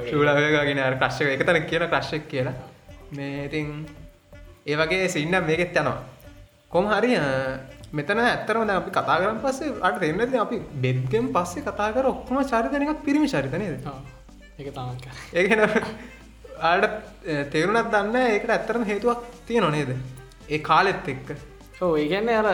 ටලගෙන 0.46 0.80
ක්‍රශ්ක 1.02 1.28
එක 1.34 1.42
තන 1.46 1.66
කියන 1.70 1.84
ක්‍රශ්ක් 1.92 2.24
කියලා. 2.32 2.54
මේ 3.16 3.46
ඉතින් 3.46 3.68
ඒ 4.66 4.76
වගේ 4.80 5.08
සින්න 5.14 5.34
මේකෙත් 5.48 5.78
යනවා. 5.80 5.98
කොම 6.70 6.86
හරි 6.92 7.18
මෙතන 7.92 8.20
ඇත්තරම 8.20 8.70
අපි 8.70 8.90
කතා 8.96 9.18
කරම් 9.20 9.40
පස්සේ 9.42 9.74
අට 9.88 9.98
දෙන්නද 10.02 10.36
අපි 10.44 10.58
බෙද්ගෙන් 10.84 11.26
පස්සේ 11.34 11.66
කතා 11.66 11.90
කර 11.96 12.06
ඔක්කොම 12.12 12.38
චරිතනයක් 12.52 13.02
පිරිමි 13.06 13.28
චරිතනයද 13.28 13.74
ඒගෙන 15.34 15.60
ආට 16.70 16.84
තේරුණත් 17.52 17.90
දන්න 17.92 18.16
ඒකට 18.22 18.54
ඇත්තරම 18.56 18.86
හේතුවක් 18.92 19.20
තිය 19.46 19.60
නොනේද 19.60 19.90
ඒ 20.48 20.58
කාලෙත් 20.70 21.08
එක්ක. 21.14 21.28
ඕ 21.82 21.92
ඒගැන්න 21.96 22.34
අර 22.40 22.48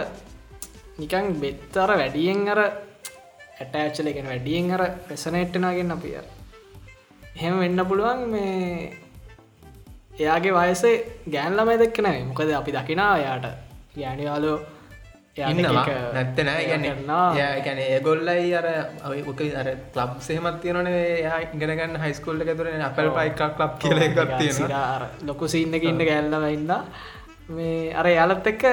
නිකං 0.99 1.33
බෙත් 1.43 1.81
අර 1.85 1.97
වැඩියෙන් 2.03 2.45
අර 2.49 2.61
ඇටඇච්චල 3.61 4.13
එකෙන 4.13 4.31
වැඩියෙන් 4.33 4.77
අර 4.77 4.83
පෙසනට්ටනාගෙන් 5.09 5.97
අපිය 5.97 6.21
එහෙම 7.37 7.55
වෙන්න 7.61 7.85
පුළුවන් 7.87 8.21
මේ 8.33 8.91
එයාගේ 10.21 10.53
වයසේ 10.59 10.95
ගෑන් 11.35 11.57
ළමයි 11.57 11.79
දෙක්ක 11.83 11.99
නෑ 12.07 12.21
මොකද 12.29 12.53
අපි 12.59 12.73
දකිනා 12.73 13.13
එයාට. 13.19 13.47
ගෑනියාලෝ 13.97 14.59
ඉන්නවා. 15.51 15.85
නැත්තන 16.15 16.49
ගැන 17.65 17.79
ඒගොල්ලයි 17.81 18.51
අර 18.55 18.67
ඔක 19.25 19.41
අර 19.61 19.69
ලබ් 19.97 20.11
සෙහමත් 20.21 20.59
තියනේ 20.63 21.05
යා 21.23 21.39
ඉගෙනගන්න 21.47 21.97
හයිස්කෝල්ල 22.05 22.43
ඇතුර 22.45 22.69
අපල් 22.89 23.11
පයික් 23.19 23.41
ලබ් 23.59 23.73
කියල 23.79 23.99
ලොකු 25.29 25.49
සින්නක 25.49 25.85
ඉන්න 25.85 26.03
ගැල්ලම 26.11 26.45
ඉන්න 26.51 26.73
මේ 27.51 27.95
අර 27.95 28.07
යාලත් 28.09 28.47
එක්ක 28.47 28.65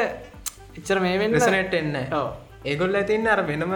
එච්චර 0.78 1.00
මේ 1.00 1.18
වෙන්න 1.24 1.40
සනට 1.42 1.74
එන්න 1.82 1.96
ඒගොල්ල 2.66 3.00
ඇතින්න 3.02 3.28
අර 3.28 3.42
වෙනම 3.44 3.74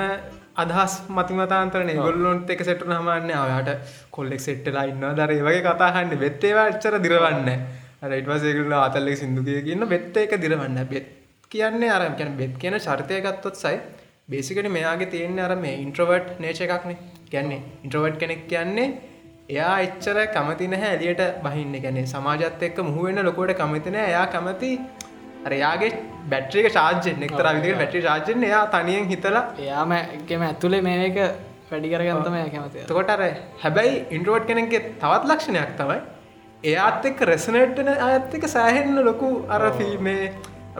අදහස් 0.55 0.93
මතිමතාන්තරන 1.09 1.93
ගොල්ලොන්ට 1.97 2.49
එක 2.49 2.63
සෙට 2.63 2.83
හමන්න 2.89 3.31
ඔයාට 3.37 3.71
කොල්ලෙක් 4.11 4.39
සෙට්ටලා 4.39 4.85
ඉන්න 4.85 5.07
දර 5.13 5.33
වගේ 5.41 5.63
කතාහන්න 5.63 6.13
බෙත්තේවා 6.17 6.67
ච්චර 6.73 6.99
දිරවන්න 6.99 7.49
රයිටවසේකල 8.03 8.77
අතල්ලෙක් 8.79 9.17
සිින්දුකිය 9.17 9.61
කියන්න 9.61 9.87
බෙත්ත 9.87 10.17
එක 10.17 10.35
දිරවන්න 10.37 10.79
බෙත් 10.89 11.07
කියන්නේ 11.51 11.89
අර 11.89 12.03
කියන 12.11 12.35
බෙත් 12.37 12.53
කියන 12.57 12.75
චරිතය 12.79 13.21
ගත්තොත් 13.21 13.55
සයි. 13.55 13.77
බේසිකට 14.29 14.67
මෙයාගේ 14.69 15.11
තියෙන්නේ 15.13 15.45
අර 15.45 15.55
මේ 15.57 15.75
ඉන්ට්‍රවර්ට් 15.85 16.39
නේච 16.39 16.59
එකක්නේ. 16.61 16.97
ගැන්නේ 17.31 17.61
ඉන්ට්‍රවර්ට් 17.83 18.17
කෙනෙක් 18.17 18.43
කියන්නේ 18.47 18.87
එයා 19.49 19.75
එච්චර 19.85 20.17
කමති 20.35 20.67
නැහැ 20.67 20.91
එලියට 20.97 21.23
බහින්න. 21.43 21.73
ගැනේ 21.77 22.05
සමාජත් 22.05 22.63
එක්ක 22.67 22.77
මුහුවෙන්න 22.81 23.23
ලොකොට 23.23 23.53
කමතින 23.53 23.97
එයා 24.03 24.25
කැමති 24.27 24.71
අරයාගේ 25.43 25.91
බැට්‍රික 26.29 26.67
ශාජෙන් 26.71 27.23
එක්තර 27.23 27.47
විදිට 27.49 27.77
බැටි 27.77 28.01
ශාජෙන් 28.01 28.43
එයා 28.43 28.65
තනියෙන් 28.69 29.07
හිතලා 29.07 29.43
එයාමගේම 29.59 30.43
ඇතුළේ 30.43 30.81
මේක 30.83 31.19
වැඩි 31.71 31.91
කරගත්තම 31.91 32.37
කැමති 32.49 32.85
තකොට 32.87 33.11
අර 33.11 33.23
හැබැයි 33.59 33.97
ඉන්ට්‍රෝට් 34.11 34.45
කෙනෙගේ 34.45 34.81
තවත් 34.99 35.23
ලක්ෂණයක් 35.29 35.73
තමයි 35.77 35.99
එයාත් 36.63 37.05
එක් 37.05 37.21
රෙසනට්න 37.23 37.91
අඇත්තක 37.97 38.47
සෑහෙන්න 38.49 39.01
ලොකු 39.01 39.31
අර 39.49 39.63
ෆිල්මේ 39.73 40.31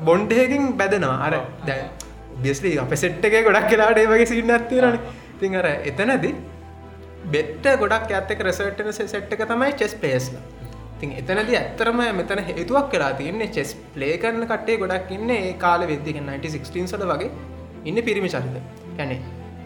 බොන්්ඩයකින් 0.01 0.71
බැදෙනවා 0.75 1.17
අර 1.21 1.35
දැ 1.65 1.81
බියස්ලි 2.37 2.77
අප 2.79 2.95
සෙට්ටගේ 2.97 3.43
ගොඩක් 3.43 3.67
කියලාට 3.67 4.01
වගේ 4.05 4.27
සින්න 4.27 4.51
ඇත්තිරන 4.51 4.97
තින් 5.39 5.55
අර 5.55 5.69
එතනද 5.83 6.27
බෙට්ට 7.27 7.71
ගොඩක් 7.79 8.11
ඇත්තක 8.13 8.43
රෙසට්න 8.43 8.91
සෙට්ක 9.07 9.45
තමයි 9.45 9.71
චෙස් 9.75 9.95
පේස්ලා 9.97 10.43
තින් 11.01 11.13
එතනද 11.13 11.51
ඇත්තරම 11.51 12.01
මෙතන 12.19 12.41
හේතුවක් 12.49 12.89
කලා 12.91 13.11
තියන්නේ 13.13 13.49
චෙස් 13.49 13.71
ප්ලේ 13.93 14.15
කරන 14.17 14.43
කටේ 14.45 14.79
ගොඩක් 14.81 15.11
ඉන්න 15.11 15.31
ඒ 15.31 15.53
කාල 15.55 15.83
වෙදදික 15.83 16.19
1916 16.19 16.87
සල 16.89 17.05
වගේ 17.11 17.31
ඉන්න 17.85 18.01
පිරිමි 18.01 18.29
චරිත. 18.29 18.57
කැනෙ 18.97 19.15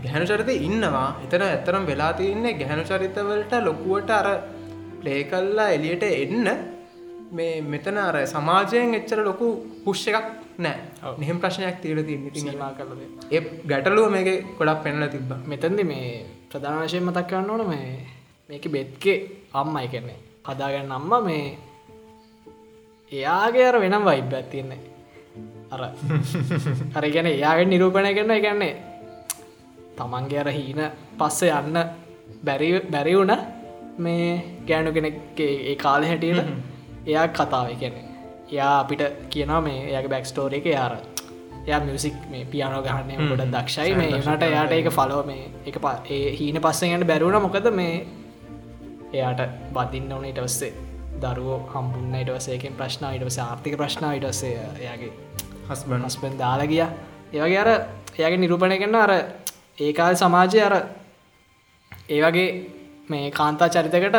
ගැහනු 0.04 0.26
චරිත 0.26 0.52
ඉන්නවා. 0.60 1.08
එතන 1.26 1.44
ඇත්තරම් 1.44 1.84
වෙලා 1.86 2.14
තියන්නේ 2.14 2.56
ගැහනු 2.56 2.84
චරිතවලට 2.84 3.54
ලොකුවට 3.62 4.12
අර 4.12 4.28
ප්ලේ 5.02 5.22
කල්ලා 5.26 5.70
එලියට 5.72 6.08
එන්න. 6.14 6.48
මේ 7.32 7.62
මෙතන 7.64 7.98
අර 8.00 8.16
සමාජයෙන් 8.28 8.94
එච්චර 8.94 9.20
ලොකු 9.22 9.48
පුෂ් 9.84 10.04
එකක් 10.10 10.28
නෑ 10.58 11.16
නිහම 11.18 11.38
ප්‍රශ්නයක් 11.40 11.80
තීර 11.82 12.00
තියන්න 12.04 12.30
සීමා 12.36 12.72
කරලද 12.74 13.02
ඒ 13.30 13.42
ගැටලුව 13.66 14.08
මේක 14.10 14.30
ගොඩක් 14.60 14.84
පෙන්ල 14.84 15.08
තිබ 15.10 15.34
මෙතැන්දි 15.46 15.84
මේ 15.86 16.12
ප්‍රධාන 16.50 16.80
වශයෙන් 16.84 17.04
මතක් 17.04 17.28
කරන්න 17.30 17.52
ඕන 17.52 17.66
මේ 17.68 17.90
මේක 18.50 18.66
බෙත්කේ 18.70 19.18
අම්මයි 19.54 19.88
කෙන්නේ 19.90 20.20
හදාගන්න 20.46 20.92
අම්ම 20.92 21.14
මේ 21.24 21.58
එයාගේ 23.12 23.66
අර 23.66 23.80
වෙනම් 23.80 24.04
වයිබ් 24.04 24.34
ඇතින්නේ 24.34 24.82
අර 25.72 25.82
අර 26.98 27.06
ගැන 27.10 27.28
එයාගෙන් 27.28 27.70
නිරූපණය 27.70 28.14
කරන 28.14 28.34
එකන්නේ 28.34 28.74
තමන්ගේ 29.98 30.40
අර 30.40 30.50
හීන 30.52 30.82
පස්ස 31.18 31.42
යන්න 31.52 31.78
බැරි 32.44 32.70
බැරි 32.88 33.14
වුණ 33.16 33.36
මේ 33.98 34.30
ගෑනු 34.68 34.92
කෙනෙක් 34.92 35.40
ඒ 35.40 35.76
කාල 35.78 36.04
හැටියට 36.04 36.50
එයා 37.06 37.28
කතාව. 37.30 37.68
ගැන 37.74 37.94
එයා 38.52 38.80
අපිට 38.80 39.04
කියනවා 39.30 39.62
මේ 39.62 39.80
එයාගේ 39.84 40.10
බැක්ස්ටෝර 40.10 40.54
එක. 40.54 40.66
යාර 40.68 40.98
එයා 41.62 41.80
මියසික් 41.82 42.16
මේ 42.30 42.46
පියානෝ 42.46 42.82
ගහන්න 42.84 43.30
ගොඩ 43.30 43.46
දක්ෂයි. 43.50 43.96
මේ 43.96 44.12
නට 44.18 44.44
එයාට 44.44 44.72
ඒක 44.72 44.90
ෆලෝ 44.90 45.24
මේ 45.24 45.50
එක 45.66 45.78
ඒ 46.10 46.22
හීන 46.34 46.62
පස්සෙන්ට 46.62 47.08
බැරුණ 47.08 47.42
මොකද 47.42 47.72
මේ 47.72 47.94
එයාට 49.16 49.42
බදින්න 49.74 50.12
ඕන 50.12 50.26
ඉටවස්සේ 50.26 50.72
දරුවෝ 51.22 51.60
හම්බුන්න 51.72 52.16
ඉටවසේකෙන් 52.16 52.74
ප්‍රශ්න 52.74 53.06
ඉටවස 53.10 53.38
ආර්ථික 53.40 53.78
ප්‍රශ්න 53.78 54.06
ඉටවසේ 54.12 54.54
එයාගේ 54.78 55.12
හස්බන් 55.68 56.06
හස්පෙන් 56.06 56.38
දාලා 56.38 56.68
ගිය. 56.68 56.84
ඒවගේ 57.34 57.60
අර 57.60 57.70
එයාගේ 58.14 58.38
නිරූපණය 58.38 58.78
කරන්න 58.78 58.98
අර 58.98 59.14
ඒකාල් 59.80 60.16
සමාජය 60.16 60.60
අර 60.62 60.76
ඒ 62.10 62.22
වගේ 62.22 62.50
මේ 63.10 63.32
කාන්තා 63.32 63.70
චරිතකට 63.70 64.18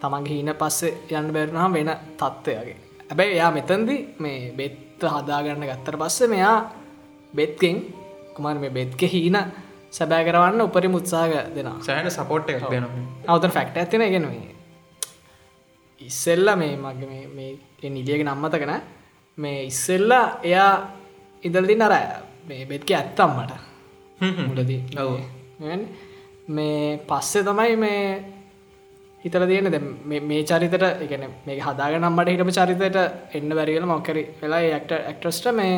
තමන්ගේ 0.00 0.32
හීන 0.32 0.50
පස්සේ 0.54 0.92
යන්න 1.12 1.32
බැරනහම් 1.32 1.72
වෙන 1.72 1.90
තත්ත්වයගේ 2.16 2.76
ඇබැයි 3.04 3.32
එයා 3.32 3.50
මෙතන්දි 3.50 3.96
මේ 4.18 4.52
බෙත්ත 4.52 5.02
හදාගන්න 5.06 5.64
ගත්තර 5.64 5.96
පස්සේ 5.96 6.28
මෙයා 6.28 6.56
බෙත්කෙන් 7.34 7.76
කුමර 8.34 8.56
මේ 8.56 8.70
බෙත්ක 8.70 9.02
හීන 9.06 9.38
සැබෑ 9.92 10.24
කරවන්න 10.26 10.64
උපරි 10.66 10.88
මුත්සාග 10.94 11.32
දෙෙන 11.56 11.70
සෑන 11.82 12.10
සපෝට් 12.10 12.50
එක 12.50 12.66
දෙන 12.70 12.88
අවත 13.28 13.46
ෆැක්ට 13.56 13.76
ඇතින 13.76 14.04
ගෙනවේ 14.14 14.50
ඉස්සෙල්ල 16.00 16.48
මේ 16.56 16.74
මගේ 16.78 17.22
මේ 17.36 17.90
නිලියගෙන 17.90 18.28
නම්මතකන 18.28 18.74
මේ 19.38 19.58
ඉස්සෙල්ලා 19.64 20.24
එයා 20.42 20.72
ඉදල්දි 21.44 21.74
නර 21.76 21.94
මේ 22.48 22.66
බෙත්ක 22.66 22.90
ඇත්තම්මට 22.92 23.52
මුලදී. 24.48 24.80
මේ 26.48 26.98
පස්සේ 27.08 27.42
තමයි 27.42 27.76
මේ 27.76 28.02
හිතල 29.24 29.44
තියෙන 29.46 29.68
මේ 30.28 30.42
චරිතට 30.44 30.84
එකන 31.04 31.24
මේ 31.46 31.58
හදාග 31.58 31.94
නම්මට 31.98 32.32
හිටම 32.32 32.50
චරිතයට 32.50 32.98
එන්න 33.32 33.56
වැරිවල 33.58 33.86
මොක්කරි 33.86 34.22
වෙලා 34.40 34.62
ඇක්ට 34.70 34.92
ඇක්ටස්ට 35.00 35.46
මේ 35.52 35.76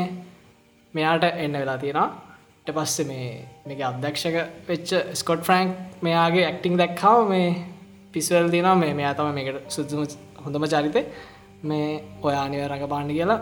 මෙයාට 0.94 1.24
එන්න 1.24 1.60
වෙලා 1.62 1.78
තියෙනවා. 1.78 2.08
ට 2.64 2.76
පස්සේ 2.76 3.06
මේ 3.06 3.28
මේක 3.66 3.80
අධ්‍යක්ෂක 3.80 4.36
වෙච්ච 4.68 4.90
ස්කොට් 5.14 5.42
ෆ්‍රන්ක් 5.46 6.02
මෙයාගේ 6.02 6.44
ඇක්ටිං 6.46 6.74
දැක්කාව 6.76 7.20
මේ 7.28 7.46
පිස්වල් 8.12 8.50
තිනවා 8.54 8.74
මේ 8.76 8.92
මෙයා 8.98 9.14
තම 9.14 9.30
මේකට 9.38 9.70
සුදුම 9.74 10.02
හොඳම 10.44 10.66
චරිත 10.72 10.96
මේ 11.62 11.86
ඔයානිව 12.22 12.66
රඟ 12.68 12.90
පාණ්ඩි 12.92 13.14
කියලා. 13.18 13.38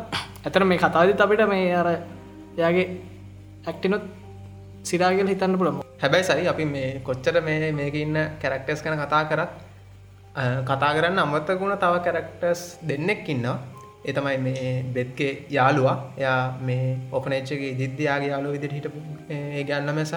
ඇතර 0.46 0.64
මේ 0.64 0.78
කතාදත් 0.78 1.22
අපිට 1.24 1.42
මේ 1.48 1.74
අර 1.74 1.88
එයාගේ 2.58 2.86
ඇක්ටිනොත් 3.66 4.04
සිරාගල 4.84 5.32
හිතන්න 5.32 5.58
පුළම 5.58 5.82
හැබැයි 6.02 6.28
සරි 6.28 6.46
අපි 6.46 6.64
මේ 6.66 6.88
කොච්චර 7.08 7.42
මේ 7.42 7.72
මේක 7.72 7.94
ඉන්න 7.96 8.18
කැරක්ටර්ස් 8.42 8.82
කන 8.84 9.02
කතා 9.02 9.22
කරත් 9.30 9.52
කතා 10.68 10.92
කරන්න 10.96 11.18
අමත්තකුණ 11.18 11.78
තව 11.82 11.94
කැරක්ටර්ස් 12.06 12.62
දෙන්නෙක් 12.90 13.28
ඉන්නවා. 13.28 13.58
එතමයි 14.04 14.38
මේ 14.38 14.70
බෙත්ගේ 14.94 15.32
යාළුවා. 15.50 15.96
එයා 16.18 16.40
මේ 16.60 16.86
ඔපනේච්චගේ 17.12 17.72
දිද්‍යයාගේ 17.80 18.30
යාලු 18.34 18.54
විදිට 18.54 18.74
හිට 18.78 18.88
ඒ 19.30 19.64
ගැන්නම 19.64 20.00
සහ 20.04 20.16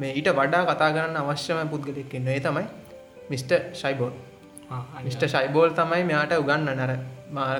මේ 0.00 0.12
ඊට 0.12 0.30
වඩා 0.32 0.62
කතා 0.64 0.90
කරන්න 0.96 1.20
අවශ්‍යම 1.22 1.70
පුද්ගලෙක් 1.72 2.12
ඉන්න 2.14 2.28
ඒ 2.28 2.40
තමයි 2.40 2.66
මිස්ට 3.30 3.52
ශයිබෝල් 3.74 4.12
මිස්ට 5.06 5.24
ශයිබෝල් 5.34 5.70
තමයි 5.78 6.02
මෙයාට 6.10 6.34
උගන්න 6.42 6.68
නර 6.74 6.92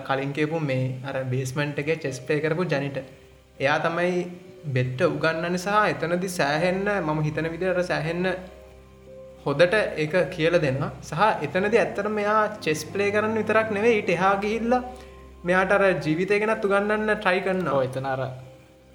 කලින් 0.03 0.33
කියපු 0.33 0.61
මේ 0.63 0.85
අර 1.05 1.17
බේස්මන්ට්ගේ 1.33 1.97
චෙස්පේ 2.05 2.39
කරපු 2.41 2.65
ජනිට. 2.65 2.99
එයා 3.59 3.79
තමයි 3.81 4.13
බෙට්ට 4.67 5.01
උගන්න 5.07 5.45
නිසා 5.53 5.83
එතනදි 5.89 6.29
සෑහෙන්න 6.31 6.87
මම 6.99 7.21
හිතන 7.23 7.47
විදිට 7.55 7.83
සෑහෙන්න 7.87 8.27
හොදට 9.45 9.75
එක 10.05 10.15
කියල 10.35 10.55
දෙන්න 10.61 10.81
සහ 11.03 11.21
එතනද 11.47 11.75
ඇත්තර 11.75 12.09
මෙයා 12.11 12.41
චෙස් 12.65 12.81
පලේ 12.93 13.11
කරන්න 13.11 13.39
විතරක් 13.41 13.71
නෙවේ 13.77 13.95
ඊට 13.99 14.11
එහා 14.17 14.35
ගිහිල්ල 14.45 14.75
මෙයාට 15.45 15.73
අර 15.73 15.83
ජීවිතය 16.05 16.39
ගෙනත් 16.39 16.65
උගන්නන්න 16.65 17.11
ට්‍රයි 17.17 17.41
කරන්න 17.41 17.69
ඔය 17.71 17.87
එතන 17.87 18.07
අර 18.07 18.21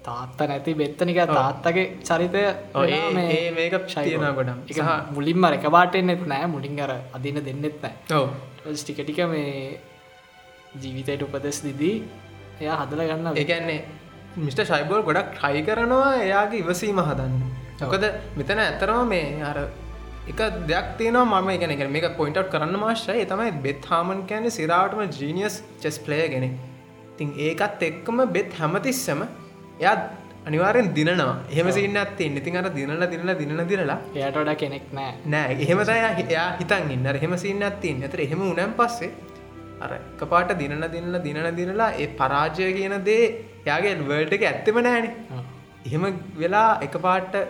තාත්ත 0.02 0.40
නැති 0.42 0.74
බෙත්තනික 0.74 1.18
තාත්තගේ 1.30 1.84
චරිතය 2.02 2.42
ඒ- 2.84 3.50
මේක 3.50 3.74
තියෙනවා 3.88 4.32
ගොඩක්. 4.32 4.70
එක 4.70 4.80
මුලින්ම 5.12 5.44
රැකවාටෙන්නෙත් 5.46 6.26
නෑ 6.26 6.46
මුලින් 6.46 6.80
අර 6.80 6.92
අදින 7.12 7.40
දෙන්නෙත් 7.40 7.76
නෑ. 7.82 7.94
ඔව. 8.12 8.28
ටික 8.76 8.98
ටික 8.98 9.20
මේ 9.28 9.80
ජීවිතයට 10.82 11.22
උපදෙස් 11.22 11.62
දිදී 11.62 11.96
එයා 12.60 12.76
හදල 12.82 13.00
ගන්න 13.02 13.36
ඒකන්නේ 13.36 13.80
මිට. 14.36 14.60
ශයිබෝල් 14.62 15.02
ගොඩක් 15.02 15.32
ට්‍රයි 15.34 15.62
කරනවා 15.62 16.10
එයාගේ 16.18 16.60
ඉවසීම 16.60 17.00
හදන්න. 17.00 17.34
මොකද 17.80 18.04
මෙතන 18.36 18.58
ඇතරම 18.58 19.08
මේ 19.08 19.42
අර 19.42 19.58
එක 20.30 20.40
දෙයක් 20.68 20.86
තියෙනවා 20.98 21.40
මම 21.42 21.48
එකන 21.54 21.72
එක 21.74 21.82
මේක 21.94 22.06
පොයින්ට් 22.18 22.38
කරන්න 22.52 22.76
මාශ්‍රය 22.82 23.24
තමයි 23.32 23.50
බෙත් 23.64 23.88
හාමන් 23.90 24.20
කෑන 24.30 24.46
සිරාටම 24.58 25.00
ජීනියස් 25.18 25.56
චෙස් 25.82 25.98
ප්ලේ 26.06 26.26
ගෙන 26.34 26.46
තින් 27.18 27.32
ඒකත් 27.46 27.82
එක්කම 27.88 28.20
බෙත් 28.36 28.52
හැමතිස්සම 28.60 29.20
එයා 29.80 29.96
අනිවාරෙන් 30.48 30.88
දිනවා 30.96 31.34
එහෙම 31.52 31.68
සින්න 31.76 32.00
ඇත්තේ 32.02 32.30
ඉතින් 32.40 32.56
අර 32.60 32.66
දිනල 32.78 33.04
දිනල 33.12 33.34
දිනන 33.42 33.62
දිනලා 33.72 33.98
එයට 34.14 34.40
වඩා 34.40 34.56
කෙනෙක් 34.62 34.88
නෑ. 34.92 35.12
නෑ. 35.26 35.52
එහෙම 35.64 35.84
තය 35.88 35.98
එයා 36.24 36.48
හිතන් 36.60 36.90
ඉන්න. 36.96 37.06
එහෙම 37.06 37.36
සින්න 37.44 37.62
ඇත්තින් 37.68 38.02
ඇතර 38.02 38.24
එහෙම 38.26 38.42
උනම් 38.48 38.74
පස්සේ 38.80 39.12
අර 39.84 39.92
එකපාට 40.00 40.56
දිනන 40.62 40.84
දිනල 40.96 41.20
දිනන 41.26 41.48
දිනලා 41.60 41.92
ඒ 42.02 42.08
පරාජය 42.20 42.72
කියන 42.78 42.96
දේ 43.08 43.22
යාගේ 43.70 43.94
වල්ට 44.10 44.36
එක 44.38 44.50
ඇත්තම 44.50 44.82
නෑන. 44.88 45.06
එහෙම 45.86 46.04
වෙලා 46.42 46.68
එක 46.86 47.00
පාට්ට 47.06 47.40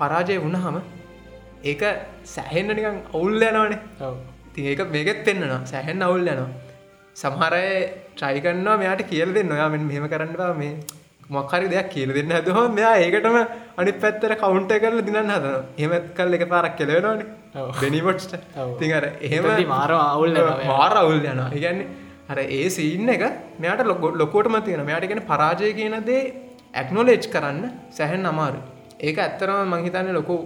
පරාජය 0.00 0.42
වුණහම 0.46 0.82
ඒක 1.70 1.82
සැහෙන්න්න 2.34 2.76
නිකන් 2.78 2.98
ඔවුල් 3.18 3.42
යනවනේ. 3.48 3.78
ති 4.54 4.66
ඒක 4.70 4.80
මේකෙත් 4.94 5.20
පෙන්න්නනවා 5.26 5.60
සැහෙන් 5.72 6.02
අවුල් 6.08 6.26
යනවා. 6.32 6.48
සමහරය 7.16 7.68
ට්‍රයිකන්නවා 8.16 8.76
මෙයාට 8.82 9.02
කියල 9.12 9.30
දෙන්න. 9.36 9.52
ඔයා 9.56 9.70
මෙ 9.74 9.78
මෙහම 9.90 10.06
කරන්න 10.12 10.36
බා. 10.42 10.52
මේ 10.62 10.74
මොක්හරි 11.36 11.68
දෙයක් 11.74 11.88
කියල 11.94 12.10
දෙන්න 12.18 12.32
ඇදහ 12.38 12.60
මෙයා 12.78 12.94
ඒකටම 13.04 13.36
අනි 13.80 13.92
පැත්තර 14.04 14.34
කවුන්ට 14.42 14.72
කරල 14.84 15.00
දිනන්න 15.08 15.32
හදන 15.34 15.56
එහෙමත් 15.78 16.08
කල් 16.18 16.34
එක 16.38 16.44
පාරක් 16.54 16.76
කෙලවෙනවානේ. 16.80 17.26
ඔව්. 17.54 17.68
තිර 18.80 19.04
එහෙම 19.28 19.44
මාර 19.74 19.90
අවුල්. 19.90 20.32
මාර 20.72 20.94
අවුල් 21.02 21.18
යනවා. 21.20 21.50
ඉගැන්නේ 21.58 21.88
අර 22.30 22.38
ඒ 22.38 22.68
සීන්න 22.76 23.08
එක 23.16 23.22
මෙයාට 23.62 23.86
ලොකො 23.92 24.10
ලොකෝටම 24.22 24.56
තියෙන 24.66 24.84
මෙයාට 24.90 25.08
ගෙන 25.12 25.22
පරාජය 25.30 25.72
කියන 25.78 25.96
දේ 26.10 26.20
ඇක්නොලේජ් 26.80 27.24
කරන්න 27.34 27.64
සැහැන් 27.98 28.26
අමාරු 28.32 28.60
ඒක 29.08 29.18
ඇත්තරම 29.24 29.72
මංහිතන්න 29.72 30.12
ලොකු 30.18 30.36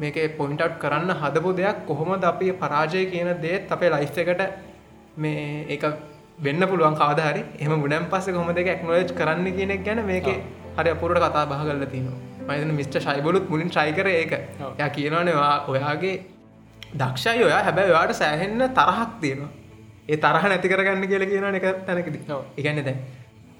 මේක 0.00 0.16
පොයින්ට් 0.38 0.78
කරන්න 0.80 1.10
හදපු 1.22 1.56
දෙයක් 1.56 1.82
කොහොමද 1.86 2.24
අපි 2.24 2.52
පරාජය 2.54 3.02
කියන 3.12 3.30
දේත් 3.40 3.70
අපේ 3.70 3.90
ලයිස් 3.90 4.16
එකට 4.16 4.42
මේ 5.16 5.66
ඒක 5.68 5.84
වෙන්න 6.38 6.62
පුළුවන්? 6.62 6.96
කාදහරි 6.96 7.42
එම 7.58 7.72
ගුණම් 7.82 8.08
පස්ස 8.10 8.32
කොම 8.32 8.54
දෙක 8.54 8.66
ඇක්නොලේජ් 8.68 9.12
කරන්න 9.12 9.46
කියනෙක් 9.58 9.84
ගැන 9.84 10.06
මේක 10.06 10.28
හරි 10.78 10.90
අපුරට 10.90 11.22
කතා 11.26 11.46
බහ 11.46 11.62
කරල 11.68 11.86
තිනවා 11.94 12.28
මයින 12.48 12.74
මිස්ට 12.74 12.96
ශයිබලුත් 12.98 13.48
මුලින් 13.50 13.68
ට්‍රයිකර 13.68 14.06
ඒක. 14.08 14.32
ය 14.78 14.88
කියනවනවා 14.96 15.54
ඔයාගේ 15.68 16.16
දක්ෂයි 16.94 17.44
ඔයා. 17.44 17.62
හැබැයි 17.62 17.92
ඔයාට 17.92 18.14
සෑහෙන්න 18.14 18.62
තරහක් 18.70 19.10
තියෙනවා. 19.22 19.50
ඒ 20.08 20.16
තරහ 20.16 20.44
නැති 20.44 20.68
කරගන්න 20.68 21.06
කියල 21.06 21.24
කියන 21.32 21.46
එක 21.54 21.66
තැනකද. 21.86 22.16
එකන්න 22.58 22.84
දැන් 22.84 22.98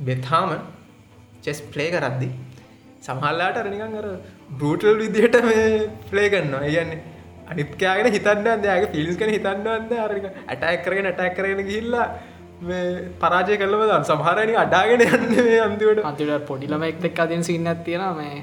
බෙත්හාම 0.00 0.50
චෙස් 1.44 1.60
ප්ලේ 1.72 1.90
කරද්දි 1.90 2.28
සමහල්ලාට 3.02 3.56
අරනිකන් 3.56 3.94
අර 3.96 4.08
බෘටල් 4.54 4.98
විදිහට 4.98 5.38
මේ 5.44 5.68
ප්ලේ 6.10 6.28
කරන්නවා 6.28 6.64
ඒගන්නේ 6.68 7.00
අනිත්කයාගෙන 7.46 8.10
හිතන්න 8.12 8.48
දයාගේ 8.62 8.90
පිලිස් 8.90 9.16
කන 9.16 9.30
හිතන්නවන්න 9.30 9.94
අරක 9.98 10.26
ඇටක් 10.26 10.84
කරගෙන 10.84 11.10
ඇටක් 11.10 11.36
කරගෙන 11.36 11.64
ගිල්ලා 11.66 12.06
මේ 12.62 12.84
පරාජය 13.18 13.56
කලවද 13.56 13.98
සමහරනි 14.04 14.54
අඩාගෙන 14.56 15.02
යන්න 15.02 15.58
අන්තිවට 15.62 16.04
අන්තිට 16.04 16.46
පොඩිලම 16.46 16.82
එක් 16.82 17.04
එක් 17.04 17.20
අදින් 17.20 17.42
සින්න 17.42 17.68
තියෙන 17.84 18.04
මේ. 18.14 18.42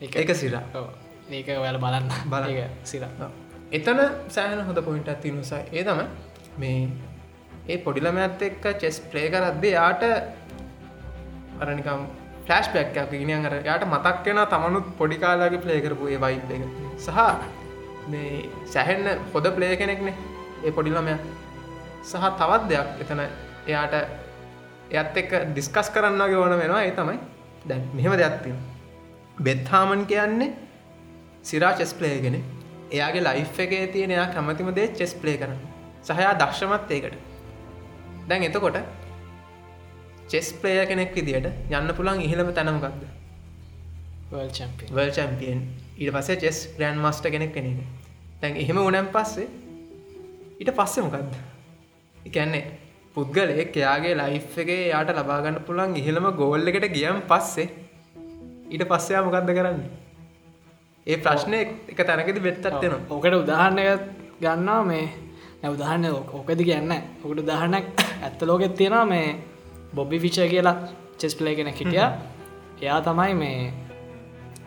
එක 0.00 0.16
එක 0.16 0.34
සිරා. 0.34 0.62
ඒක 1.30 1.48
ඔයාල 1.54 1.78
බලන්න. 1.78 2.06
ඒක 2.48 2.70
සිර 2.84 3.02
එතන 3.72 4.00
සෑහන 4.28 4.62
හොඳ 4.62 4.80
පොයින්ට 4.80 5.08
ඇති 5.08 5.30
නිසා 5.32 5.62
ඒ 5.72 5.82
තම 5.82 6.00
මේ 6.58 6.88
ඒ 7.68 7.78
පොඩිලම 7.78 8.16
ඇත් 8.18 8.42
එක්ක 8.42 8.64
චෙස් 8.78 9.00
ප්ලේ 9.02 9.28
කරද්දේ 9.30 9.72
යාට 9.72 10.02
අරනිකම් 11.60 12.02
ෆලස්් 12.46 12.68
පැක්යක් 12.74 13.10
ගෙන 13.12 13.46
අර 13.46 13.54
යාට 13.68 13.84
මතක් 13.86 14.24
වෙන 14.26 14.40
තමනුත් 14.52 14.86
පොඩිකාලාගේ 14.98 15.62
ප්ලේ 15.64 15.80
කරපු 15.84 16.08
ඒ 16.08 16.18
වයි් 16.24 16.40
එක. 16.54 16.62
සහ 16.98 17.18
මේ 18.10 18.48
සැහෙන්න 18.66 19.06
හොද 19.34 19.46
ප්ලේ 19.56 19.76
කෙනෙක්නේ. 19.76 20.14
ඒ 20.64 20.70
පොඩිලමය 20.70 21.14
සහ 22.02 22.24
තවත් 22.40 22.62
දෙයක් 22.70 22.88
එතන 23.02 23.20
එයාට 23.68 23.94
එයත් 24.90 25.16
එක්ක 25.22 25.32
ඩිස්කස් 25.52 25.88
කරන්නගේ 25.94 26.38
ඕන 26.42 26.54
වෙනවා. 26.62 26.82
ඒ 26.82 26.94
තමයි 26.98 27.18
දැන් 27.68 27.82
මෙහෙම 27.94 28.16
දෙයක්තින 28.20 28.56
බෙත්හාමන් 29.44 30.02
කියන්නේ 30.06 30.50
සිරා 31.42 31.72
චෙස් 31.78 31.94
ප්ලේගෙන 31.94 32.36
එයාගේ 32.90 33.26
ලයිෆ් 33.28 33.60
එකේ 33.64 33.86
තියෙන 33.94 34.10
එයා 34.10 34.26
කැමතිම 34.34 34.74
දේ 34.78 34.88
චෙස් 34.98 35.14
ප්ලේ 35.14 35.36
කරන්න 35.36 35.60
සහයා 36.02 36.34
දක්ෂමත් 36.40 36.90
ඒකට. 36.90 37.14
දැන් 38.28 38.42
එතකොට 38.48 38.76
චෙස් 40.32 40.52
ප්ලේය 40.60 40.84
කෙනෙක් 40.90 41.16
විදිට 41.16 41.48
යන්න 41.70 41.96
පුළන් 41.98 42.22
ඉහළම 42.26 42.52
තැනමකක්ද 42.58 43.02
වල් 44.30 44.52
චම්පිය 44.58 44.94
වල් 44.98 45.10
චම්පියන් 45.16 45.66
ඊට 45.96 46.14
පස්සේ 46.14 46.40
චෙස් 46.44 46.62
ග්‍රෑන් 46.76 47.02
මස්ට 47.04 47.34
කෙනෙක් 47.34 47.52
කෙනෙක 47.56 47.82
දැන් 48.40 48.56
එහෙම 48.58 48.78
උනම් 48.82 49.08
පස්සේ 49.16 49.48
ඊට 50.60 50.70
පස්සේ 50.72 51.02
මොකක්ද? 51.04 51.34
එකන්නේ 52.16 52.62
පුද්ගලෙක් 53.14 53.76
එයාගේ 53.76 54.14
ලයිෆ් 54.14 54.58
එකේ 54.58 54.88
යාට 54.88 55.10
ලබාගන්න 55.12 55.58
පුළන් 55.66 55.96
ඉහළම 56.00 56.26
ගෝල්ල 56.38 56.70
එකට 56.70 56.86
ගියම් 56.94 57.20
පස්සේ 57.30 57.68
ඊට 58.70 58.84
පස්සයා 58.90 59.22
මොකක්ද 59.26 59.50
කරන්න? 59.50 59.80
ඒ 61.06 61.16
ප්‍රශ්නය 61.18 61.60
එක 61.90 62.00
තැනකෙද 62.00 62.38
වෙත්තත්වෙනවා 62.46 63.00
ඕකට 63.10 63.38
උදාහරණයක් 63.42 64.02
ගන්නවා 64.40 64.82
මේ. 64.84 65.06
නැ 65.60 65.70
උදාහරන්න 65.74 66.06
ඕකද 66.10 66.60
කියන්න 66.68 66.92
ඔකට 67.24 67.42
උදාහරණක් 67.44 68.04
ඇත්ත 68.22 68.42
ලෝකෙත් 68.42 68.74
තියෙනවා 68.78 69.04
මේ 69.04 69.26
බොබ්බි 69.94 70.18
ෆිච 70.18 70.38
කියලා 70.52 70.76
චෙස් 71.18 71.34
පලේ 71.34 71.54
කෙන 71.54 71.68
හිටිය. 71.70 72.06
එයා 72.82 73.00
තමයි 73.00 73.34
මේ 73.34 73.72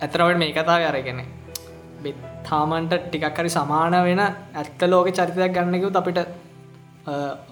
ඇතරවට 0.01 0.37
මේ 0.37 0.53
කතා 0.53 0.77
අරගෙන 0.89 1.21
තාමන්ට 2.43 2.93
ටිකක් 3.03 3.37
හරි 3.37 3.49
සමාන 3.49 3.95
වෙන 4.07 4.21
ඇත්ත 4.21 4.81
ලෝක 4.87 5.07
චරිතයක් 5.09 5.53
ගන්නකව 5.55 5.97
අපිට 6.01 6.19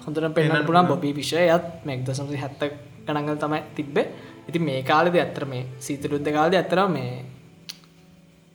හොඳර 0.04 0.28
පෙන්න්න 0.30 0.66
පුළන් 0.66 0.86
බොබී 0.86 1.14
විෂයත් 1.14 1.64
මෙක්ද 1.84 2.10
සමසි 2.10 2.36
හැත්ත 2.36 2.62
ගණගල් 3.06 3.38
තමයි 3.38 3.60
තිබ්බේ. 3.76 4.06
ඉති 4.48 4.58
මේ 4.58 4.82
කාලෙද 4.82 5.16
ඇත්තර 5.16 5.44
මේ 5.46 5.64
සීතරුද්ධ 5.78 6.30
කාලද 6.32 6.54
ඇතර 6.54 6.80
මේ 6.88 7.24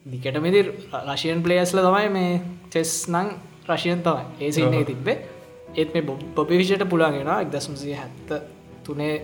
දිකටමෙදි 0.05 0.61
රශයන් 1.07 1.43
පලේස්ල 1.45 1.81
තමයි 1.87 2.09
මේ 2.09 2.31
චෙස් 2.69 2.93
නං 3.09 3.27
රශයන් 3.69 4.01
තමයි. 4.05 4.23
ඒ 4.41 4.51
සින්නේ 4.51 4.85
තිබ්බේ. 4.85 5.17
ඒත් 5.75 5.93
මේ 5.93 6.03
බොබි 6.35 6.61
විෂයට 6.61 6.85
පුළන්ගෙන 6.93 7.29
එක් 7.35 7.51
දසම්සිය 7.53 7.95
හැත්ත 8.01 8.58
තුනේ 8.89 9.15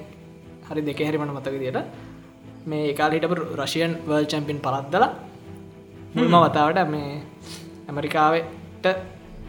හරි 0.67 0.81
දෙක 0.87 0.99
හැරිමට 1.05 1.35
මතක 1.35 1.55
දියට 1.63 1.79
මේ 2.69 2.83
ඒකාලිට 2.89 3.25
රශයන් 3.59 3.91
වර්ල් 4.07 4.27
චැම්පින් 4.31 4.59
පරද්දලා 4.65 5.11
මුල්ම 6.15 6.35
වතාවට 6.43 6.89
මේ 6.93 7.11
ඇමරිකාවට 7.89 8.85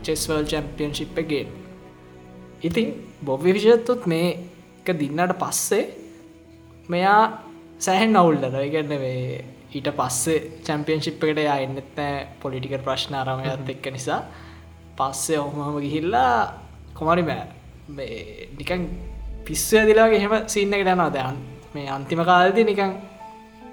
චෙස්වල් 0.04 0.44
චැම්පියන්ශිප් 0.52 1.18
ගේන්. 1.30 1.48
ඉතින් 2.62 2.86
බොබ්වි 3.24 3.50
විෂයත්තුත් 3.56 4.06
මේ 4.06 4.28
එක 4.80 4.88
දින්නට 5.00 5.32
පස්සේ 5.42 5.84
මෙයා 6.88 7.20
සෑහෙන් 7.78 8.16
අවුල්ලද 8.20 8.44
ඉගන්න 8.66 8.92
වේ 9.04 9.44
ඊට 9.76 9.88
පස්සේ 9.98 10.38
චැම්පියන්ශිප් 10.66 11.24
එකට 11.24 11.40
යා 11.48 11.58
එන්නෙත් 11.64 11.90
නෑ 11.98 12.26
පොලිටික 12.42 12.76
ප්‍රශ්න 12.86 13.14
අරමයත් 13.20 13.72
එක්ක 13.74 13.86
නිසා. 13.96 14.20
පස්සේ 14.98 15.38
ඔහොමම 15.38 15.80
ගිහිල්ලා 15.84 16.32
කොමරි 16.94 17.22
බෑ 17.22 17.44
නිකන් 18.58 18.82
පිස්ස 19.46 19.68
දිලාගේ 19.88 20.18
එහෙම 20.20 20.34
සින්න 20.46 20.72
එකට 20.72 20.88
යනවා. 20.88 21.10
දැන් 21.10 21.36
මේ 21.74 21.88
අන්තිම 21.88 22.24
කාලදි 22.24 22.64
නිකන් 22.64 22.92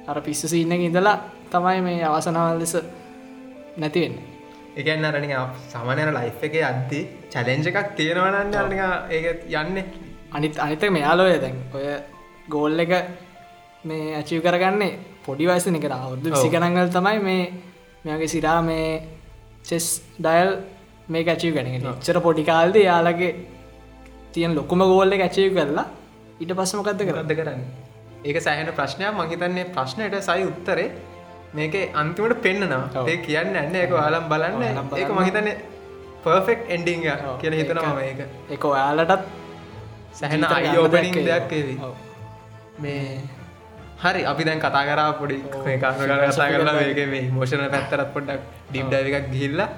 අර 0.07 0.17
පිස්ස 0.21 0.45
සින්න 0.53 0.71
ඉඳලා 0.71 1.17
තමයි 1.51 1.81
මේ 1.81 2.03
අවසනාවල් 2.03 2.59
ලෙස 2.59 2.75
නැතිවෙන්න 3.77 4.33
එකන්න 4.75 5.05
අරනික 5.05 5.33
සමනයන 5.71 6.09
ලයිෆ් 6.17 6.43
එක 6.47 6.55
අද්දි 6.69 6.99
චලෙන්ජ 7.29 7.67
එකක් 7.69 7.89
තියෙනවනන්න 7.97 8.55
අනික 8.55 8.81
ඒක 9.11 9.45
යන්න. 9.53 9.77
අනිත් 10.31 10.57
අනිතක 10.57 10.89
මෙයාලෝය 10.89 11.37
දැන්. 11.39 11.57
ඔය 11.75 11.85
ගෝල් 12.49 12.79
එක 12.79 12.93
මේ 13.85 14.15
ඇචිව 14.19 14.41
කරගන්නේ 14.41 14.97
පොඩි 15.25 15.45
වයස 15.45 15.67
නිකර 15.67 15.93
අවුදු. 15.93 16.33
සිකනංගල් 16.35 16.89
තමයි 16.89 17.19
මේ 17.19 17.43
මෙයාගේ 18.05 18.33
සිරා 18.35 18.61
මේ 18.61 18.87
චෙස් 19.63 19.87
ඩයල් 20.19 20.49
මේ 21.07 21.25
ඇචිව 21.25 21.53
ගැන 21.55 21.69
ච්චර 22.01 22.19
පොඩිකාල්ද 22.19 22.75
යාලගේ 22.81 23.31
තියන් 24.33 24.51
ලොකුම 24.57 24.81
ගෝල්ල 24.91 25.13
ඇචිව 25.15 25.57
කරලා 25.57 25.87
ඊට 26.41 26.53
පස්සමකක්ද 26.59 27.01
කර 27.07 27.15
කරද 27.17 27.33
කරන්න 27.39 27.61
ඒක 28.27 28.37
සෑහන 28.45 28.71
ප්‍රශ්නයක් 28.79 29.11
මහිතන්නේ 29.19 29.65
ප්‍රශ්නයට 29.75 30.15
සයි 30.29 30.45
උත්තරේ 30.51 30.87
මේක 31.53 31.75
අන්තිමට 32.01 32.41
පෙන්න්නනවා. 32.45 33.05
ඒ 33.09 33.17
කියන්න 33.25 33.55
ඇන්න 33.61 33.75
එක 33.83 33.93
ආලම් 34.05 34.25
බලන්න 34.31 34.63
ඒක 34.63 34.79
බලන්න. 34.89 35.15
මහිතන 35.19 35.47
පර්ෆෙක්් 36.23 36.59
එන්ඩිං. 36.75 37.05
කියන 37.41 37.53
හිතනවා 37.59 37.93
මේක 37.99 38.19
එක 38.55 38.65
ඔයාලටත් 38.71 39.23
සැහෙන 40.19 40.45
අයෝපනිින් 40.49 41.15
දෙයක් 41.29 41.53
ඔව්. 41.87 41.95
මේ 42.83 43.21
හරි 44.03 44.21
අපි 44.31 44.43
දැන් 44.47 44.59
කතා 44.65 44.83
කරා 44.89 45.09
පොඩි 45.19 45.37
කතා 45.53 45.93
කරලා. 45.99 46.73
මේක 46.81 47.01
මේ 47.13 47.23
මෝෂණ 47.37 47.69
පැත්තරත් 47.75 48.09
පොඩ්ඩක් 48.15 48.41
ඩිබ්ඩ 48.71 48.93
එකක් 48.99 49.27
ගිහිල්ලා 49.33 49.69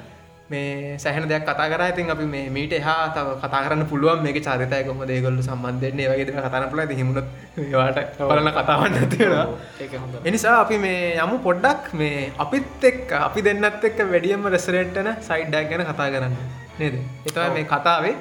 මේ 0.49 0.97
සැහන 0.97 1.27
දෙයක් 1.29 1.43
කතා 1.43 1.67
කර. 1.71 1.81
ඉතින් 1.91 2.11
අපි 2.13 2.25
මේ 2.25 2.49
මීට 2.55 2.73
එහා 2.79 3.03
තව 3.15 3.35
කතා 3.43 3.61
කරන්න 3.65 3.85
පුළුවන් 3.91 4.21
මේක 4.25 4.39
චරිතය 4.47 4.81
කොම 4.87 5.01
දේගොල්ල 5.11 5.39
සම්බන්ධයන්නේ 5.41 6.09
වගේ 6.11 6.27
දෙන 6.27 6.41
කතන 6.45 6.67
පුල 6.71 6.81
හිමුණත් 6.99 7.27
ඒවාට 7.57 7.99
බලන්න 8.21 8.51
කතාවන්න 8.59 9.09
තියෙනවා 9.09 9.45
ඒක 9.79 9.97
හොඳ. 10.01 10.15
එනිසා 10.25 10.55
අපි 10.61 10.77
මේ 10.85 11.03
යමු 11.25 11.41
පොඩ්ඩක් 11.47 11.93
මේ 11.93 12.31
අපිත් 12.45 12.87
එක්ක 12.91 13.17
අපි 13.19 13.45
දෙන්නත් 13.49 13.89
එක්ක 13.89 13.99
වැඩියම 14.13 14.49
රෙසරෙන්ට්න 14.55 15.11
සයිඩ්ඩක් 15.29 15.69
ගැන 15.71 15.85
කතා 15.91 16.09
කරන්න. 16.15 16.35
නේද? 16.79 16.95
එතව 17.27 17.45
මේ 17.53 17.69
කතාවේ 17.73 18.15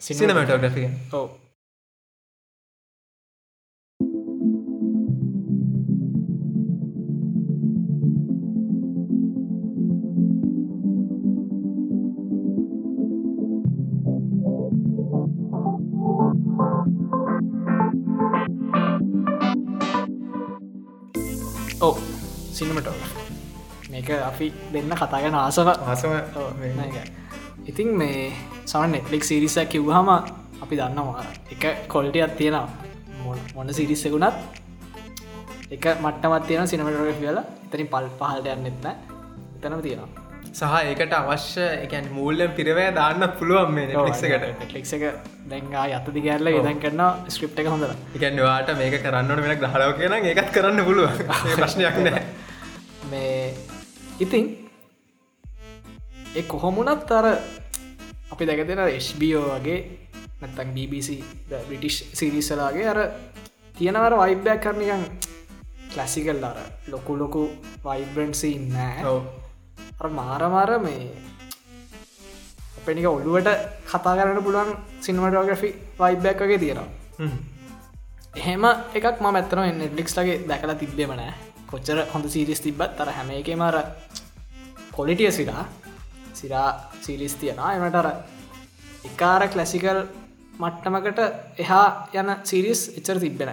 සිනමටෝග්‍රෆිය 0.00 0.88
ඔව් 1.12 1.20
ඔව් 1.20 1.28
සිනමටෝ 22.60 22.94
මේක 23.90 24.10
අපි 24.22 24.46
දෙන්න 24.72 24.92
කතාගෙන 24.94 25.34
ආසව 25.36 25.68
ආසම. 25.68 26.12
ඉතින් 27.66 27.88
මේ 27.94 28.32
සමන් 28.64 28.90
නෙට්ලික් 28.92 29.24
සිරිසක් 29.24 29.68
කිව්හම 29.68 30.08
අපි 30.62 30.74
දන්නවා 30.76 31.24
එක 31.52 31.64
කොල්ටියක් 31.88 32.36
තියෙනවා. 32.36 32.68
මොන- 33.54 33.72
සිරිස්සකුණත් 33.72 34.34
එක 35.70 35.84
මට්ටමත් 35.96 36.46
තියෙන 36.46 36.68
සිනමටෝග 36.68 37.20
කියලා 37.20 37.44
එතනින් 37.66 37.88
පල් 37.88 38.06
පහල්ට 38.18 38.46
යන්නෙත්න 38.48 38.86
එතනම 39.56 39.82
තියෙනවා. 39.82 40.08
සහ 40.52 40.62
ඒකට 40.82 41.12
අවශ්‍ය 41.14 41.64
එකන් 41.84 42.06
මූල්ලෙන් 42.12 42.50
පිරවෑ 42.52 42.90
දාන්න 42.92 43.22
පුළුවන් 43.38 43.74
මේ 43.74 43.86
නෙක්සකට 43.88 44.32
නෙට්ලික් 44.42 44.86
එක 44.98 45.04
දැංගා 45.50 45.84
යතදි 45.90 46.20
ගැල්ල 46.20 46.48
ඉදන් 46.50 46.80
කරන්න 46.82 47.02
ස්ක්‍රප් 47.28 47.58
එක 47.58 47.68
හොඳර 47.68 47.92
එකන් 48.16 48.40
වාට 48.40 48.70
මේක 48.76 48.96
කරන්නට 49.04 49.42
වෙන 49.44 49.58
ග්‍රහලාව 49.60 49.92
කියන 49.98 50.14
ඒකත් 50.22 50.50
කරන්න 50.52 50.84
පුළුව 50.84 51.20
ප්‍රශ්නයක් 51.58 52.00
නෑ 52.00 52.22
මේ 53.10 53.54
ඉතින් 54.20 54.44
ඒ 56.30 56.42
කොහොමුණත් 56.44 57.10
අර 57.10 57.26
අපි 58.30 58.46
දැකතෙන 58.46 58.82
ස්Bෝ 59.00 59.42
වගේ 59.50 59.78
නැතන් 60.40 60.70
BBC 60.70 61.08
බ්‍රිටිෂ් 61.48 61.96
සිරිසලාගේ 62.12 62.86
අර 62.86 63.00
තියෙනවර 63.74 64.14
වයිබ්‍යයක් 64.16 64.60
කරනිකන් 64.60 65.02
කලසිකල් 65.90 66.44
අර 66.44 66.58
ලොකු 66.88 67.12
ලොකු 67.18 67.42
වයිබ්‍රන්සි 67.84 68.50
නෑ 68.68 69.02
මාරමාර 70.10 70.70
මේ 70.78 71.10
අපනික 72.80 73.06
ඔල්ලුවට 73.06 73.48
කතා 73.86 74.16
කරන්න 74.16 74.42
පුළුවන් 74.42 74.70
සිනමටෝග්‍රෆි 75.00 75.70
වයිබ්‍යයක් 75.98 76.38
වගේ 76.38 76.58
තියෙනවා. 76.58 76.88
හ්ම්. 77.18 77.38
එහෙම 78.34 78.64
එකක් 78.94 79.20
ම 79.20 79.26
ඇතන 79.30 79.78
නෙට්ලික්ස්ලගේ 79.78 80.36
දැකලා 80.48 80.74
තිබ්බෙම 80.76 81.12
නෑ 81.12 81.49
කොච්චර 81.70 81.98
හොඳ 82.12 82.26
සිරිස් 82.34 82.60
තිබත් 82.66 82.96
තර 82.98 83.10
හැම 83.16 83.30
එක 83.38 83.48
මර 83.56 83.76
පොලිටිය 84.96 85.30
සිරා. 85.38 85.64
සිරා 86.40 86.68
සිරිස් 87.04 87.34
තියනා 87.40 87.70
එමටර 87.76 88.06
එකාර 89.08 89.42
කලසිකල් 89.54 90.00
මට්ටමකට 90.62 91.20
එහා 91.62 91.86
යන 92.20 92.30
සිරිස් 92.50 92.80
එච්චර 92.98 93.18
තිබෙන 93.24 93.50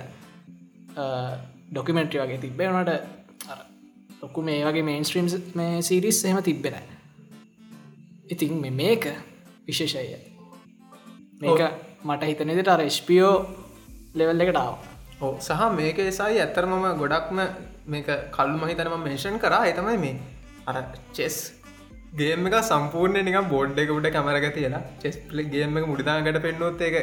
ඩොකිමෙන්ට්‍රි 1.71 2.19
වගේ 2.23 2.43
තිබ්බේ. 2.45 2.69
වනට 2.69 2.91
ලොකු 4.21 4.41
මේ 4.41 4.65
වගේ 4.67 4.87
මේන් 4.89 5.05
ස්ට්‍රීම්ස් 5.07 5.35
මේ 5.59 5.81
සිරිස් 5.89 6.19
එහෙම 6.25 6.41
තිබෙන 6.43 6.75
ඉතින් 8.33 8.53
මෙ 8.63 8.69
මේක 8.81 9.03
විශේෂය. 9.67 10.17
මේක 11.41 11.61
මට 12.03 12.29
හිතනෙදට 12.29 12.69
අර 12.73 12.81
ස්පියෝ 12.89 13.33
ලෙවල් 14.15 14.41
එකට 14.43 14.59
ආව. 14.63 14.75
ඕ 15.21 15.33
සහ 15.39 15.61
මේක 15.79 15.97
එසයි 16.03 16.39
ඇත්තරමම 16.43 16.85
ගොඩක්ම 17.01 17.39
මේක 17.93 18.09
කල්ු 18.37 18.57
මහිතනම 18.63 18.97
මේෂන් 19.07 19.37
කරා. 19.45 19.63
එතමයි 19.71 19.97
මේ. 20.05 20.17
අර 20.69 20.75
චෙස් 21.17 21.37
ගේම 22.19 22.47
එක 22.49 22.57
සම්පූර්ණය 22.71 23.23
නික 23.27 23.39
බෝඩ් 23.53 23.79
එක 23.83 23.89
උඩ 23.97 24.07
කමරග 24.15 24.45
තියලා 24.57 24.83
චෙස් 25.03 25.17
පලේ 25.29 25.49
ගේම 25.55 25.77
එක 25.79 25.87
මුඩදාගට 25.91 26.39
පෙන්නොත් 26.45 26.81
ඒක 26.87 26.95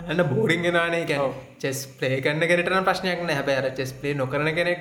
අන්න 0.00 0.22
බෝරිංගෙනනේ 0.32 1.04
එක 1.04 1.12
ඔව්. 1.26 1.32
චෙස් 1.62 1.78
පලේ 1.98 2.20
කන්න 2.24 2.50
කෙනටන 2.50 2.84
ප්‍රශ්නයක් 2.88 3.22
නෑ. 3.22 3.38
හැබැර 3.40 3.70
චෙස් 3.78 3.92
පලේ 4.00 4.18
නොකරන 4.22 4.50
කෙනෙක් 4.58 4.80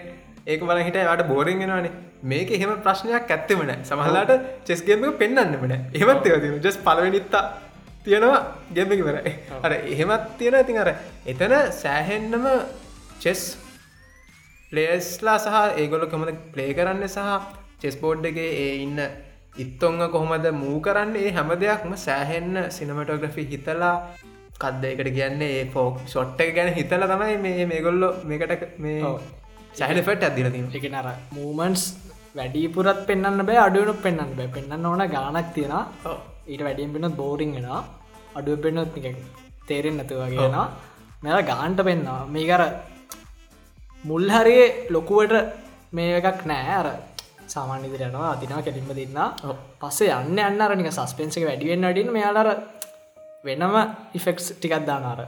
ඒක 0.52 0.62
බල 0.68 0.82
හිට 0.88 1.00
ට 1.00 1.26
බෝරිංගෙනවානේ 1.32 1.92
මේක 2.32 2.52
එහෙම 2.58 2.72
ප්‍රශ්නයක් 2.86 3.34
ඇත්තෙමන 3.36 3.72
සමහලාට 3.90 4.32
චෙස්ගේම 4.68 5.04
පෙන්න්නන්නමන 5.22 5.74
එහමත් 5.98 6.30
ඒවතින 6.30 6.62
ජෙස් 6.66 6.78
පලවෙනිත්තා 6.88 7.44
තියෙනවා 8.06 8.40
ගෙම 8.76 8.92
ඉවරයි. 8.98 9.34
අර 9.66 9.72
එහෙමත් 9.94 10.30
තියෙන 10.40 10.60
ඉතින් 10.62 10.78
අර 10.84 10.90
එතන 11.34 11.56
සෑහෙන්නම 11.82 12.46
චෙස් 13.24 13.42
ප්ලේස්ලා 14.72 15.38
සහ 15.38 15.56
ඒගොල 15.78 16.06
කොමද 16.08 16.32
ප්ලේ 16.54 16.72
කරන්න 16.74 17.04
සහ 17.08 17.20
චෙස් 17.82 17.96
බෝඩ් 17.96 18.26
එක 18.26 18.38
ඒ 18.40 18.68
ඉන්න 18.84 19.00
ඉත්තොංග 19.58 20.02
කොහොමද 20.10 20.48
මූ 20.56 20.76
කරන්න 20.80 21.16
ඒ 21.18 21.32
හැම 21.32 21.52
දෙයක්ම 21.62 21.94
සෑහෙන්න 22.00 22.58
සිනමටෝග්‍රෆි 22.70 23.46
හිතලා 23.52 23.94
කද්දයකට 24.62 25.10
කියන්නේ 25.18 25.50
ඒ 25.54 25.66
ෆෝක් 25.74 25.96
ෂොට්ට 26.06 26.42
ගැන 26.56 26.70
හිතල 26.74 27.06
තමයි 27.06 27.38
මේ 27.38 27.66
මේගොල්ලො 27.66 28.10
මේකට 28.24 28.66
මේ 28.78 29.00
ඔව්. 29.04 29.18
සෑහනෆට 29.74 30.24
අදිලතින් 30.24 30.68
එක 30.74 30.86
නර 30.92 31.08
මූමන්ස් 31.32 31.84
වැඩිපුරත් 32.36 33.02
පෙන්න්න 33.08 33.42
බෑ 33.42 33.60
අඩුවනු 33.66 33.94
පෙන්න්න 34.06 34.36
බෑ. 34.38 34.50
පෙන්න්න 34.50 34.86
ඕන 34.86 35.04
ගානක් 35.08 35.50
තියෙන 35.56 35.76
ඊට 36.48 36.62
වැඩියෙන් 36.62 36.94
පෙනත් 36.96 37.16
බෝරිං 37.16 37.52
වෙන 37.58 37.68
අඩුව 38.36 38.62
පෙන්නොත් 38.64 38.96
තේරෙන් 39.68 39.98
නැතුවගේෙන 39.98 40.58
මෙ 41.24 41.42
ගාන්ට 41.44 41.82
පෙන්න්නවා 41.84 42.22
මේකර 42.28 42.64
මුල්හරයේ 44.04 44.88
ලොකුවට 44.90 45.34
මේ 45.92 46.18
එකක් 46.18 46.46
නෑ. 46.46 46.76
අර 46.76 46.88
සාමාන්‍යදිරයනවා 47.48 48.32
අදිනා 48.32 48.62
කෙලින්ම 48.62 48.92
දෙන්න. 48.92 49.20
පස්සේ 49.80 50.14
යන්න 50.14 50.40
අන්න 50.40 50.62
අරනික 50.62 50.92
සස්පෙන්සක 50.92 51.44
වැඩිුවෙන් 51.44 51.86
අඩින් 51.86 52.12
මෙයාලර 52.12 52.50
වෙනම 53.44 53.76
ඉෆෙක්ස් 54.14 54.54
ටිකක් 54.54 54.86
දානාර 54.86 55.22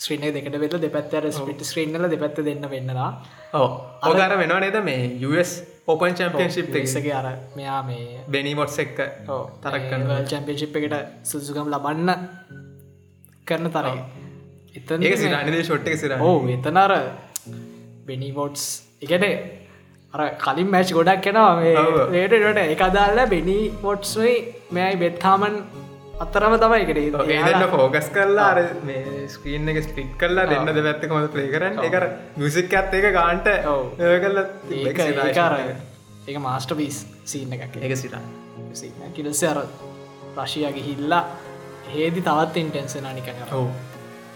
ශ්‍රීනය 0.00 0.30
දෙකට 0.32 0.56
වෙල 0.56 0.76
දෙපැත්තර 0.78 1.26
ස්පිට 1.30 1.62
ස්ක්‍රීනල 1.62 2.08
දෙපැත්ත 2.08 2.40
දෙන්න 2.42 2.64
වෙන්නලා. 2.68 3.10
ඕ 3.54 3.68
අගර 4.02 4.36
වෙනවා 4.36 4.60
නේද 4.60 4.80
මේ 4.82 5.02
US 5.22 5.52
ඕපන් 5.86 6.14
චම්පියන්ශිප් 6.14 6.74
එක්සගේ 6.76 7.14
අර 7.14 7.28
මෙයා 7.56 7.82
මේ 7.82 8.22
බෙනීමොට්ස් 8.28 8.78
එක්ක 8.78 8.98
තරක් 9.62 9.90
චැම්පියන්ශිප් 10.26 10.76
එකට 10.76 10.96
සුසුකම් 11.24 11.68
ලබන්න 11.68 12.28
කරන 13.46 13.70
තරයි 13.70 13.98
එතන 14.74 15.02
ඒක 15.02 15.18
සිරානිද 15.18 15.58
ෂොට් 15.60 15.86
එක 15.86 15.98
සිර 15.98 16.14
ඕ 16.20 16.38
එතනර 16.48 16.94
බෙනිවෝට්ස් 18.10 18.64
එකට 19.04 19.24
අර 20.14 20.22
කලින් 20.44 20.68
මැච් 20.74 20.88
ගොඩක් 20.98 21.20
කෙනවා. 21.26 21.52
ඒටට 22.20 22.64
එක 22.64 22.82
අදාල්ල 22.88 23.20
බෙනි 23.34 23.58
පොට්ස්යි 23.84 24.32
මෙයි 24.76 24.94
බෙත්හාමන් 25.02 25.56
අත්තරම 26.24 26.54
තමයි 26.62 26.80
එකට 26.84 26.98
ඒදන්න 27.34 27.66
ෆෝගස් 27.74 28.08
කරලා 28.16 28.48
අර 28.54 28.58
ස්ක්‍රීන් 29.34 29.70
එක 29.72 29.78
ස්පිට් 29.86 30.10
කරලා 30.22 30.46
දෙන්න 30.52 30.72
දෙවැත්තක 30.78 31.12
මද 31.18 31.30
ප්ලේ 31.34 31.52
කරන්න. 31.54 31.78
එකර 31.88 32.04
මියසික් 32.40 32.74
ඇත් 32.80 32.96
එක 32.98 33.06
ගාන්ට. 33.18 33.46
කල්ල 34.24 34.38
ඒක 36.28 36.38
මාස්ට 36.46 36.74
පිස් 36.80 36.98
සීන 37.32 37.54
එකක්. 37.56 37.78
ඒක 37.84 37.94
සිරා 38.02 38.24
කිලස 39.16 39.42
අර 39.52 39.62
රශය 40.42 40.66
ගිහිල්ලා 40.76 41.22
හේදි 41.94 42.20
තවත් 42.26 42.56
ඉන්ටෙන්සෙන 42.64 43.08
නිකන 43.18 43.38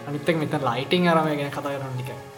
අනිත්තක් 0.07 0.37
මෙත 0.41 0.55
ලයිටිං 0.69 1.11
අරම 1.11 1.27
ගැන 1.29 1.53
කතා 1.57 1.75
කරන 1.75 1.93
නික 1.99 2.09
සිරා. 2.09 2.34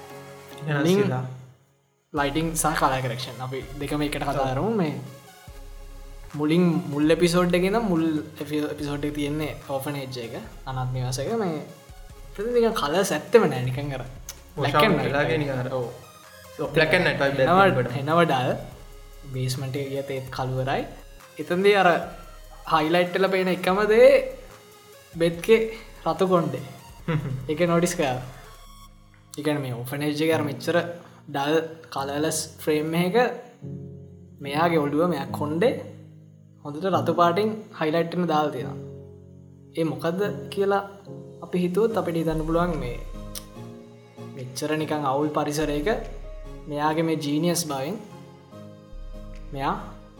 ලයිටිං 2.13 2.47
සහ 2.53 2.75
කලා 2.75 2.99
කරක්ෂන් 3.01 3.41
අපි 3.41 3.59
දෙකම 3.79 4.01
එකට 4.01 4.23
කතාරම 4.23 4.77
මේ 4.77 4.93
මුලින් 6.33 6.63
මුල් 6.89 7.09
එපිසෝඩ්ගෙන 7.09 7.77
මුල් 7.83 8.05
එපිසෝඩ් 8.41 9.05
තියෙන්නේ 9.11 9.51
ඕපන 9.69 9.95
එජ්ජ 9.95 10.17
එක 10.19 10.35
අනත් 10.65 10.89
නිවාසක 10.93 11.31
මේ 11.35 11.59
තික 12.35 12.67
කල 12.75 12.95
සැත්තම 13.03 13.43
නෑ 13.45 13.63
නිකන් 13.63 13.89
කර 13.93 14.03
එනවඩල් 17.95 18.51
බේස්මට 19.33 19.75
ගිය 19.75 20.01
තේත් 20.03 20.25
කළුවරයි. 20.29 20.83
එතන්දේ 21.37 21.75
අර 21.75 21.89
හයිලයිට්ටල 22.71 23.27
පේන 23.27 23.47
එකමදේ 23.47 24.09
බෙත්කේ 25.13 25.59
රතු 26.05 26.25
කොන්්ඩේ 26.27 26.65
එක 27.49 27.59
නොඩිස්ක 27.65 28.01
එකන 29.37 29.59
මේ 29.61 29.73
ඕෆනේජ්ජකර 29.73 30.41
මෙච්චර 30.41 30.77
ඩල් 31.27 31.57
කලලස් 31.93 32.39
ෆ්‍රේම් 32.61 32.93
එක 33.01 33.15
මෙයාගේ 34.41 34.81
ඔල්ඩුව 34.83 35.03
මෙයක් 35.13 35.31
කොන්්ඩේ 35.31 35.73
හොඳට 36.65 36.87
රතු 36.91 37.13
පාටින් 37.13 37.49
හයිලයිට්ටන 37.79 38.25
දාල් 38.25 38.49
තියෙන 38.51 38.79
ඒ 39.75 39.83
මොකක්ද 39.83 40.21
කියලා 40.53 40.83
අපි 41.41 41.57
හිතුවත් 41.65 41.99
අපිට 42.01 42.19
හිතන්න 42.21 42.45
පුළුවන් 42.47 42.73
මේ 42.83 42.97
මෙච්චර 44.37 44.71
නිකං 44.75 45.09
අවුල් 45.11 45.29
පරිසරයක 45.29 45.89
මෙයාගේ 46.67 47.07
මේ 47.09 47.17
ජීනියස් 47.17 47.63
බවින් 47.63 47.97
මෙයා 49.53 49.75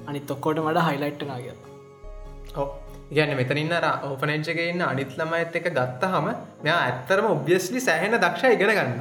අනි 0.07 0.19
තොක්කෝට 0.21 0.59
මට 0.59 0.85
හයිලයිට්ටනා 0.87 1.39
කියලා. 1.39 2.67
ගැන 3.09 3.35
මෙතනින්න 3.35 3.75
ඕපනච්චක 4.03 4.59
ඉන්න 4.63 4.81
අනිත් 4.83 5.13
ළමයිත් 5.17 5.55
එක 5.55 5.69
ගත්ත 5.71 6.09
හම 6.13 6.25
මෙයා 6.63 6.79
ඇත්තරම 6.85 7.27
ඔබ්ියස්ලි 7.27 7.79
සෑහෙන 7.81 8.17
දක්ෂ 8.17 8.55
ඉගෙන 8.55 8.71
ගන්න 8.71 8.97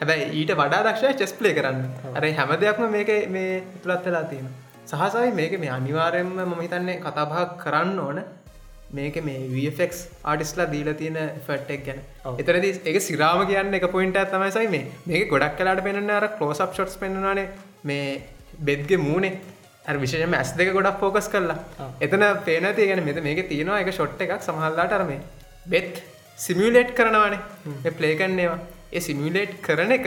හැබැයි 0.00 0.28
ඊට 0.38 0.52
වඩා 0.52 0.84
දක්ෂය 0.86 1.12
චෙස්පලේ 1.20 1.52
කරන්න. 1.58 1.82
අර 2.14 2.24
හැම 2.38 2.54
දෙයක්ම 2.62 2.86
මේක 2.90 3.10
මේ 3.30 3.62
තුළත් 3.82 4.06
වෙලා 4.06 4.24
තියෙන 4.30 4.48
සහසයි 4.86 5.30
මේක 5.34 5.58
මේ 5.60 5.70
අනිවාරයෙන්ම 5.70 6.32
මම 6.38 6.54
හිතන්නේ 6.60 6.96
කතාභාක් 6.98 7.52
කරන්න 7.62 7.98
ඕන. 7.98 8.20
මේක 8.92 9.16
මේ 9.24 9.40
වෆෙක් 9.48 9.92
ආටිස්ලා 10.24 10.68
දීල 10.72 10.90
තියෙන 10.94 11.18
ෆට්ටක් 11.46 11.84
ගැන. 11.86 12.00
එතරද 12.38 12.66
එක 12.84 13.00
සිරාම 13.00 13.42
කියන්න 13.50 13.78
එක 13.80 13.86
පොයින්ට 13.90 14.20
තමයි 14.32 14.50
සයි 14.50 14.68
මේ. 14.68 14.86
මේක 15.06 15.28
ගොඩක් 15.30 15.58
කලාට 15.58 15.84
පෙන්න්න 15.88 16.10
අර 16.12 16.28
කලෝසප් 16.38 16.72
ෂොට්ස් 16.72 16.96
පෙන්න්නනේ 16.96 17.46
මේ 17.84 18.08
බෙද්ගේ 18.60 18.98
මූනේ 18.98 19.32
විශෂම 20.02 20.34
ඇස් 20.38 20.50
දෙක 20.58 20.70
ගොඩක් 20.76 21.00
ෆෝකස් 21.02 21.28
කරලා. 21.32 21.58
එතන 22.04 22.24
පේන 22.46 22.66
තියගෙන 22.78 23.02
මෙත 23.08 23.18
මේක 23.26 23.40
තියෙනවා 23.50 23.80
එක 23.82 23.90
ෂොට් 23.92 24.22
එකක් 24.24 24.32
සමහල්ලාට 24.46 24.96
අරමේ 24.98 25.20
බෙත් 25.72 26.02
සිමියලේට් 26.38 26.90
කරනවානේ. 26.98 27.92
ප්ලේකන්නේවා 27.98 28.58
ඒ 28.92 29.00
සිමියලේට් 29.08 29.54
කරන 29.66 29.92
එක 29.98 30.06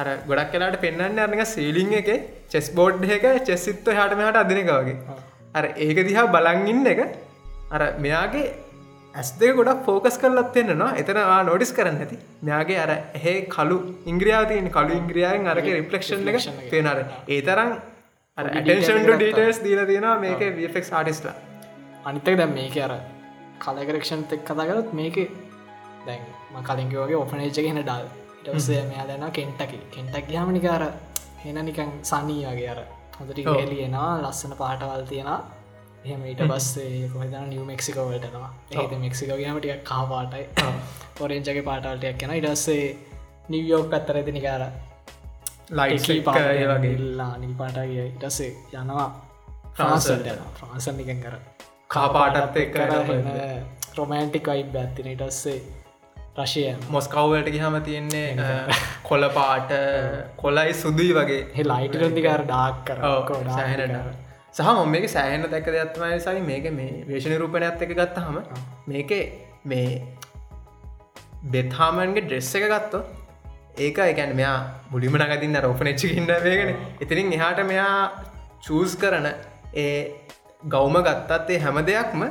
අර 0.00 0.06
ගොඩක් 0.30 0.50
කලාට 0.54 0.80
පෙන්න්න 0.84 1.22
අරක 1.26 1.44
සීලිං 1.54 1.94
එක 2.00 2.10
චෙස් 2.52 2.68
බෝඩ් 2.78 3.04
එක 3.18 3.24
චෙස්සිත්ව 3.48 3.94
හටම 3.98 4.26
හට 4.26 4.44
අදිනකවගේ 4.44 4.96
අර 5.58 5.64
ඒක 5.86 5.98
දිහා 6.10 6.26
බලංඉන්න 6.34 6.92
එක 6.94 7.00
අර 7.76 7.82
මෙයාගේ 8.04 8.46
ඇස් 9.14 9.28
දෙක 9.40 9.52
ගොඩක් 9.58 9.86
ෆෝකස් 9.86 10.16
කරලත් 10.22 10.56
එන්නවා 10.62 10.92
එතන 11.00 11.20
නෝඩිස් 11.48 11.72
කරන්න 11.76 12.00
ඇති. 12.04 12.16
මෙයාගේ 12.48 12.78
අර 12.84 12.90
එහේ 13.18 13.40
කලු 13.54 13.78
ඉංග්‍රියාතියන 14.12 14.70
කලු 14.76 14.94
ඉංග්‍රියායෙන් 15.00 15.50
අරක 15.52 15.68
රිපලක්ෂන් 15.78 16.30
එක 16.30 16.70
පේනර 16.72 16.98
ඒ 17.28 17.40
තරම් 17.48 17.70
ඇටන්ෂන්ට 18.38 19.10
ඩීටස් 19.12 19.58
දීල 19.62 19.80
තියෙනවා 19.86 20.14
මේක 20.18 20.40
වෆෙක් 20.56 20.86
ආටිස්ලා 20.92 21.34
අනිතක 22.04 22.30
දැම් 22.34 22.52
මේක 22.52 22.76
අර 22.78 22.92
කලකරක්ෂන් 23.60 24.22
එක් 24.28 24.40
කතා 24.44 24.64
කරත් 24.64 24.88
මේක 24.92 25.18
දැන් 26.06 26.24
කලින්ක 26.62 26.94
වගේ 26.94 27.16
ඔපනේජ 27.16 27.50
ගෙන 27.58 27.78
ඩල් 27.78 28.08
ඉටසේ 28.44 28.80
මෙයා 28.84 29.04
දැන 29.06 29.26
කෙන්ටකි 29.32 29.78
කෙන්ටක් 29.90 30.26
ගහම 30.28 30.50
නිකාර 30.52 30.82
හෙන 31.42 31.60
නිකන් 31.62 31.92
සනී 32.02 32.40
වගේ 32.46 32.72
අර 32.72 32.80
හොඳට 33.14 33.38
එලියෙනවා 33.56 34.08
ලස්සන 34.16 34.56
පාටවල් 34.56 35.04
තියෙන 35.04 35.30
එහෙම 36.04 36.24
ඊට 36.24 36.42
බස්සේ 36.46 37.10
කොහදන 37.12 37.36
නිය 37.48 37.62
මෙක්සිකෝවටනවා 37.64 38.50
ඒද 38.76 38.96
මෙක්සිකෝගේම 38.98 39.60
ටික 39.60 39.84
කාපාටයි 39.84 40.72
පොරෙන්ජගේ 41.14 41.62
පාටල්ටයක් 41.62 42.18
කෙන 42.18 42.34
ඉඩස්සේ 42.34 42.82
නිවියෝක් 43.48 43.94
අත්තර 43.94 44.20
ඇති 44.20 44.36
නිකාර 45.70 46.42
ලයිටි 46.48 46.72
වගේ. 46.72 46.96
නිල් 47.42 47.54
පාටගේ 47.60 48.06
ඉටසේ 48.06 48.50
යනවා. 48.72 49.06
ෆ්‍රාන්සල්ට 49.76 50.28
ෆ්‍රාන්සන් 50.58 50.96
නිකන් 50.96 51.22
කර. 51.24 51.38
කාපාටත් 51.90 52.56
එක් 52.56 52.76
රොමෑන්ටික් 53.96 54.48
අයිබ 54.48 54.76
ඇත්තින 54.82 55.08
ඉටස්සේ 55.14 55.56
රශය 56.38 56.62
මොස්කව්වලට 56.90 57.50
ගහම 57.56 57.78
තියෙන්නේ 57.88 58.28
කොල 59.08 59.28
පාට 59.38 59.72
කොලයි 60.36 60.74
සුදුයි 60.74 61.16
වගේ. 61.18 61.40
හෙ 61.56 61.62
ලයිටරදිකාර 61.64 62.44
ඩාක් 62.44 62.84
කර. 62.86 62.98
සෑහනට 63.50 64.22
සහ 64.56 64.84
මේක 64.86 65.06
සෑහන 65.08 65.46
දැක 65.50 65.66
දෙයක්ත්මයි 65.76 66.20
සයි 66.20 66.42
මේක 66.50 66.66
මේ 66.72 66.92
වේශණ 67.08 67.38
රූපණයක්ත් 67.42 67.84
එක 67.86 67.94
ගත්ත 68.00 68.26
හම 68.26 68.36
මේක 68.88 69.12
මේ 69.64 69.88
බෙත්හාමන්ගේ 71.52 72.26
ඩ්‍රෙස්ස 72.26 72.54
එක 72.60 72.66
ගත්තෝ 72.72 73.02
ඒක 73.76 73.98
එකැන 73.98 74.32
මෙයා 74.36 74.56
මුලිම 74.90 75.16
නගතින්න 75.18 75.60
රෝපනච්චි 75.62 76.14
ඉන්න 76.16 76.26
වේගෙන. 76.26 76.74
ඉතිරින් 77.00 77.32
එහාට 77.32 77.60
මෙයා 77.66 78.10
චූස් 78.66 78.96
කරන 78.96 79.26
ඒ 79.74 79.92
ගෞම 80.68 80.96
ගත්තත් 81.06 81.50
ඒ 81.50 81.58
හැම 81.58 81.80
දෙයක්ම 81.90 82.22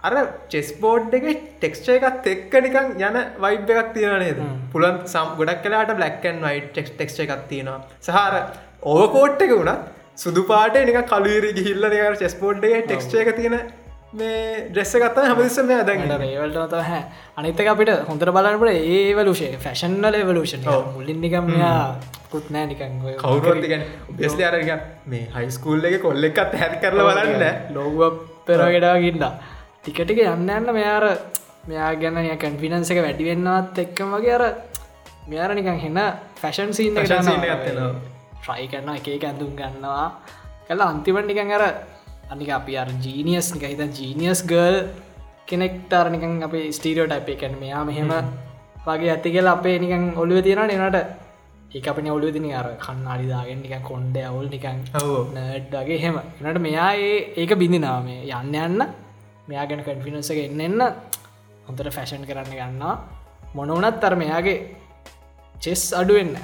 අර 0.00 0.14
චෙස්බෝඩ් 0.48 1.14
එක 1.18 1.26
ටෙක්ස්ච 1.56 1.88
එකත් 1.94 2.28
එක්ක 2.34 2.52
නිකන් 2.66 2.90
යන 3.00 3.18
වයිබ් 3.44 3.72
එකක් 3.74 3.92
තියෙනනේද 3.96 4.40
පුළන් 4.72 4.98
සම් 5.06 5.34
ගොඩක් 5.40 5.62
කලාට 5.64 5.94
බ්ලක්කන් 6.00 6.44
වයි 6.46 6.60
ටෙක්ස් 6.66 6.92
ටෙක්ස්ච 6.92 7.24
එකක් 7.24 7.48
තියෙනවා. 7.48 7.80
සහර 8.00 8.34
ඕකෝට් 8.94 9.42
එක 9.46 9.54
වුණත් 9.56 9.88
සුදු 10.16 10.44
පාට 10.52 10.80
නික 10.90 11.00
කලුවරි 11.12 11.52
ගිහිල්ල 11.58 11.92
නික 11.94 12.22
චෙස්පෝඩ්ගේ 12.22 12.82
ටෙක්ස්ච 12.82 13.14
එක 13.22 13.36
තියෙන 13.36 13.58
මේ 14.12 14.68
ඩ්‍රෙස්ස 14.70 14.94
ගත්තා 14.96 15.24
හමදිස්සම 15.30 15.70
ඇදන්න 15.70 16.22
ඒවලට 16.26 16.74
හැ. 16.82 17.00
අනිතක 17.36 17.66
අපිට 17.72 17.90
හොඳර 18.08 18.30
බලන්නට 18.32 18.70
ඒවලුෂේ 18.72 19.58
ෆැෂන්නල 19.64 20.14
එවලූෂන් 20.14 20.64
මුල්ලින්නිකමයා 20.94 21.96
පුත්නෑ 22.30 22.66
නිකන් 22.70 22.94
කවුරුවතිගැන 23.20 23.84
බෙස්ලි 24.16 24.44
අරග 24.44 24.70
මේ 25.06 25.28
හයිස්කූල් 25.34 25.84
එක 25.84 26.00
කොල්ල 26.02 26.24
එකත් 26.24 26.56
හැති 26.62 26.80
කරල 26.80 27.04
බලන්න. 27.04 27.44
ලෝගුව 27.74 28.16
පෙරගෙඩාගින්ඩ 28.46 29.24
ටිකටික 29.82 30.22
යන්න 30.24 30.48
යන්න 30.48 30.72
මෙයාර 30.78 31.06
මෙයා 31.68 31.92
ගැන 32.00 32.16
කන්ෆිනන්ස 32.38 32.90
එක 32.90 33.02
වැඩිවෙන්නවත් 33.04 33.82
එක්කම 33.84 34.16
වගේ 34.16 34.34
අර 34.38 34.44
මෙයාර 35.28 35.52
නිකන් 35.52 35.78
හෙන්න 35.84 36.00
ෆැෂන් 36.40 36.72
ගත්නවා 36.72 37.92
ට්‍රයි 38.40 38.66
කරන්න 38.72 38.96
එක 38.96 39.24
ඇඳුම් 39.24 39.52
ගන්නවා. 39.52 40.08
කල 40.66 40.80
අන්තිමට 40.80 41.28
නිකන් 41.28 41.52
අර 41.52 41.64
අනික 42.32 42.50
අපි 42.50 42.72
අර 42.76 42.88
ජීනියස් 43.04 43.46
නික 43.54 43.64
හිත 43.64 43.82
ජීනියස් 43.98 44.40
ගල් 44.44 44.76
කෙනෙක්ටරනිකන් 45.46 46.44
අප 46.46 46.54
ස්ටීරියෝ 46.76 47.08
ටයිප් 47.08 47.28
එකැන 47.34 47.54
මෙයා 47.62 47.84
මෙහෙම 47.84 48.12
වගේ 48.86 49.10
ඇති 49.14 49.32
කියලා 49.34 49.56
අපේ 49.58 49.78
නිකන් 49.78 50.04
ඔලුව 50.22 50.38
තියෙන 50.46 50.70
නට 50.78 50.98
ඒ 51.70 51.82
අපන 51.84 52.06
ඔලුව 52.08 52.32
තින 52.32 52.46
අර 52.52 52.68
කන්නාඩිදාගෙන් 52.84 53.60
නිකන් 53.64 53.82
කොන්්ඩ 53.82 54.16
අවුල් 54.20 54.46
නිකන් 54.48 54.78
නඩ්ඩගේ 55.34 55.98
හෙම 56.04 56.16
එනට 56.18 56.60
මෙයා 56.66 56.90
ඒ 56.96 57.16
ඒක 57.36 57.52
බිඳිනාව. 57.62 58.04
මේ 58.04 58.20
යන්න 58.30 58.54
යන්න 58.56 58.82
මෙයා 59.48 59.64
ගැන 59.68 59.82
කන්ෆිනස 59.86 60.30
එක 60.32 60.40
එන්න 60.44 60.60
එන්න 60.60 60.80
හොඳට 61.66 61.90
ෆැෂන් 61.96 62.24
කරන්න 62.28 62.52
ගන්නවා. 62.52 62.94
මොනවනත් 63.54 64.04
අර 64.04 64.14
මෙයාගේ 64.16 64.58
චෙස් 65.54 65.82
අඩුවෙන්න 65.92 66.36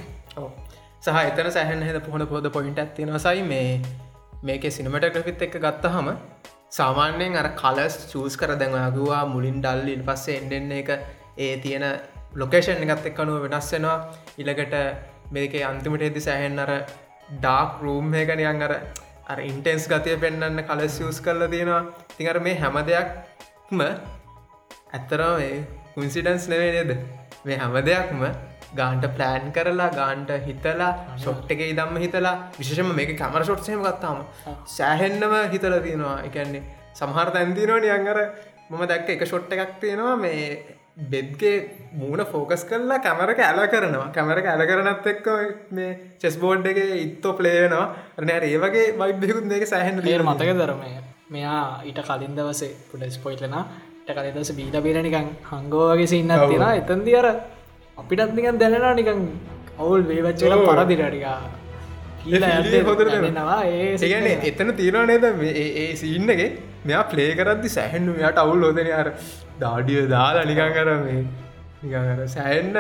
සහ 1.05 1.17
එතන 1.23 1.51
සැහන් 1.51 1.85
හෙද 1.89 1.99
පොහොන 2.07 2.27
පොද 2.27 2.47
පොයින්ට 2.57 2.79
ඇතින 2.79 3.13
සයි 3.19 3.43
මේ 3.45 3.81
මේක 4.45 4.65
සිනමට 4.71 5.07
ග්‍රෆිත් 5.15 5.45
එක 5.47 5.57
ගත්ත 5.59 5.93
හම 5.95 6.09
සාමාන්‍යයෙන් 6.71 7.37
අර 7.37 7.49
කලස් 7.61 7.95
චූස් 8.11 8.35
කර 8.37 8.53
දැන්වාගවා 8.61 9.23
මුලින් 9.27 9.63
ඩල් 9.63 9.89
ඉල් 9.95 10.03
පස්සේ 10.03 10.37
එන්ඩෙන්නේ 10.41 10.83
එක 10.83 10.91
ඒ 11.39 11.55
තියෙන 11.59 11.87
ලොකේෂන් 12.35 12.85
එකත් 12.87 13.09
එක් 13.11 13.25
අනුව 13.25 13.47
වෙනස්සෙනවා 13.47 13.97
ඉළඟට 14.39 14.77
මේක 15.31 15.55
අන්තිමට 15.63 16.07
එදි 16.11 16.21
සැහෙන් 16.21 16.59
අර 16.59 16.73
ඩාක් 17.35 17.81
රූම් 17.83 18.15
එකනියන් 18.15 18.63
අර 18.63 18.75
අර 19.27 19.39
ඉන්ටෙන්ස් 19.41 19.89
ගතිය 19.89 20.17
පෙන්න්න 20.21 20.61
කලස් 20.63 21.01
යස් 21.01 21.21
කරලා 21.21 21.49
තියෙනවා. 21.49 21.83
තිඟර 22.17 22.39
මේ 22.41 22.57
හැම 22.57 22.77
දෙයක්ම 22.89 23.81
ඇත්තරම 23.81 25.37
මේ 25.39 25.65
කුන්සිඩන්ස් 25.95 26.49
නෙවේ 26.49 26.73
නේද? 26.77 26.91
මේ 27.45 27.57
හැම 27.57 27.77
දෙයක්ම 27.83 28.21
ගාන්ට 28.75 29.05
ප්ලෑන් 29.17 29.51
කරලා 29.57 29.91
ගාන්ට 29.99 30.31
හිතලා 30.47 30.93
ෂොට් 31.17 31.51
එක 31.51 31.61
දම්ම 31.79 31.97
හිතලා. 32.05 32.37
විශෂම 32.59 32.95
මේක 32.99 33.13
කමර 33.21 33.43
ෂොට්සයම 33.45 33.83
ගත්තාම 33.83 34.19
සෑහෙන්නම 34.77 35.35
හිතල 35.53 35.77
තියෙනවා. 35.87 36.17
එකන්නේ 36.29 36.63
සමහර 36.95 37.29
තැන්තිනවා 37.37 37.81
නියංගර 37.81 38.21
මම 38.71 38.83
දැක්ක 38.91 39.13
එක 39.17 39.27
ෂොට් 39.27 39.53
එකක් 39.55 39.77
තියෙනවා. 39.81 40.17
මේ 40.17 40.43
බෙද්ගේ 41.13 41.55
මූුණ 41.93 42.25
ෆෝකස් 42.33 42.63
කරලා 42.71 42.99
කැමරක 43.01 43.41
ඇල 43.41 43.61
කරනවා. 43.73 44.13
කැමරක 44.17 44.47
ඇල 44.47 44.63
කරනත් 44.69 45.07
එක්ක 45.15 45.27
මේ 45.71 45.91
චෙස් 46.21 46.37
බෝඩ් 46.37 46.67
එක 46.73 46.79
ඉත්තෝ 46.99 47.33
පලේනවා 47.41 47.87
රනෑ 48.21 48.53
ඒ 48.53 48.61
වගේ 48.65 48.87
වයිබ්යකුත් 49.01 49.51
මේක 49.53 49.67
සෑහන් 49.73 50.05
ලේ 50.05 50.21
මතක 50.21 50.55
දරමය 50.61 50.93
මෙයා 51.31 51.83
ඊට 51.89 52.01
කලින් 52.09 52.39
දවසේ 52.39 52.71
පුඩස් 52.91 53.19
පොයිටලන 53.25 53.57
ට 54.07 54.15
කලිදස 54.17 54.51
බීට 54.59 54.77
බේරනිකං 54.87 55.29
හංගෝවගේ 55.51 56.07
සින්න 56.07 56.33
තියෙන 56.43 56.65
එතන්දි 56.73 57.13
අර 57.21 57.29
අපිටත් 57.99 58.33
නිකන් 58.39 58.59
දැනෙන 58.63 58.97
නිකන් 59.01 59.21
අවුල් 59.79 60.03
වේවච්චල 60.11 60.55
පරදිරටිකා 60.69 61.37
නවා 63.39 63.61
ඒගන 63.65 64.27
එතන 64.51 64.71
තියෙනවා 64.81 65.07
නේද? 65.11 65.25
ඒ 65.55 65.87
සින්නගේ 66.03 66.49
මෙයා 66.89 67.05
ප්ලේ 67.13 67.31
කරදදි 67.39 67.71
සැහන්ු 67.79 68.15
යට 68.29 68.39
අවුල් 68.45 68.65
ෝදන 68.69 68.91
අර 69.01 69.09
දාඩිය 69.63 70.03
දාලා 70.15 70.45
නිකන් 70.51 70.73
කර 70.79 70.91
මේ 71.05 71.23
නිකර 71.85 72.27
සෑන්න 72.37 72.77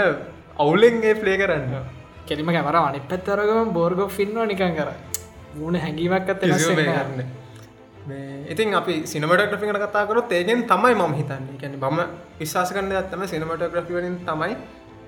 අවුලෙන්ගේ 0.64 1.14
ප්ලේ 1.22 1.38
කරන්න. 1.42 1.72
කෙලිම 2.28 2.52
කැමර 2.56 2.76
අනි 2.82 3.00
පැත්තරගම 3.10 3.72
බෝර්ගෝ 3.78 4.10
ෆින්වා 4.18 4.50
නිකන් 4.52 4.76
කර 4.80 4.90
මූුණ 5.56 5.82
හැඟීමක් 5.84 6.30
අත 6.34 6.46
කරන්න 6.50 7.24
ඉතින් 8.52 8.74
අපි 8.80 8.94
සිනමට 9.06 9.44
ග්‍රෆි 9.50 9.66
කතා 9.66 10.06
කරොත් 10.08 10.32
ඒගෙන් 10.32 10.64
තමයි 10.70 10.94
මම 10.94 11.12
හිතන්නේ. 11.20 11.58
කැන 11.60 11.76
බම 11.84 12.00
විශවාස 12.40 12.72
කරන්න 12.76 12.96
ඇත්තම 13.00 13.22
සිනමට 13.32 13.68
ග්‍රෆිවලින් 13.74 14.16
තමයි 14.30 14.56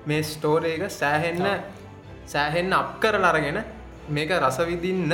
මේ 0.07 0.21
ස්ටෝරේක 0.25 0.83
සෑහෙන්න 0.91 1.43
සෑහෙන්න 2.27 2.73
අප් 2.73 2.89
කරල 3.01 3.25
අරගෙන 3.31 3.59
මේක 4.09 4.31
රසවිදින්න 4.39 5.13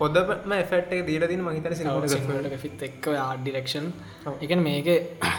හොදම 0.00 0.52
එෆට් 0.54 0.92
එක 0.94 1.00
දීල 1.08 1.24
දින 1.32 1.42
මහිතන 1.42 1.74
ෆිත් 2.58 2.82
එක් 2.82 3.08
ඩිරක්ෂන් 3.40 3.86
ඔව්. 4.26 4.34
එක 4.40 4.52
මේක 4.60 4.88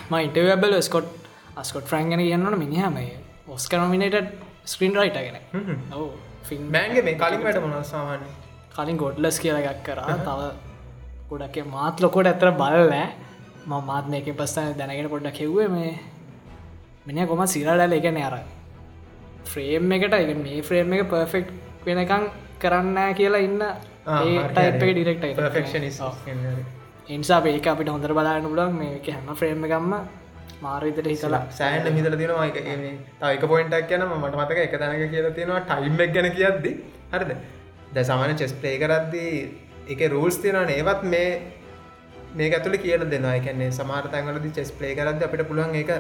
ම 0.09 0.13
ඉන්ටවබල 0.19 0.75
ස්කොට් 0.81 1.09
අස්කොට් 1.57 1.87
ෆ්‍රන්ගන 1.91 2.21
කියන්නන 2.21 2.57
මිනිහ 2.57 2.85
මේ 2.91 3.17
ඔස්කරමිනට 3.49 4.17
ස්ක්‍රීන් 4.65 4.95
රයිට 4.95 5.19
ගෙන 5.19 5.37
ෆිල්ම් 6.43 6.69
බෑන්ගේ 6.71 7.03
මේ 7.03 7.17
කලින් 7.17 7.43
වැට 7.43 7.61
මොන 7.61 7.83
සාමාන්‍ය 7.85 8.27
කලින් 8.75 8.97
ගොඩ්ලස් 8.97 9.37
කියල 9.39 9.57
එකක් 9.57 9.83
කරා. 9.83 10.15
තව 10.19 10.41
ගොඩක් 11.31 11.57
මාත් 11.67 11.95
ලොකොට 11.99 12.27
ඇතර 12.27 12.51
බලෑ 12.53 13.05
ම 13.65 13.71
මාත් 13.89 14.05
මේක 14.07 14.27
පස්සන 14.33 14.73
දැනගෙන 14.79 15.09
පොඩ්ඩක් 15.09 15.37
කෙව්වේ 15.37 15.67
මේ 15.69 15.93
මිනි 17.07 17.27
කොම 17.27 17.43
සිරඩල 17.47 17.95
එකන 17.99 18.17
අර 18.21 18.35
ෆ්‍රේම් 19.51 19.91
එකට 19.97 20.15
එක 20.19 20.31
මේ 20.37 20.61
ෆ්‍රේම් 20.69 20.93
එක 20.93 21.03
පර්ෆෙක්් 21.11 21.47
වෙනකං 21.85 22.25
කරන්න 22.61 22.97
කියලා 23.19 23.43
ඉන්න 23.47 23.61
ටයිප් 24.05 24.81
ඩිරෙක්ට 24.81 25.29
පර්ෆෙක්ෂනිස් 25.39 26.01
ඉන්සා 27.09 27.39
ඒක 27.53 27.67
අපිට 27.67 27.89
හොඳර 27.89 28.13
බලාන්න 28.13 28.51
පුලන් 28.51 28.77
මේක 28.81 29.07
හැම 29.15 29.33
ෆ්‍රේම් 29.35 29.65
එකම්ම 29.69 29.95
මාරවිතට 30.61 31.07
හිතලා. 31.11 31.41
සෑන්ඩ 31.59 31.97
හිතල 31.97 32.15
තියෙනවා 32.21 32.45
එක 32.49 32.57
තයික 33.21 33.43
පොයින්ටක් 33.53 33.91
යන 33.97 34.05
මට 34.09 34.35
මතක 34.41 34.59
එක 34.67 34.77
තැනක 34.83 35.03
කියලා 35.13 35.33
තියෙනවා 35.37 35.61
ටයිම්ක් 35.69 36.13
ගැන 36.15 36.29
කියද්දි. 36.37 36.71
හරිද? 37.13 37.31
ද 37.93 38.05
සමාන 38.09 38.37
චෙස් 38.41 38.53
ප්ලේ 38.61 38.77
කරද්දී 38.83 39.33
එක 39.93 40.01
රූල්ස් 40.13 40.37
තියෙනවන. 40.43 40.71
ඒවත් 40.77 41.03
මේ 41.13 41.29
මේ 42.37 42.51
ඇතුළ 42.57 42.77
කියල 42.85 43.03
දෙනවා. 43.13 43.35
එකන්නේ 43.39 43.71
සමාර 43.79 44.05
තැන්වලදි 44.13 44.53
චෙස් 44.57 44.71
ප්ලේ 44.79 44.93
කරද 44.99 45.25
අපිට 45.27 45.47
පුළුවන් 45.49 45.75
එක 45.81 45.91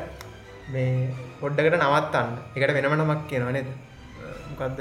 මේ 0.71 1.09
පොඩ්ඩකට 1.39 1.75
නවත්තන්න. 1.75 2.37
එකට 2.55 2.73
වෙනම 2.77 2.95
නමක් 2.95 3.27
කියනවනේද 3.29 3.67
මොකක්ද 4.51 4.79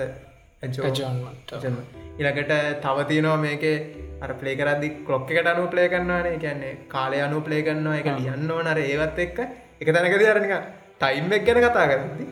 ජෝන්මට 0.62 2.02
ඉලකට 2.18 2.52
තව 2.82 3.06
තියනවා 3.08 3.36
මේක 3.36 3.64
අර 4.20 4.34
පලේ 4.34 4.54
කරදදි 4.56 4.90
කොක් 5.04 5.30
එකට 5.30 5.46
අනු 5.46 5.66
පලේ 5.68 5.88
කන්නවානේ 5.88 6.38
කියන්නේ 6.38 6.76
කාලය 6.88 7.18
අනු 7.20 7.40
පලේ 7.40 7.62
කන්නවා 7.62 7.98
එක 7.98 8.08
ලියන්න 8.18 8.50
ඕනර 8.50 8.78
ඒවත් 8.80 9.18
එක්ක 9.18 9.38
එක 9.80 9.88
තැනකද 9.88 10.24
අරනික 10.26 10.54
ටයිම් 11.00 11.32
එක් 11.32 11.44
ගැන 11.44 11.60
කතා 11.60 11.86
කරදි 11.88 12.26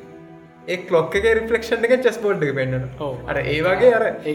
ඒ 0.69 0.79
ලොක්ක 0.91 1.15
රිපලක්ෂන් 1.15 1.85
එක 1.85 2.03
චෙස් 2.03 2.19
එක 2.19 2.55
පෙන්න්න. 2.55 2.89
අර 3.27 3.37
ඒ 3.37 3.61
වගේ 3.61 3.93
අර 3.93 4.05
ඒ 4.07 4.35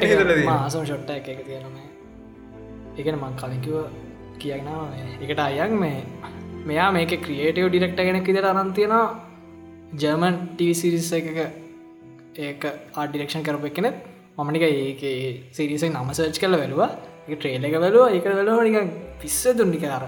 තියෙනවා. 0.00 0.58
ආසම 0.58 0.84
ෂොට්ට 0.84 1.10
එක 1.10 1.44
තියෙනම 1.44 1.76
එකන 2.96 3.16
මං. 3.16 3.34
කලිකිව 3.36 3.76
කියන්නාව 4.38 4.94
එකට 5.20 5.40
අයන් 5.40 5.74
මේ 5.76 5.98
මෙයා 6.60 6.92
මේක 6.92 7.12
ක්‍රියේටව 7.18 7.68
ඩිරෙක්ට 7.68 8.00
ගෙනෙක් 8.00 8.26
විදිට 8.26 8.48
අනන්තියෙන 8.52 8.94
ජර්මන් 9.94 10.34
ටීසිරිස 10.50 11.10
එක 11.12 11.28
ඒක 12.38 12.64
ආඩිරක්ෂන් 12.94 13.42
කරප 13.42 13.64
එකනෙත් 13.66 13.96
මමනික 14.38 14.64
ඒක 14.64 15.02
සිරිස 15.52 15.84
නම 15.84 16.10
සර්ච් 16.10 16.38
කල 16.38 16.54
වැලවා 16.54 16.90
එක 17.26 17.32
ට්‍රේල 17.34 17.64
එක 17.64 17.76
වැලුව 17.76 18.04
එක 18.10 18.26
වැලුව 18.30 18.60
නික 18.66 18.92
පිස්ස 19.20 19.40
දුන්නිකාර 19.54 20.04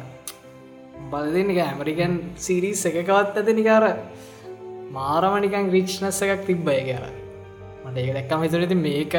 බලදනික 1.11 1.61
ඇමරිකන් 1.61 2.15
සිරිස් 2.39 2.85
එකකවත් 2.85 3.39
ඇත 3.39 3.51
නිකාර 3.53 3.85
මාරමනිකන් 4.93 5.73
රිච්නස්ස 5.73 6.21
එකක් 6.25 6.45
තිබ්බය 6.47 6.77
කියර 6.83 7.07
මට 7.85 7.97
ඒක 7.99 8.13
දැක්කම 8.19 8.45
තුරති 8.49 8.79
මේක 8.79 9.17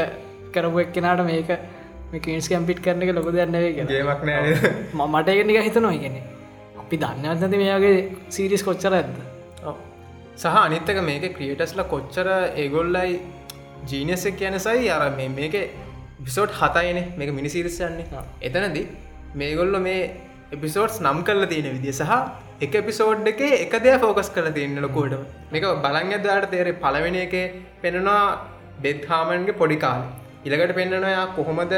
කරපු 0.53 0.83
එක්කෙනට 0.85 1.25
මේක 1.25 1.51
මේකන්ස් 2.11 2.47
කැම්පිට් 2.47 2.79
කරන 2.81 3.03
එක 3.03 3.13
ලොක 3.13 3.29
දන්නවේ 3.31 3.73
ගේමක් 3.73 4.23
නෑ 4.23 4.55
මට 5.01 5.35
එකනික 5.35 5.61
හිතනවා 5.63 5.97
ඉගෙන 5.97 6.21
අපි 6.93 6.99
දන්නවත් 7.03 7.41
නැති 7.41 7.57
මේයාගේ 7.57 7.95
සීරිස් 8.29 8.63
කොච්චර 8.63 8.93
ඇද. 8.93 9.07
සහ 10.35 10.57
අනිත්තක 10.57 10.99
මේක 11.01 11.25
ක්‍රියටස්ල 11.37 11.81
කොච්චර 11.85 12.27
ඒගොල්ලයි 12.55 13.13
ජීනසක් 13.89 14.37
කියන 14.37 14.57
සයි 14.59 14.89
අර 14.89 15.01
මේක 15.31 15.55
බිසෝට් 16.19 16.51
හතයින. 16.51 16.99
මේක 17.17 17.29
මිනිසිරිස්සන්නේ 17.31 18.23
එතනද 18.41 18.77
මේගොල්ල 19.35 19.75
මේ 19.79 20.01
එපිසෝට්ස් 20.51 21.01
නම් 21.01 21.19
කල්ල 21.23 21.45
තියෙන 21.47 21.69
විදිිය 21.75 21.93
සහ 21.93 22.13
එක 22.61 22.73
එපිසෝඩ් 22.75 23.27
එක 23.27 23.41
එක 23.57 23.73
දෙය 23.79 23.97
ෆෝකස් 23.97 24.29
කල 24.29 24.49
තියන්න 24.51 24.77
ලොකෝට 24.77 25.17
මේක 25.51 25.65
බලං 25.85 26.13
ඇදදාට 26.13 26.49
තේරේ 26.51 26.79
පලවෙෙන 26.83 27.17
එක 27.25 27.35
පෙනෙනවා 27.81 28.23
බෙත්හාමන්ගේ 28.83 29.59
පොඩි 29.61 29.77
කාල. 29.77 30.01
ඉළකට 30.45 30.75
පෙන්න්නනයා 30.75 31.25
කොහොමද 31.35 31.73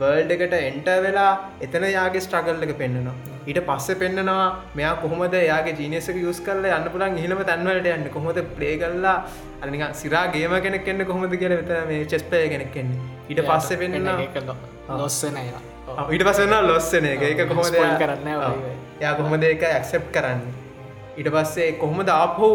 වර්ල්ඩ 0.00 0.34
එකට 0.36 0.58
එන්ට 0.58 0.88
වෙලා 1.02 1.32
එතන 1.64 1.84
යාගේ 1.90 2.24
ස්ට්‍රගල් 2.26 2.66
එක 2.66 2.76
පෙන්න්නවා 2.78 3.34
ඊට 3.46 3.60
පස්ස 3.66 3.98
පෙන්න්නවා 4.00 4.44
මෙයා 4.78 4.94
කොහොමද 5.02 5.34
යාගේ 5.38 5.74
ජීනසක 5.80 6.16
යුස් 6.16 6.38
කරල 6.46 6.64
යන්න 6.68 6.88
පුළන් 6.94 7.18
හිලම 7.24 7.40
තැන්වලට 7.50 7.88
යන්න. 7.90 8.06
කොහොද 8.14 8.38
ප්ලේ 8.56 8.76
කල්ලා 8.80 9.16
අනික 9.62 9.84
සිරා 9.94 10.24
ගේම 10.34 10.54
කෙනෙක් 10.64 10.88
එන්න 10.88 11.04
කොහොමද 11.04 11.36
කියල 11.42 11.54
වෙත 11.60 11.72
මේ 11.90 12.06
චෙස්පය 12.06 12.40
කෙනෙක් 12.54 12.72
කෙන්නේ 12.76 12.98
ඊට 13.28 13.42
පස්ස 13.48 13.76
පෙන්න්න 13.82 14.10
ලොස්සන 15.00 15.36
ඊට 15.38 16.24
පස්සන්න 16.28 16.54
ලොස්සන 16.70 17.06
එක. 17.06 17.22
ඒක 17.22 17.48
කොහොමද 17.48 17.76
කරන්න. 18.02 18.28
එයා 19.00 19.14
කොහොමද 19.14 19.44
ඒක 19.44 19.66
ඇක්සෙප් 19.70 20.08
කරන්න? 20.16 20.40
ඊට 21.18 21.30
පස්සේ 21.36 21.68
කොහොමද 21.82 22.08
ආපහු 22.10 22.50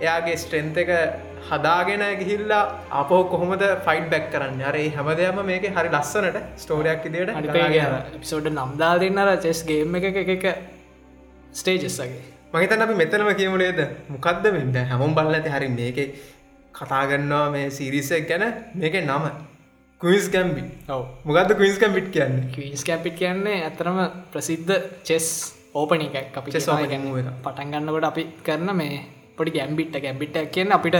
එයාගේ 0.00 0.36
ස්ට්‍රෙන්ත 0.36 0.76
එක 0.84 0.90
හදාගෙන 1.48 2.04
ගිහිල්ලා 2.20 2.62
අපෝ 2.92 3.20
කොහොමද 3.32 3.64
ෆයිට් 3.86 4.08
බැක් 4.12 4.26
කරන්න? 4.32 4.62
අර 4.62 4.76
හැමදයම 4.96 5.38
මේක 5.50 5.68
හරි 5.76 5.90
ලස්සනට 5.90 6.38
ස්ටෝරයක් 6.56 7.06
ඉදිට 7.08 7.30
පිසෝඩ් 8.16 8.50
නම්දා 8.52 8.94
දෙන්නර 9.04 9.30
චෙස් 9.44 9.62
ගේම් 9.64 9.94
එක 10.00 10.18
එක 10.36 10.48
ස්ටේජස්සගේ 11.52 12.24
මහිතන් 12.50 12.82
අපි 12.82 12.94
මෙතනම 12.94 13.30
කියමුණේද 13.36 13.80
මොකක්ද 14.08 14.46
මෙට 14.48 14.76
හැමොම් 14.90 15.14
බල්ල 15.14 15.34
ඇති 15.34 15.50
හරි 15.50 15.68
මේක 15.70 15.98
කතාගන්නවා 16.74 17.50
මේ 17.50 17.68
සිරිසක් 17.70 18.26
ගැන 18.28 18.44
මේක 18.74 18.94
නම. 19.02 19.24
කුයිස් 20.00 20.26
කැම්බි 20.30 20.62
ඔව. 20.88 21.02
මොකක්ද 21.24 21.52
කුයිස් 21.60 21.78
කැම්පිට් 21.78 22.08
කියන්න? 22.14 22.34
කීස් 22.54 22.82
කැපිට් 22.84 23.16
කියන්නේ 23.20 23.62
ඇතරම 23.64 23.98
ප්‍රසිද්ධ 24.32 24.74
චෙස් 25.04 25.26
ඕපන 25.74 26.00
එකක්. 26.00 26.36
අපි 26.38 26.50
එක. 26.50 26.62
පටන් 27.44 27.68
ගන්නකොට 27.72 28.06
අපි 28.10 28.22
කරන 28.46 28.70
මේ 28.76 29.02
පොඩි 29.36 29.50
ගැම්බිට්ට 29.50 30.00
ගැම්බිට් 30.00 30.38
කියන්න 30.54 30.72
අපිට 30.72 30.96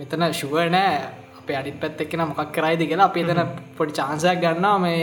මෙතන 0.00 0.24
ශුව 0.40 0.54
නෑ. 0.76 0.94
අප 1.38 1.48
අඩි 1.60 1.72
පැත් 1.82 2.00
එක්ෙන 2.04 2.22
මොකක් 2.30 2.52
කරයිද 2.56 2.82
කියලා 2.90 3.10
අපි 3.10 3.20
එතන 3.24 3.42
පොඩි 3.78 3.92
චාන්සයක් 4.00 4.40
ගන්නවා. 4.44 4.78
මේ 4.78 5.02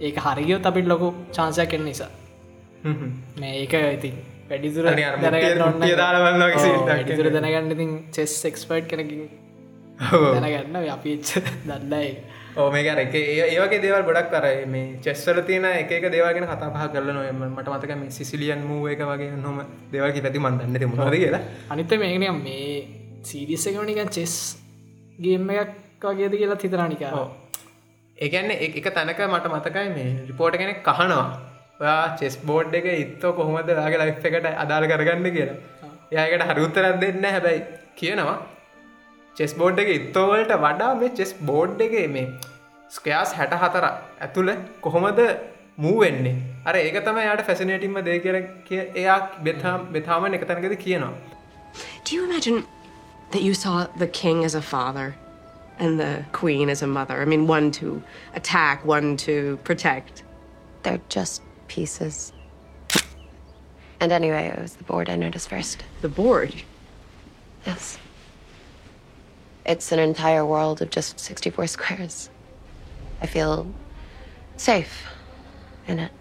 ඒක 0.00 0.16
හරිගියොත් 0.26 0.68
අපිට 0.70 0.88
ලොකු 0.92 1.08
චාන්සයක් 1.36 1.68
කෙන 1.72 1.84
නිසා. 1.84 2.10
මේ 3.40 3.54
ඒක 3.62 3.74
ඉතින් 3.96 4.16
වැඩිදුර 4.50 4.84
එන්නේ. 4.86 5.94
දැනගන්න 7.36 7.76
ඉතින් 7.76 7.90
චෙස් 8.16 8.34
එක්ස්පර්ට් 8.50 8.88
කෙනකින් 8.92 9.22
දැනගන්න 10.34 10.76
අපි 10.96 11.10
දන්නයි 11.68 12.10
ඕ 12.56 12.68
මේක 12.70 12.86
අර 12.92 12.98
එක 12.98 13.14
ඒවගේ 13.14 13.80
දේවල් 13.82 14.04
ගොඩක් 14.08 14.30
කර 14.32 14.46
මේ 14.66 14.86
චෙස්වල 15.04 15.38
තියෙන 15.48 15.66
එක 15.72 15.90
දේවගෙන 16.14 16.46
කතා 16.46 16.70
පහ 16.74 16.86
කරල 16.94 17.10
නොයම 17.18 17.42
මට 17.48 17.68
මතක 17.68 17.98
මේ 18.00 18.10
සිසිලියන් 18.10 18.62
මූ 18.68 18.86
එක 18.92 19.02
වගේ 19.10 19.36
නොම 19.36 19.60
දේවල්කි 19.92 20.24
පැති 20.24 20.38
මන්දන්න 20.38 20.88
මුණද 20.92 21.14
කියලා. 21.14 21.42
අනිත 21.70 21.92
මේකන 22.02 22.40
මේ 22.46 23.07
සීරිස 23.24 23.66
එකවනික 23.70 24.10
චෙස් 24.16 24.34
ගේම 25.18 25.50
එකක් 25.50 26.04
වගේද 26.10 26.34
කියලා 26.40 26.58
හිතරනිකා 26.64 27.12
ඔව්. 27.20 27.28
ඒකන්න 28.18 28.50
එක 28.50 28.86
තැනක 28.96 29.20
මට 29.28 29.46
මතකයි 29.54 29.88
මේ 29.96 30.10
රිපෝට 30.28 30.58
කෙනෙක් 30.60 30.84
කහනවා 30.88 31.26
ඔයා 31.80 32.16
චෙස් 32.20 32.36
බෝඩ් 32.48 32.74
එක 32.74 32.86
ඉත්තෝ 33.04 33.32
කොහොමද? 33.38 33.68
යාගේ 33.68 33.98
ලයි් 34.02 34.12
එකට 34.30 34.46
අදාල් 34.64 34.84
කරගන්න 34.92 35.28
කියලා. 35.36 35.58
ඒයකට 36.12 36.46
හරුත්තරත් 36.50 37.00
දෙන්න 37.02 37.24
හැබැයි 37.34 37.60
කියනවා. 37.98 38.38
චෙස් 39.36 39.52
බෝඩ් 39.60 39.78
එක 39.82 39.90
ඉත්තෝවලට 39.98 40.54
වඩා 40.64 40.92
මේ 41.00 41.14
චෙස් 41.18 41.32
බෝඩ් 41.50 41.80
එක 41.86 41.94
මේ 42.14 42.26
ස්කයාස් 42.96 43.32
හැට 43.38 43.54
හතර 43.62 43.84
ඇතුළ 44.24 44.50
කොහොමද 44.86 45.20
මූවෙන්නේ 45.84 46.36
අර 46.68 46.74
ඒක 46.76 46.96
තම 47.06 47.18
යාට 47.26 47.42
ෆැසිනේටිම්ම 47.48 47.98
දේ 48.06 48.18
කිය 48.68 48.80
එයා 49.02 49.18
බෙතාම් 49.46 49.86
බෙතාමන් 49.94 50.36
එක 50.38 50.46
තැනකද 50.48 50.76
කියනවා. 50.86 51.12
Do 52.04 52.10
you 52.16 52.24
imagine 52.28 52.58
that 53.30 53.42
you 53.42 53.54
saw 53.54 53.86
the 53.86 54.06
king 54.06 54.44
as 54.44 54.54
a 54.54 54.62
father 54.62 55.16
and 55.78 55.98
the 55.98 56.24
queen 56.32 56.68
as 56.68 56.82
a 56.82 56.86
mother? 56.86 57.20
I 57.20 57.24
mean, 57.24 57.46
one 57.46 57.70
to 57.72 58.02
attack, 58.34 58.84
one 58.84 59.16
to 59.18 59.58
protect. 59.64 60.22
They're 60.82 61.00
just 61.08 61.42
pieces. 61.66 62.32
And 64.00 64.12
anyway, 64.12 64.48
it 64.48 64.60
was 64.60 64.76
the 64.76 64.84
board 64.84 65.10
I 65.10 65.16
noticed 65.16 65.48
first. 65.48 65.82
The 66.02 66.08
board. 66.08 66.54
Yes. 67.66 67.98
It's 69.66 69.92
an 69.92 69.98
entire 69.98 70.46
world 70.46 70.80
of 70.80 70.90
just 70.90 71.18
64 71.20 71.66
squares. 71.66 72.30
I 73.20 73.26
feel 73.26 73.66
safe 74.56 75.04
in 75.86 75.98
it. 75.98 76.12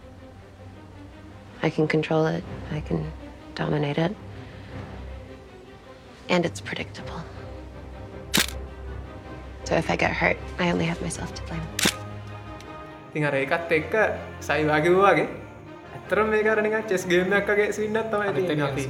I 1.61 1.69
can 1.69 1.87
control 1.87 2.25
it, 2.27 2.43
I 2.71 2.81
can 2.81 3.11
dominate 3.55 3.97
it. 3.97 4.15
And 6.29 6.45
it's 6.45 6.61
predictable. 6.69 7.19
So 9.63 9.75
if 9.75 9.89
I 9.89 9.95
get 9.95 10.11
hurt, 10.11 10.37
I 10.59 10.71
only 10.71 10.87
have 10.91 11.01
myself 11.01 11.29
to 11.37 11.41
blame. 11.47 11.67
ඉතින් 13.09 13.27
අර 13.29 13.35
එකත් 13.43 13.71
එක්ක 13.77 13.93
සයිවාගවවාගේ 14.47 15.27
ඇතරම් 15.97 16.27
මේ 16.33 16.41
කරනික 16.47 16.75
chess 16.89 17.03
ගේමක්ගේ 17.11 17.67
සින්නත් 17.77 18.09
තමයි 18.11 18.33
තියෙන්නේ 18.37 18.67
අපි. 18.69 18.83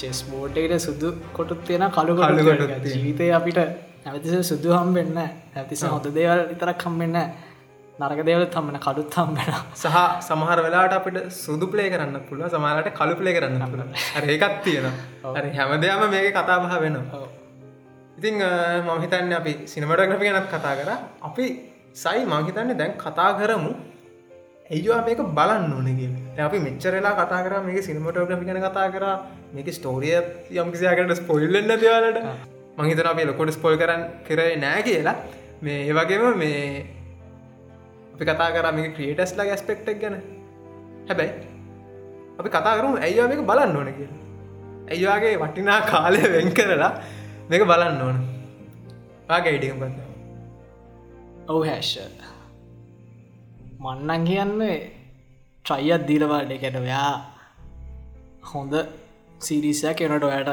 chess 0.00 0.18
බෝට්ට 0.32 0.76
සුදු 0.86 1.08
කොටුත් 1.38 1.64
තියෙන 1.68 1.86
කළු 1.96 2.14
තියෙන. 2.18 2.84
ජීවිතය 2.84 3.30
අපිට 3.38 3.58
නැවතිස 4.04 4.48
සුදු 4.50 4.70
හම්බෙන්න 4.78 5.18
ඇතිස 5.56 5.82
හොඳ 5.94 6.06
දේවල් 6.18 6.40
විතරක් 6.52 6.84
හම්බෙන්න 6.88 7.16
නරක 8.00 8.20
දේවල 8.26 8.44
තම්මන 8.54 8.78
කඩුත් 8.84 9.14
හම්බෙන 9.18 9.50
සහ 9.74 9.96
සමහර 10.26 10.58
වෙලාට 10.66 10.94
අපිට 10.98 11.16
සුදු 11.42 11.66
පලේ 11.72 11.88
කරන්න 11.92 12.16
පුළුව 12.28 12.48
සමහරට 12.54 12.88
කළු 12.98 13.14
පලේ 13.20 13.34
කරන්න 13.36 13.64
පුළුව 13.72 13.88
ඒකත් 14.34 14.56
තියෙන 14.64 14.86
හැමදයාම 15.58 16.04
මේක 16.14 16.28
කතාබහ 16.38 16.64
වෙනවා. 16.84 17.20
ඉතිං 18.18 18.36
මම 18.86 19.02
හිතන්න 19.04 19.34
අපි 19.40 19.52
සිනමටග්‍රපි 19.72 20.24
ගැනත් 20.28 20.48
කතා 20.54 20.74
කර. 20.78 20.90
අපි 21.28 21.44
සයි 21.94 22.24
මංහිතන්නේ 22.32 22.78
දැන් 22.80 22.94
කතා 23.04 23.30
කරමු. 23.40 23.72
ඇයිවා 24.70 25.02
මේක 25.08 25.20
බලන්න 25.38 25.72
ඕනගේ 25.76 26.40
අපි 26.46 26.58
මෙච්චරලා 26.66 27.12
කතා 27.20 27.42
කර 27.44 27.54
මේක 27.68 27.78
සිනමටෝග්‍රපි 27.88 28.48
ගැන 28.48 28.62
කතා 28.66 28.88
කර. 28.94 29.04
මේක 29.54 29.68
ස්ටෝරිය 29.78 30.16
යම්කිසියාකට 30.62 31.14
ස්පොයිල්ලන්න 31.20 31.76
දවාලට 31.82 32.18
මහිතන 32.78 33.12
අපේ 33.12 33.28
ලොකොට 33.30 33.54
ස්පොල් 33.58 33.76
කරන්න 33.82 34.02
කරේ 34.26 34.56
නෑ 34.64 34.82
කියලා. 34.88 35.16
මේ 35.64 35.78
ඒවගේම 35.90 36.24
මේ 36.42 36.58
අපි 38.14 38.24
කතා 38.24 38.50
කර 38.54 38.66
මේ 38.76 38.92
ක්‍රියටස්ලා 38.96 39.46
ගැස්පෙක්ටක් 39.48 40.00
ගැන. 40.02 40.16
හැබැයි 41.08 41.32
අපි 42.38 42.48
කතා 42.54 42.76
කරමු 42.78 42.96
ඇයිවා 43.06 43.28
මේක 43.30 43.42
බලන්න 43.50 43.76
ඕන 43.76 43.90
කියලා. 43.98 44.20
ඇයිවාගේ 44.90 45.34
වටිනා 45.42 45.80
කාලය 45.90 46.22
වෙන් 46.34 46.50
කරලා 46.58 46.92
මේක 47.50 47.64
බලන්න 47.70 48.02
ඕන? 48.06 48.16
ආගේ 49.28 49.54
ඉඩිකම් 49.58 49.78
පන්න 49.82 49.94
ඔවු 51.48 51.62
හැෂ 51.64 51.92
මන්නන් 53.82 54.24
කියන්නේ 54.30 54.76
ට්‍රයියත් 55.64 56.02
දීලවාඩ 56.08 56.50
එකට 56.56 56.76
ඔයා 56.80 57.12
හොඳ 58.50 58.74
සිරිසයක් 59.40 60.00
එනට 60.04 60.28
ඔයට 60.28 60.50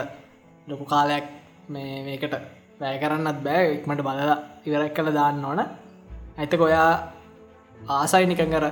ලොකු 0.68 0.86
කාලයක් 0.94 1.26
මේ 1.74 2.00
මේකට 2.08 2.34
වැෑ 2.80 2.98
කරන්නත් 3.02 3.40
බෑ. 3.46 3.64
ඉක්මට 3.76 4.02
බලලා 4.08 4.38
ඉවරක් 4.68 4.94
කළ 4.98 5.14
දාන්න 5.14 5.46
ඕන. 5.46 5.62
ඇතක 6.40 6.62
ඔයා 6.68 6.92
ආසයි 7.88 8.26
නිකන් 8.26 8.52
කර 8.52 8.66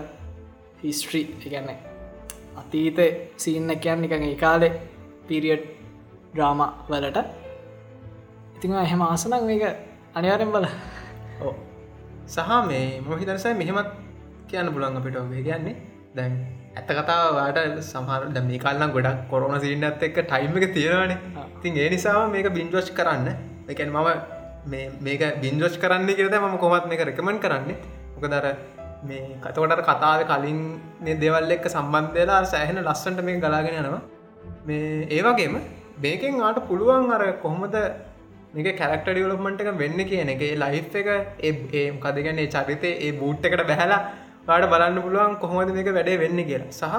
හිස්ට්‍රී 0.83 1.25
එකන්න 1.45 1.69
අතීත 2.57 2.99
සීන්න 3.37 3.71
කියන්න 3.79 4.01
නිකඟ 4.01 4.25
ඒ 4.25 4.35
කාලෙ 4.35 4.69
පිරිියඩ් 5.27 5.63
ඩ්‍රාම 6.33 6.61
වලට. 6.89 7.19
ඉතිං 8.57 8.73
එහෙම 8.73 9.01
ආසනක් 9.01 9.43
මේක 9.45 9.63
අනිවාරෙන් 10.15 10.51
බල 10.51 10.67
ඕ 11.41 11.55
සහ 12.27 12.51
මේ 12.67 13.01
මොහිතරසයි 13.01 13.53
මෙහෙමත් 13.53 13.89
කියන්න 14.47 14.73
පුළන් 14.73 14.97
අපිට 14.97 15.15
ඔබේ 15.15 15.43
කියන්නේ. 15.43 15.75
දැන් 16.15 16.33
ඇත්ත 16.75 16.89
කතාවට 16.89 17.59
සහර 17.81 18.41
මේ 18.41 18.59
කල්න්න 18.59 18.91
ගොඩක් 18.91 19.27
කොරුණ 19.29 19.59
සිරින්නත් 19.59 20.03
එක්ක 20.03 20.17
ටයිම් 20.23 20.57
එක 20.57 20.73
තියෙනවානේ. 20.73 21.17
තින් 21.61 21.77
ඒ 21.77 21.89
නිසා 21.89 22.27
මේක 22.27 22.49
බින්ජෝච් 22.53 22.89
කරන්න. 22.93 23.27
එකැන් 23.69 23.91
මම 23.91 24.09
මේක 25.01 25.21
බින්ජෝච් 25.41 25.77
කරන්න 25.79 26.09
කියරද 26.09 26.35
ම 26.41 26.57
කොමත් 26.57 26.85
මේක 26.85 27.07
රකමන් 27.09 27.39
කරන්නේ. 27.39 27.77
මොකදර 28.15 28.76
මේ 29.05 29.37
කතකොට 29.41 29.81
කතාව 29.89 30.21
කලින් 30.25 30.59
දෙවල් 31.23 31.51
එක්ක 31.51 31.65
සම්බන්ධයලා 31.69 32.43
සෑහෙන 32.45 32.83
ලස්සන්ට 32.83 33.23
මේ 33.23 33.39
ගලාගෙන 33.39 33.79
යනවා. 33.81 34.01
මේ 34.67 35.07
ඒවගේම 35.17 35.57
මේකෙන් 36.05 36.41
ආට 36.41 36.59
පුළුවන් 36.69 37.11
අර 37.11 37.23
කොහොමද 37.43 37.75
මේක 38.53 38.77
කැරක්ට 38.77 39.09
ඩියලොප්මට 39.09 39.61
එක 39.61 39.69
වෙන්න 39.83 39.99
කියන 40.11 40.29
එක 40.35 40.41
ලයි් 40.63 40.81
එක 41.01 41.09
ඒ 41.43 41.85
කදගන්නේ 42.05 42.47
චරිතය 42.55 42.91
ඒ 42.99 43.11
බූට් 43.21 43.45
එකට 43.45 43.65
බැහලා 43.71 44.01
වාට 44.47 44.69
බලන්න 44.73 45.01
පුළුවන් 45.01 45.35
කොහොමද 45.43 45.73
මේක 45.77 45.89
වැඩේ 45.97 46.21
වෙන්න 46.23 46.39
කියලා. 46.49 46.71
සහ 46.71 46.95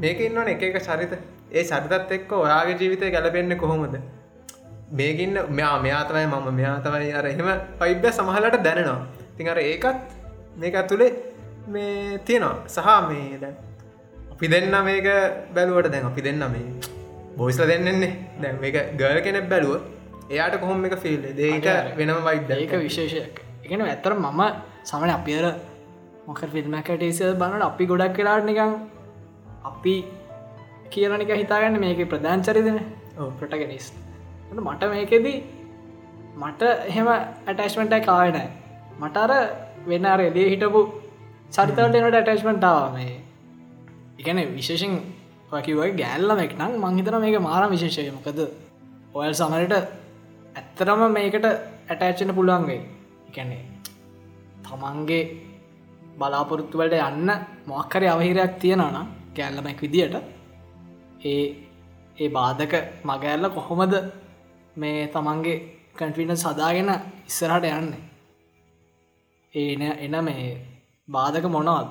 මේක 0.00 0.20
ඉන්නවන 0.20 0.48
එක 0.54 0.62
එක 0.62 0.78
චරිත. 0.88 1.12
ඒ 1.52 1.64
චරිතත් 1.64 2.12
එක්ක 2.18 2.32
ඔයාගේ 2.32 2.78
ජීවිතය 2.80 3.10
ගැලපෙන්න 3.16 3.58
කොහොමද? 3.58 3.96
මේකින්න 4.90 5.36
මෙයා 5.50 5.78
මෙයාතවයි 5.86 6.26
මම 6.26 6.46
මෙයාතවයි 6.60 7.10
අර 7.12 7.26
එහෙම 7.26 7.50
පයිබ්‍ය 7.80 8.08
සමහලට 8.10 8.62
දැනෙනවා. 8.66 9.00
තින් 9.36 9.48
අර 9.48 9.58
ඒකත් 9.58 10.17
මේක 10.60 10.74
ඇතුළේ 10.80 11.10
මේ 11.68 12.18
තියෙනවා. 12.26 12.56
සහ 12.68 12.88
මේ 13.08 13.38
දැන් 13.42 13.56
අපි 14.32 14.46
දෙන්න 14.54 14.76
මේක 14.88 15.08
බැලුවට 15.54 15.90
දැන් 15.94 16.06
අපි 16.10 16.26
දෙන්න 16.26 16.44
මේ 16.54 16.66
බොයිස්ල 17.38 17.64
දෙන්නෙන්නේ 17.72 18.12
දැන් 18.42 18.60
මේක 18.62 18.76
ගල් 19.00 19.20
කෙනෙක් 19.26 19.48
බැලුව 19.52 19.74
එයාට 20.30 20.60
කොහොම 20.62 20.86
එක 20.86 20.96
ෆිල් 21.04 21.26
දේක 21.40 21.66
වෙනම 21.98 22.20
වයිද 22.28 22.54
ඒක 22.56 22.74
විශේෂයක්. 22.86 23.34
එකන 23.64 23.82
ඇතර 23.86 24.12
මම 24.16 24.40
සමන 24.84 25.10
අපිර 25.16 25.44
මොක 26.28 26.40
ෆිල්මකට 26.54 27.02
ඒසල් 27.08 27.34
බනට 27.42 27.68
අපි 27.70 27.90
ගොඩක් 27.92 28.16
කලාට 28.18 28.48
නිකං 28.50 28.72
අපි 29.70 29.94
කියලනික 30.92 31.32
හිතාගන්න 31.42 31.80
මේක 31.84 32.02
ප්‍රධාන 32.12 32.46
චරිතන. 32.48 32.80
ප්‍රටගෙනස් 33.38 33.86
මට 34.56 34.82
මේකෙදී 34.92 35.38
මට 36.40 36.62
එහෙම 36.90 37.08
ඇටස්මෙන්ටයි 37.10 38.02
කාවනෑ 38.08 38.48
මට 39.00 39.16
අර 39.24 39.32
වෙන්න 39.88 40.06
අර 40.06 40.20
එදේ 40.20 40.48
හිටපු 40.52 40.80
චරිතවලට 41.50 41.96
එනට 41.98 42.18
ඇටස්මෙන්ටාව 42.20 42.92
මේ. 42.94 43.16
එකන 44.20 44.38
විශේෂෙන් 44.56 44.94
වකිවයි 45.52 45.90
ගෑල්ලමෙක් 45.94 46.52
නම් 46.58 46.72
මංහිතන 46.78 47.20
මේක 47.20 47.38
මාර 47.40 47.62
විශේෂය. 47.70 48.10
මොකද 48.10 48.38
ඔයල් 49.14 49.34
සමරට 49.34 49.74
ඇත්තරම 50.54 51.02
මේකට 51.12 51.46
ඇටෑච්චන 51.46 52.32
පුළුවන්ගේ 52.34 52.80
එකන්නේ 53.28 53.62
තමන්ගේ 54.64 55.22
බලාපොරොත්තුවලට 56.18 56.98
යන්න 57.00 57.30
මොක්කරි 57.66 58.06
අවහිරයක් 58.06 58.52
තියෙනනම් 58.60 59.08
කෑල්ලමැක් 59.36 59.80
විදියට 59.84 60.14
ඒ 61.24 61.42
ඒ 62.18 62.28
බාධක 62.30 62.74
මගඇල්ල 63.04 63.44
කොහොමද 63.50 63.94
මේ 64.76 65.06
තමන්ගේ 65.08 65.56
කන්ටවින 65.96 66.36
සදාගෙන 66.36 66.90
ඉස්සරහට 67.26 67.66
යන්නේ? 67.70 68.02
ඒන 69.54 69.82
එන 69.82 70.24
මේ 70.24 70.48
බාධක 71.08 71.46
මොනවාද? 71.48 71.90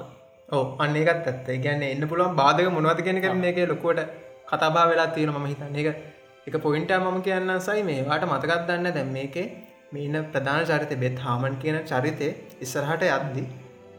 ඕ 0.50 0.64
අන්නේකත් 0.80 1.28
ඇත්ත. 1.28 1.48
ගැන්න 1.60 1.84
එන්න 1.84 2.08
පුළුවන් 2.08 2.36
බාධක 2.36 2.70
මොනවද 2.72 3.02
කියෙන 3.02 3.22
කරන 3.22 3.44
එක 3.44 3.60
ලොකුවට 3.68 4.02
කතාබා 4.48 4.86
වෙලා 4.88 5.08
තියෙන 5.10 5.32
ම 5.32 5.46
හිතන්න. 5.46 5.76
එක 5.76 5.88
එක 6.48 6.62
පොයින්ට 6.62 6.92
මම 6.96 7.22
කියන්න 7.22 7.60
සයි 7.62 7.84
මේවාට 7.84 8.26
මතකත් 8.26 8.68
දන්න 8.68 8.94
දැම් 8.94 9.10
මේකේ. 9.12 9.48
මේන 9.92 10.16
ප්‍රධාන 10.26 10.66
චරිත 10.66 10.94
බෙත් 11.00 11.20
හාමන් 11.20 11.58
කියන 11.58 11.80
චරිතය 11.84 12.30
ඉස්සරහට 12.62 13.08
යද්දි 13.08 13.44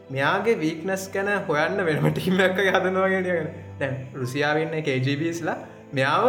මෙයාගේ 0.09 0.55
වීක්නස් 0.55 1.03
ගැන 1.11 1.29
හොයන්න 1.47 1.83
වෙනම 1.83 2.07
ටීමක් 2.11 2.63
හදනවාගෙන 2.69 3.29
දැන් 3.79 3.99
රුසියාවන්න 4.15 4.83
කජබස්ලා 4.83 5.57
මෙයාව 5.93 6.27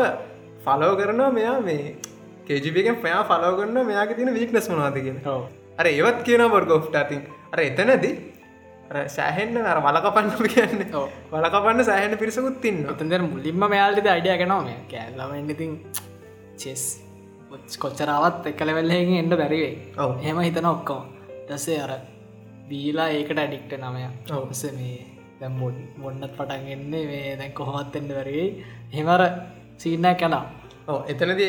ෆලෝ 0.65 0.93
කරනවා 0.97 1.31
මෙයා 1.31 1.57
මේ 1.63 1.97
කේජිපිගෙන් 2.47 3.01
පයා 3.05 3.23
ෆලෝ 3.27 3.55
කරන්න 3.55 3.87
මෙයාගේ 3.87 4.17
තින 4.17 4.35
වීක්නස් 4.35 4.69
මනවාද 4.69 4.99
කියෙන 4.99 5.25
අර 5.81 5.87
ඒවත් 5.89 6.21
කියන 6.23 6.45
බොර්ගෝ්ට 6.49 6.97
අතින් 6.97 7.23
අර 7.53 7.61
එතනදී 7.61 8.15
සෑහෙන්න්න 9.09 9.67
අර 9.67 9.79
වලකපන්නම 9.81 10.47
කියන්න. 10.47 10.81
වලකපන්න 11.33 11.85
සෑහන 11.85 12.17
පිරිසකුත් 12.19 12.59
තින්න 12.61 12.81
ඔතන්දර 12.87 13.23
මුලින්ම 13.25 13.63
මෙයාල්ට 13.67 14.09
අයිඩිය 14.09 14.37
ගෙනවාම 14.39 14.69
කෑල්ලම 14.89 15.51
ඉතින් 15.51 15.73
චෙස් 16.57 16.85
කොච්චරාවත් 17.79 18.47
එකලවෙල්ලහෙකින් 18.47 19.17
එන්න 19.21 19.35
බැරිවේ 19.35 19.73
හෙම 20.23 20.41
හිතන 20.41 20.67
ඔක්කෝ 20.67 21.01
දසේ 21.49 21.79
අර 21.81 21.93
බීලා 22.69 23.09
ඒකට 23.11 23.39
ඇඩික්ට 23.39 23.73
නමය 23.79 24.05
ඔවස 24.35 24.63
මේ 24.77 24.99
දැම් 25.41 25.59
බොන්නත් 26.03 26.31
පටන් 26.31 26.67
එන්නේ 26.69 27.05
මේ 27.07 27.37
දැන් 27.37 27.53
කොහොමත්වෙන්න 27.53 28.11
වැරගේ 28.11 28.49
හෙමර 28.95 29.23
සීනෑ 29.79 30.17
කලා 30.17 30.45
ඕ 30.89 30.99
එතනද 31.09 31.43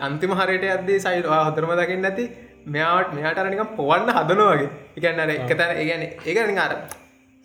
අන්තිම 0.00 0.32
හරයට 0.34 0.66
අදේ 0.74 0.98
සයිල්වා 1.00 1.42
හොතරම 1.44 1.72
දකින්න 1.78 2.04
නැති 2.04 2.24
මෙයාට 2.66 3.12
මෙයාට 3.14 3.38
අරනිකම් 3.38 3.76
පොවන්න 3.76 4.10
හදනවාගේ 4.10 4.70
එකන්නර 4.96 5.30
එක 5.30 5.52
තැන 5.58 5.76
ඒගැන 5.76 6.02
ඒගනි 6.26 6.58
අර 6.58 6.72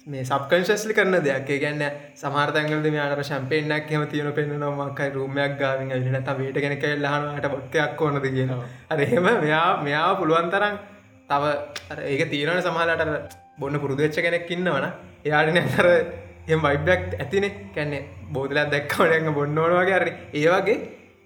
මේ 0.07 0.23
සබකංශස්ලි 0.23 0.93
කරන 0.93 1.15
දෙයක්. 1.23 1.47
ගැන්න 1.61 1.83
සමාර්තැන්ගලද 2.15 2.87
මෙයාට 2.95 3.23
ශම්පේනක් 3.23 3.89
හෙම 3.89 4.07
තියෙන 4.07 4.33
පෙන්න්නනවාමක්කයි 4.33 5.13
රූමයක් 5.13 5.55
ගාවින් 5.59 5.91
ඇලනත 5.91 6.29
වේට 6.39 6.59
කෙනෙක 6.65 6.83
එල්ලහනට 6.85 7.47
බොත්තයක් 7.53 8.01
ඕනද? 8.01 8.19
කියනවා 8.25 8.67
අරහෙම 8.89 9.27
මෙයා 9.41 9.81
මෙයා 9.83 10.11
පුළුවන් 10.15 10.51
තරම් 10.51 10.75
තව 11.29 11.43
ඒක 12.11 12.29
තීරණ 12.29 12.61
සමහලට 12.61 13.33
බොන්න 13.59 13.79
පුරුදුච්ච 13.79 14.21
කෙනෙක් 14.27 14.51
ඉන්නවන 14.51 14.85
එයාටන 15.25 15.57
අර 15.79 15.87
එම 16.47 16.61
වයිබ්ලක් 16.61 17.17
ඇතිනෙ. 17.19 17.49
කැන්නේ 17.75 18.05
බෝදලයක් 18.31 18.69
දැක්කවනග 18.73 19.33
බොන්න 19.33 19.57
ඕනවාගේ 19.57 19.97
අරි 19.99 20.13
ඒවගේ 20.33 20.77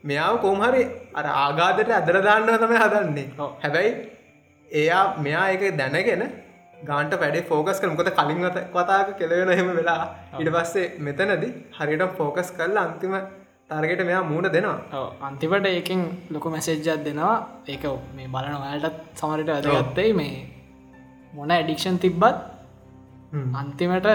මෙයාව 0.04 0.36
කොහමහරි 0.42 0.84
අර 1.14 1.26
ආගාදට 1.38 1.92
අදරදාන්න 1.92 2.48
තම 2.58 2.76
හදන්නේ. 2.76 3.28
හැබැයි 3.64 3.92
එයා 4.72 5.04
මෙයා 5.18 5.48
එක 5.50 5.64
දැනගෙන 5.78 6.24
ගාන්ට 6.84 7.14
වැඩේ 7.16 7.44
ෆෝකස් 7.44 7.80
කර 7.80 7.90
මොකද 7.90 8.12
කලින් 8.12 8.46
කතාක 8.74 9.18
කෙලවෙන 9.18 9.52
එහෙම 9.52 9.72
වෙලා 9.76 10.04
ඉට 10.40 10.50
පස්සේ 10.50 10.88
මෙතනද 11.00 11.46
හරිට 11.78 12.06
ෆෝකස් 12.18 12.52
කරලා 12.52 12.86
අන්තිම 12.86 13.16
තරගට 13.70 14.04
මෙයා 14.06 14.24
මූුණ 14.24 14.52
දෙනවා. 14.52 15.04
අන්තිපට 15.22 15.68
ඒකින් 15.68 16.02
ලොකු 16.32 16.50
මැසේජ්ජත් 16.50 17.04
දෙනවා. 17.06 17.36
ඒක 17.68 17.84
මේ 18.16 18.28
බලන 18.28 18.56
ඔයාලටත් 18.58 19.00
සමරට 19.16 19.50
ඇදගත්තයි 19.50 20.14
මේ 20.14 20.36
මොන 21.34 21.52
ඇඩික්ෂන් 21.52 21.98
තිබ්බත් 21.98 22.38
අන්තිමට 23.56 24.08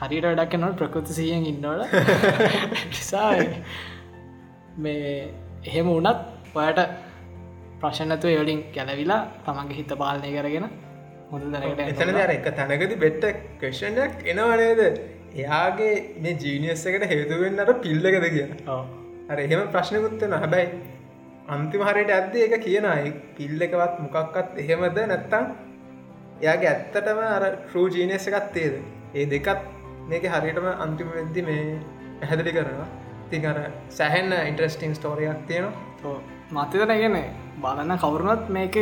හරිට 0.00 0.24
වැඩක් 0.24 0.54
නොට 0.56 0.76
ප්‍රකෘති 0.76 1.12
සියෙන් 1.12 1.44
ඉන්නවල. 1.46 1.82
නිසා 2.90 3.32
මේ 4.76 5.28
එහෙම 5.64 5.86
වනත් 5.88 6.16
ඔයට 6.56 6.80
ප්‍රශ්නතුව 7.80 8.38
වලින් 8.38 8.62
ගැලවිලා 8.74 9.20
තමන්ගේ 9.44 9.76
හිත 9.76 9.92
පාලනය 9.98 10.30
කරගෙන 10.32 10.68
හොඳ 11.30 11.44
දැනකට 11.52 11.82
එතන 11.84 12.16
අර 12.18 12.30
එක 12.30 12.48
තැනකති 12.52 12.96
බෙට්ට 12.96 13.26
කෂණයක් 13.60 14.24
එනවනේද 14.26 14.80
එයාගේ 15.34 15.92
මේ 16.20 16.36
ජීනියස් 16.36 16.86
එකට 16.86 17.06
හේතුවෙන් 17.06 17.60
අර 17.60 17.74
පිල්ලකද 17.76 18.26
කියන 18.28 18.56
අර 19.28 19.38
එහෙම 19.38 19.68
ප්‍රශ්නකුත්වෙන 19.68 20.36
හැබැයි 20.36 20.70
අන්තිම 21.48 21.82
හරියට 21.82 22.12
ඇද්ද 22.12 22.34
එක 22.38 22.56
කියනයි 22.60 23.12
පිල්ල 23.36 23.60
එකවත් 23.60 24.00
මොකක්වත් 24.00 24.58
එහෙමද 24.58 25.04
නැත්තම් 25.04 25.52
එයාගේ 26.40 26.70
ඇත්තටම 26.70 27.22
අර 27.28 27.48
ට්‍රූ 27.52 27.86
ජීනස් 27.90 28.28
එකත්තේද 28.30 28.80
ඒ 29.14 29.28
දෙකත් 29.28 29.70
මේක 30.08 30.28
හරියටම 30.30 30.68
අන්තිම 30.78 31.08
වෙද්දි 31.12 31.42
මේ 31.42 31.64
පැහැදිලි 32.20 32.58
කරනවා 32.58 33.01
තින් 33.32 33.46
අර 33.46 33.58
සැහෙන්න 33.90 34.32
ඉන්ට්‍රස්ටිං 34.42 34.94
ස්ටෝරියක් 34.98 35.40
තියෙනවා. 35.48 36.16
මතතනගෙන 36.50 37.16
බලන්න 37.62 37.92
කවරුණත් 38.02 38.48
මේක 38.56 38.76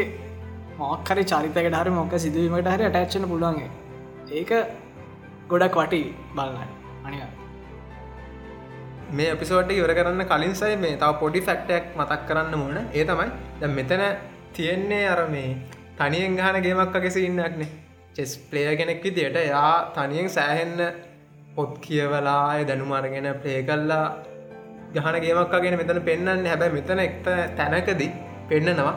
මොක්කරි 0.78 1.24
චරිතකට 1.24 1.76
හරි 1.80 1.90
මොක 1.92 2.14
සිදුවීමට 2.24 2.70
හරි 2.74 2.84
අටච්චන 2.88 3.26
පුළුවන්ගේ 3.32 3.70
ඒක 4.32 4.50
ගොඩක් 5.50 5.76
වටි 5.80 6.00
බලන්න. 6.36 6.70
අනික 7.06 7.22
මේ 9.12 9.28
අපිසෝට 9.34 9.70
ඉවර 9.72 9.92
කරන්න 9.98 10.24
කලින් 10.32 10.54
සයි 10.54 10.76
මේ 10.76 10.96
තව 10.96 11.12
පොඩි 11.22 11.40
ෆැක්ටයක් 11.48 11.84
මතක් 11.98 12.20
කරන්න 12.28 12.54
මුණ. 12.62 12.78
ඒ 12.94 13.04
තමයි 13.04 13.28
ද 13.60 13.70
මෙතන 13.78 14.02
තියෙන්නේ 14.56 15.04
අර 15.12 15.20
මේ 15.28 15.50
තනියෙන් 15.98 16.36
ගහන 16.38 16.56
ගේමක් 16.66 16.98
අගෙස 16.98 17.16
ඉන්නක්නේ 17.20 17.70
චෙස් 18.16 18.32
ප්ලේය 18.50 18.74
කෙනෙක් 18.76 19.02
විදියට 19.04 19.38
යා 19.44 19.74
තනියෙන් 19.96 20.28
සෑහෙන්න 20.30 20.78
පොත් 21.54 21.72
කියවලාය 21.84 22.60
දැනුමාරගෙන 22.68 23.28
ප්ලේ 23.42 23.60
කල්ලා 23.62 24.06
ගහන 24.94 25.16
ගේමක් 25.24 25.54
අගෙන 25.58 25.76
මෙතන 25.80 26.00
පෙන්න්න 26.08 26.46
හැබැයි 26.52 26.76
මෙතන 26.78 27.02
එක්ත 27.06 27.26
තැනකදී 27.58 28.10
පෙන්නනවා. 28.50 28.94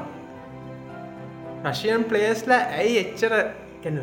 රශයන් 1.65 2.03
ප්ලේස්ලා 2.11 2.61
ඇයි 2.79 2.95
එච්චර 3.03 3.33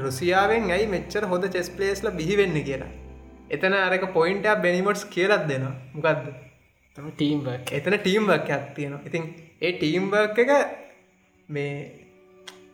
රුසියාවෙන් 0.04 0.70
ඇයි 0.76 0.92
මෙච්චර 0.96 1.24
හොඳ 1.32 1.44
චෙස් 1.54 1.70
ප්ලේස්ල 1.78 2.10
බිහිවෙන්න 2.20 2.56
කියලා. 2.68 2.92
එතන 3.50 3.74
අරක 3.78 4.04
පොයින්ට 4.18 4.46
බැනිමටස් 4.64 5.04
කියලත් 5.14 5.44
දෙෙන 5.50 5.66
මොකක්ද 5.94 6.28
ටීම් 6.96 7.40
එතන 7.78 7.96
ටීම්වක් 7.98 8.50
ඇත්තියෙන 8.50 8.94
ඉතින් 9.08 9.24
ඒ 9.60 9.72
ටීම්බර්ක් 9.78 10.38
එක 10.44 10.52
මේ 11.48 11.72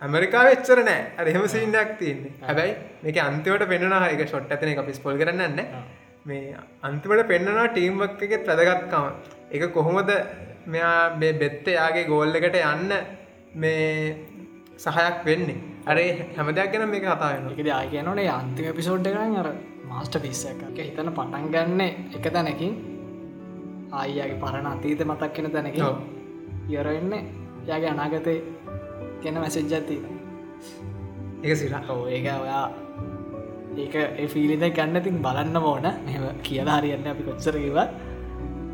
ඇමරිකා 0.03 0.45
වෙච්චර 0.49 0.79
නෑ. 0.89 1.01
අරහෙම 1.19 1.45
සින්නක් 1.49 1.93
තියන්නේ. 2.01 2.33
හැබැයි 2.43 2.75
මේක 3.03 3.19
අන්තිවට 3.29 3.69
පෙන්න්නා 3.73 4.09
එක 4.09 4.27
ෂොට් 4.29 4.53
ඇතන 4.53 4.73
එක 4.73 4.83
පිස්පොල් 4.89 5.19
කරන්න 5.21 5.57
මේ 6.27 6.57
අන්තිමට 6.83 7.29
පෙන්න්නනවා 7.29 7.67
ටීම්වක් 7.69 8.23
එක 8.27 8.33
ප්‍රදගත්කම 8.47 9.05
එක 9.51 9.63
කොහොමද 9.73 10.11
මෙයා 10.67 11.15
බෙත්ත 11.21 11.67
යාගේ 11.69 12.09
ගෝල්ල 12.11 12.39
එකට 12.39 12.57
යන්න 12.63 12.93
මේ 13.55 14.17
සහයක් 14.77 15.25
වෙන්නේ? 15.25 15.57
අරේ 15.87 16.11
හැමදයක් 16.37 16.73
ගැන 16.73 16.89
මේ 16.91 17.01
කතාවෙන 17.01 17.47
එකද 17.53 17.71
ආයනනේ 17.71 18.29
අන්තිම 18.31 18.75
පිසෝඩ් 18.75 19.07
කරන්න 19.07 19.39
අර 19.43 19.49
මාස්ට 19.91 20.19
පිස්සක 20.25 20.65
හිතන 20.79 21.13
පටන් 21.19 21.47
ගන්න 21.55 21.83
එක 22.17 22.27
තැනකින්. 22.35 22.75
ආයගේ 23.93 24.41
පරණ 24.43 24.67
අතීත 24.67 25.05
මතක් 25.05 25.33
කෙන 25.33 25.51
තැනක 25.53 25.79
යරවෙන්න 26.69 27.15
යාගේ 27.69 27.93
අනාගතය 27.93 28.35
ගැන 29.23 29.39
මැසෙජ්ජත්ති 29.39 30.01
එක 31.45 31.57
සිර. 31.57 31.73
ඕ 31.89 32.03
ඒක 32.09 32.27
ඔයා 32.35 32.67
ඒක 33.85 33.95
ඒ 34.01 34.27
ෆිලිද 34.33 34.65
ගන්න 34.79 35.03
තින් 35.07 35.17
බලන්න 35.27 35.57
ඕන. 35.71 35.87
මෙම 36.07 36.25
කියලා 36.49 36.79
හරියන්න 36.81 37.09
අපි 37.15 37.23
කොච්චරකිව 37.29 37.79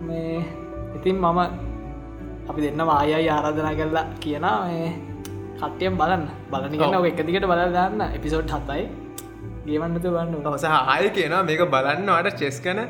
මේ 0.08 0.40
ඉතින් 0.96 1.16
මම 1.24 1.40
අපි 2.50 2.60
දෙන්න 2.64 2.82
වායයි 2.90 3.28
ආරාධනා 3.36 3.74
කරලා 3.80 4.04
කියන 4.24 4.46
කට්ටියම් 5.60 5.94
බලන්න. 6.00 6.24
බලනිගන්න 6.52 7.06
එක 7.12 7.22
දිගට 7.28 7.46
බල 7.52 7.62
දන්න. 7.76 8.02
එපිසෝඩ් 8.18 8.52
හතයි. 8.56 8.82
ගේවන්නතු 9.66 10.08
වන්න 10.16 10.46
ඔස 10.56 10.64
ආය 10.64 11.08
කියනවා. 11.16 11.42
මේක 11.48 11.62
බලන්නවට 11.74 12.38
චෙස් 12.42 12.58
කන 12.64 12.80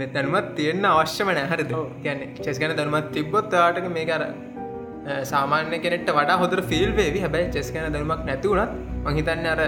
මෙතැනුමත් 0.00 0.48
තියෙන්න්න 0.56 0.86
අවශ්‍යම 0.92 1.28
නැහරද 1.38 1.72
කියන්න 2.04 2.20
චෙස් 2.44 2.56
ගැන 2.62 2.72
දනුමත් 2.78 3.08
තිබ්බොත් 3.16 3.54
ආටක 3.60 3.86
මේ 3.96 4.06
කර 4.10 4.22
සාමාන්‍ය 5.32 5.78
කෙනෙට 5.84 6.10
වඩා 6.18 6.36
හොදර 6.42 6.60
ෆිල් 6.70 6.90
වේවි. 6.98 7.20
හැබැයි 7.24 7.52
චෙස් 7.56 7.70
කන 7.74 7.94
දනුමක් 7.96 8.22
නැතිවුණත් 8.28 8.72
මහිතන්න 9.06 9.46
අර 9.54 9.60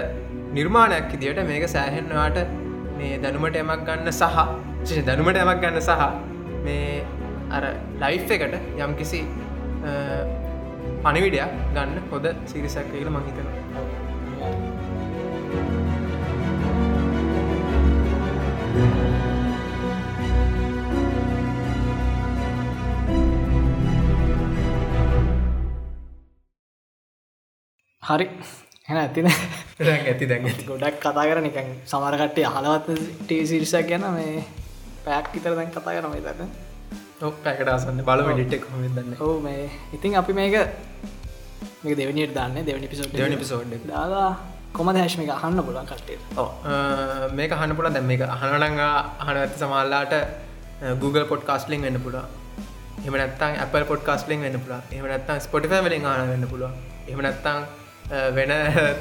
නිර්මාණයක් 0.55 1.13
ඉදිට 1.15 1.39
මේක 1.49 1.65
සෑහෙන්වාට 1.69 2.37
මේ 2.97 3.13
දැනුමට 3.23 3.57
එමක් 3.61 3.85
ගන්න 3.87 4.11
සහ 4.11 5.01
දැනුමට 5.07 5.39
එමක් 5.43 5.63
ගන්න 5.63 5.81
සහ 5.81 6.03
මේ 6.65 7.03
අර 7.57 7.63
ලයිෆ් 8.03 8.33
එකට 8.37 8.55
යම් 8.85 8.93
කිසි 8.99 9.21
පනිවිඩයක් 11.03 11.57
ගන්න 11.75 11.97
හොද 12.11 12.27
සිරිසක් 12.51 12.91
කියල 12.91 13.09
මහිතනවා 13.15 13.63
හරි. 28.03 28.27
හෙන 28.89 28.97
ඇතින 28.97 29.27
ඇති 29.27 30.25
දැන් 30.27 30.45
ඇති. 30.45 30.63
ගොඩක් 30.65 30.95
කතා 30.99 31.23
කර 31.23 31.39
නිකන් 31.41 31.67
සමරකට්ටේ 31.85 32.47
අහලවත් 32.47 32.87
ටේසිරිසක් 33.21 33.85
ගැන 33.89 34.03
මේ 34.11 34.43
පැක් 35.05 35.29
ඉතර 35.33 35.53
දැන් 35.53 35.69
කතා 35.69 35.93
කරම 35.93 36.15
දන්න. 36.17 36.49
පැකට 37.43 37.69
අසන්න 37.69 38.01
බලම 38.01 38.31
ඩිටෙක් 38.31 38.65
හොම 38.69 38.81
දන්න. 38.89 39.13
ඔහු 39.17 39.37
මේ 39.39 39.69
ඉතින් 39.93 40.17
අපි 40.21 40.33
මේක 40.33 40.55
මේක 41.79 41.95
දෙවනිට 41.97 42.33
දන්න 42.33 42.65
දෙවනි 42.65 42.89
පිසෝඩ් 42.91 43.13
දෙවනි 43.13 43.37
පිසෝඩ් 43.37 43.75
දාලා 43.85 44.31
කොම 44.73 44.91
දැශ්මික 44.91 45.31
අහන්න 45.31 45.61
පුලන් 45.61 45.87
කට්ටේ 45.87 47.29
මේක 47.33 47.55
අහන්න 47.57 47.75
පුළ 47.77 47.87
දැම් 47.89 48.05
මේක 48.05 48.23
අහනනංගා 48.27 48.89
අහන 49.17 49.37
ඇති 49.37 49.61
සමල්ලාට 49.61 50.17
Google 50.99 51.25
පොට් 51.25 51.45
කාස්ලිින් 51.45 51.87
වෙන්න 51.87 52.01
පුලා 52.01 52.25
එම 53.05 53.15
නත්තන් 53.17 53.55
Apple 53.63 53.85
පොට් 53.85 54.03
කාස්ලිින් 54.03 54.43
වෙන්න 54.47 54.59
පුලා 54.59 54.81
එම 54.91 55.07
නත්තන් 55.09 55.39
ස්පොටිෆ 55.39 55.77
වලින් 55.87 56.09
ආන 56.11 56.33
වෙන්න 56.33 56.45
පුළුව 56.47 56.73
එම 57.07 57.23
නත්තං 57.23 57.63
වෙන 58.09 58.51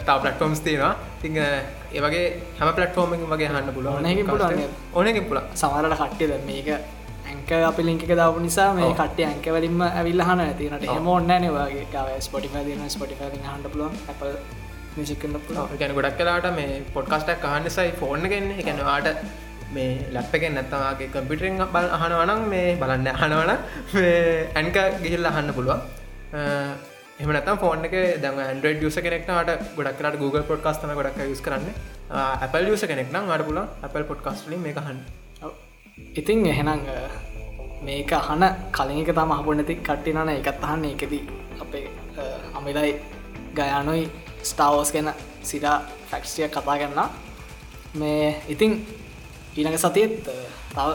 තා 0.07 0.18
පලටෆෝම්ස් 0.18 0.61
තියෙනවා. 0.61 0.94
තිං 1.20 1.36
ඒවගේ 1.36 2.24
හැම 2.59 2.72
පලටෆෝර්මින් 2.72 3.28
වගේ 3.28 3.48
හන්න 3.48 3.70
පුල 3.74 3.86
ඕනකින් 3.86 5.24
පුළ 5.24 5.40
සමරට 5.55 5.96
කට්ටියද 6.00 6.34
මේක 6.46 6.68
ඇංක 7.26 7.53
අපි 7.62 7.82
ලිංක 7.82 8.03
දාපු 8.12 8.40
නිසා 8.40 8.68
මේ 8.74 8.90
කට්ටය 8.92 9.24
ඇංකවලින්ම 9.24 9.80
ඇවිල්ල 9.88 10.22
හන 10.22 10.42
ඇතිනට 10.42 10.88
හෙම 10.88 11.09
ඔන්න 11.09 11.32
නවාගේ 11.44 11.86
කාව 11.92 12.11
ස්පොටිෆ 12.20 12.59
දින 12.64 12.84
ස්පොටිෆ 12.88 13.22
හන්න 13.22 13.70
පුල 13.70 13.82
ගැන 15.76 15.94
ගොඩක් 15.94 16.18
කලාට 16.18 16.50
මේ 16.53 16.82
පොඩ්කස්ටක් 16.94 17.48
අහන්නසයි 17.50 17.88
ෆෝර්න 17.94 18.28
ගෙන්න්න 18.28 18.53
එකැනවාට 18.57 19.11
මේ 19.72 19.90
ලැප්පකෙන් 20.12 20.55
නැත්තවාගේ 20.55 21.11
කම්පිටරෙන් 21.11 21.66
බල 21.70 21.90
අහනවනම් 21.98 22.48
මේ 22.48 22.70
බලන්න 22.76 23.12
අහනවන 23.16 23.53
ඇන්ක 24.55 24.80
ගිහිල්ල 25.05 25.26
අහන්න 25.26 25.55
පුළුවන් 25.55 26.90
එමනතම් 27.23 27.59
ෆෝන් 27.62 27.85
එක 27.87 27.93
දම 28.23 28.39
ඇන්ඩ 28.43 28.64
ියස 28.85 28.97
කෙනෙක්නට 28.99 29.31
ගොඩක් 29.77 29.99
කරට 29.99 30.16
Google 30.18 30.43
පොඩ්කස්තන 30.49 30.93
ගොඩක් 30.99 31.18
යුස් 31.23 31.43
කරන්න. 31.47 31.68
Apple 32.45 32.70
ියස 32.70 32.83
කෙනෙක් 32.91 33.12
නම් 33.14 33.31
අඩ 33.31 33.45
පුල 33.49 33.59
Apple 33.59 34.05
පොඩ්කස්ටලින් 34.11 34.62
මේ 34.64 34.75
හන්න 34.77 34.99
ඉතින් 36.20 36.43
එහෙනම් 36.47 36.81
මේක 37.87 38.12
අහන 38.12 38.43
කලින්ක 38.73 39.11
තම 39.12 39.35
හබොනති 39.39 39.75
කට්ටිනන 39.79 40.33
එකත් 40.35 40.64
අහන්න. 40.66 40.85
එකදී 40.87 41.23
අපේ 41.62 41.87
අමිලයි 42.55 42.91
ගයානුයි 43.55 44.05
ස්ටාවෝස් 44.43 44.91
ගැන 44.93 45.14
සිරා 45.43 45.79
ෆැක්ස්ටිය 46.11 46.49
කතා 46.49 46.77
කරන්න 46.77 47.01
මේ 47.95 48.29
ඉතින් 48.49 48.73
ඊනක 49.57 49.79
සතියත් 49.79 50.12
තව 50.75 50.89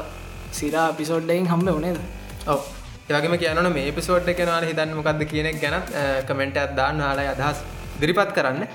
සිරා 0.52 0.88
පිසෝඩ්ඩයින් 0.94 1.48
හම්බ 1.48 1.78
වනේද 1.78 1.98
ඔව 2.48 2.60
ඒවගේම 3.10 3.38
කියනන 3.40 3.72
මේ 3.74 3.92
පිසෝට් 3.98 4.28
එක 4.32 4.40
නාල 4.50 4.66
හිතන්න 4.70 4.96
මොකක්ද 5.00 5.24
කියන 5.32 5.48
ගැනත් 5.62 5.92
කමෙන්ට 6.28 6.58
අදදාන්න 6.64 6.98
නාලා 7.02 7.32
අදහස් 7.36 7.64
දිරිපත් 8.02 8.34
කරන්න. 8.38 8.68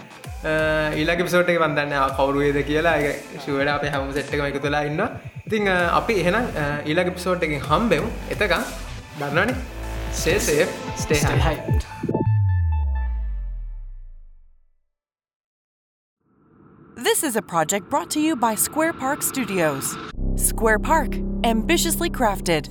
ඊලක 1.00 1.20
පිසෝට් 1.26 1.52
එක 1.52 1.60
වන්දන්න 1.64 1.92
කවරුවේද 2.16 2.58
කියලා. 2.70 2.96
ශුවට 3.44 3.74
අප 3.74 3.84
හැම 3.96 4.12
සෙට්ක 4.16 4.46
එක 4.48 4.58
තුලා 4.64 4.82
ඉන්න 4.88 5.04
ඉතිං 5.46 5.68
අපි 5.68 6.18
එහෙනම් 6.22 6.48
ඊලක 6.86 7.12
පිසෝට් 7.18 7.44
එකින් 7.48 7.60
හම්බෙව් 7.68 8.08
එතකම් 8.32 8.64
දන්නනේ 9.20 9.54
සේසේ 10.24 10.66
ස්ටේ 10.96 11.20
හයි 11.46 11.56
This 16.96 17.22
is 17.24 17.36
a 17.36 17.42
project 17.42 17.90
brought 17.90 18.10
to 18.10 18.20
you 18.20 18.36
by 18.36 18.54
Square 18.54 18.94
Park 18.94 19.22
Studios. 19.22 19.96
Square 20.36 20.78
Park, 20.78 21.16
ambitiously 21.44 22.08
crafted, 22.18 22.68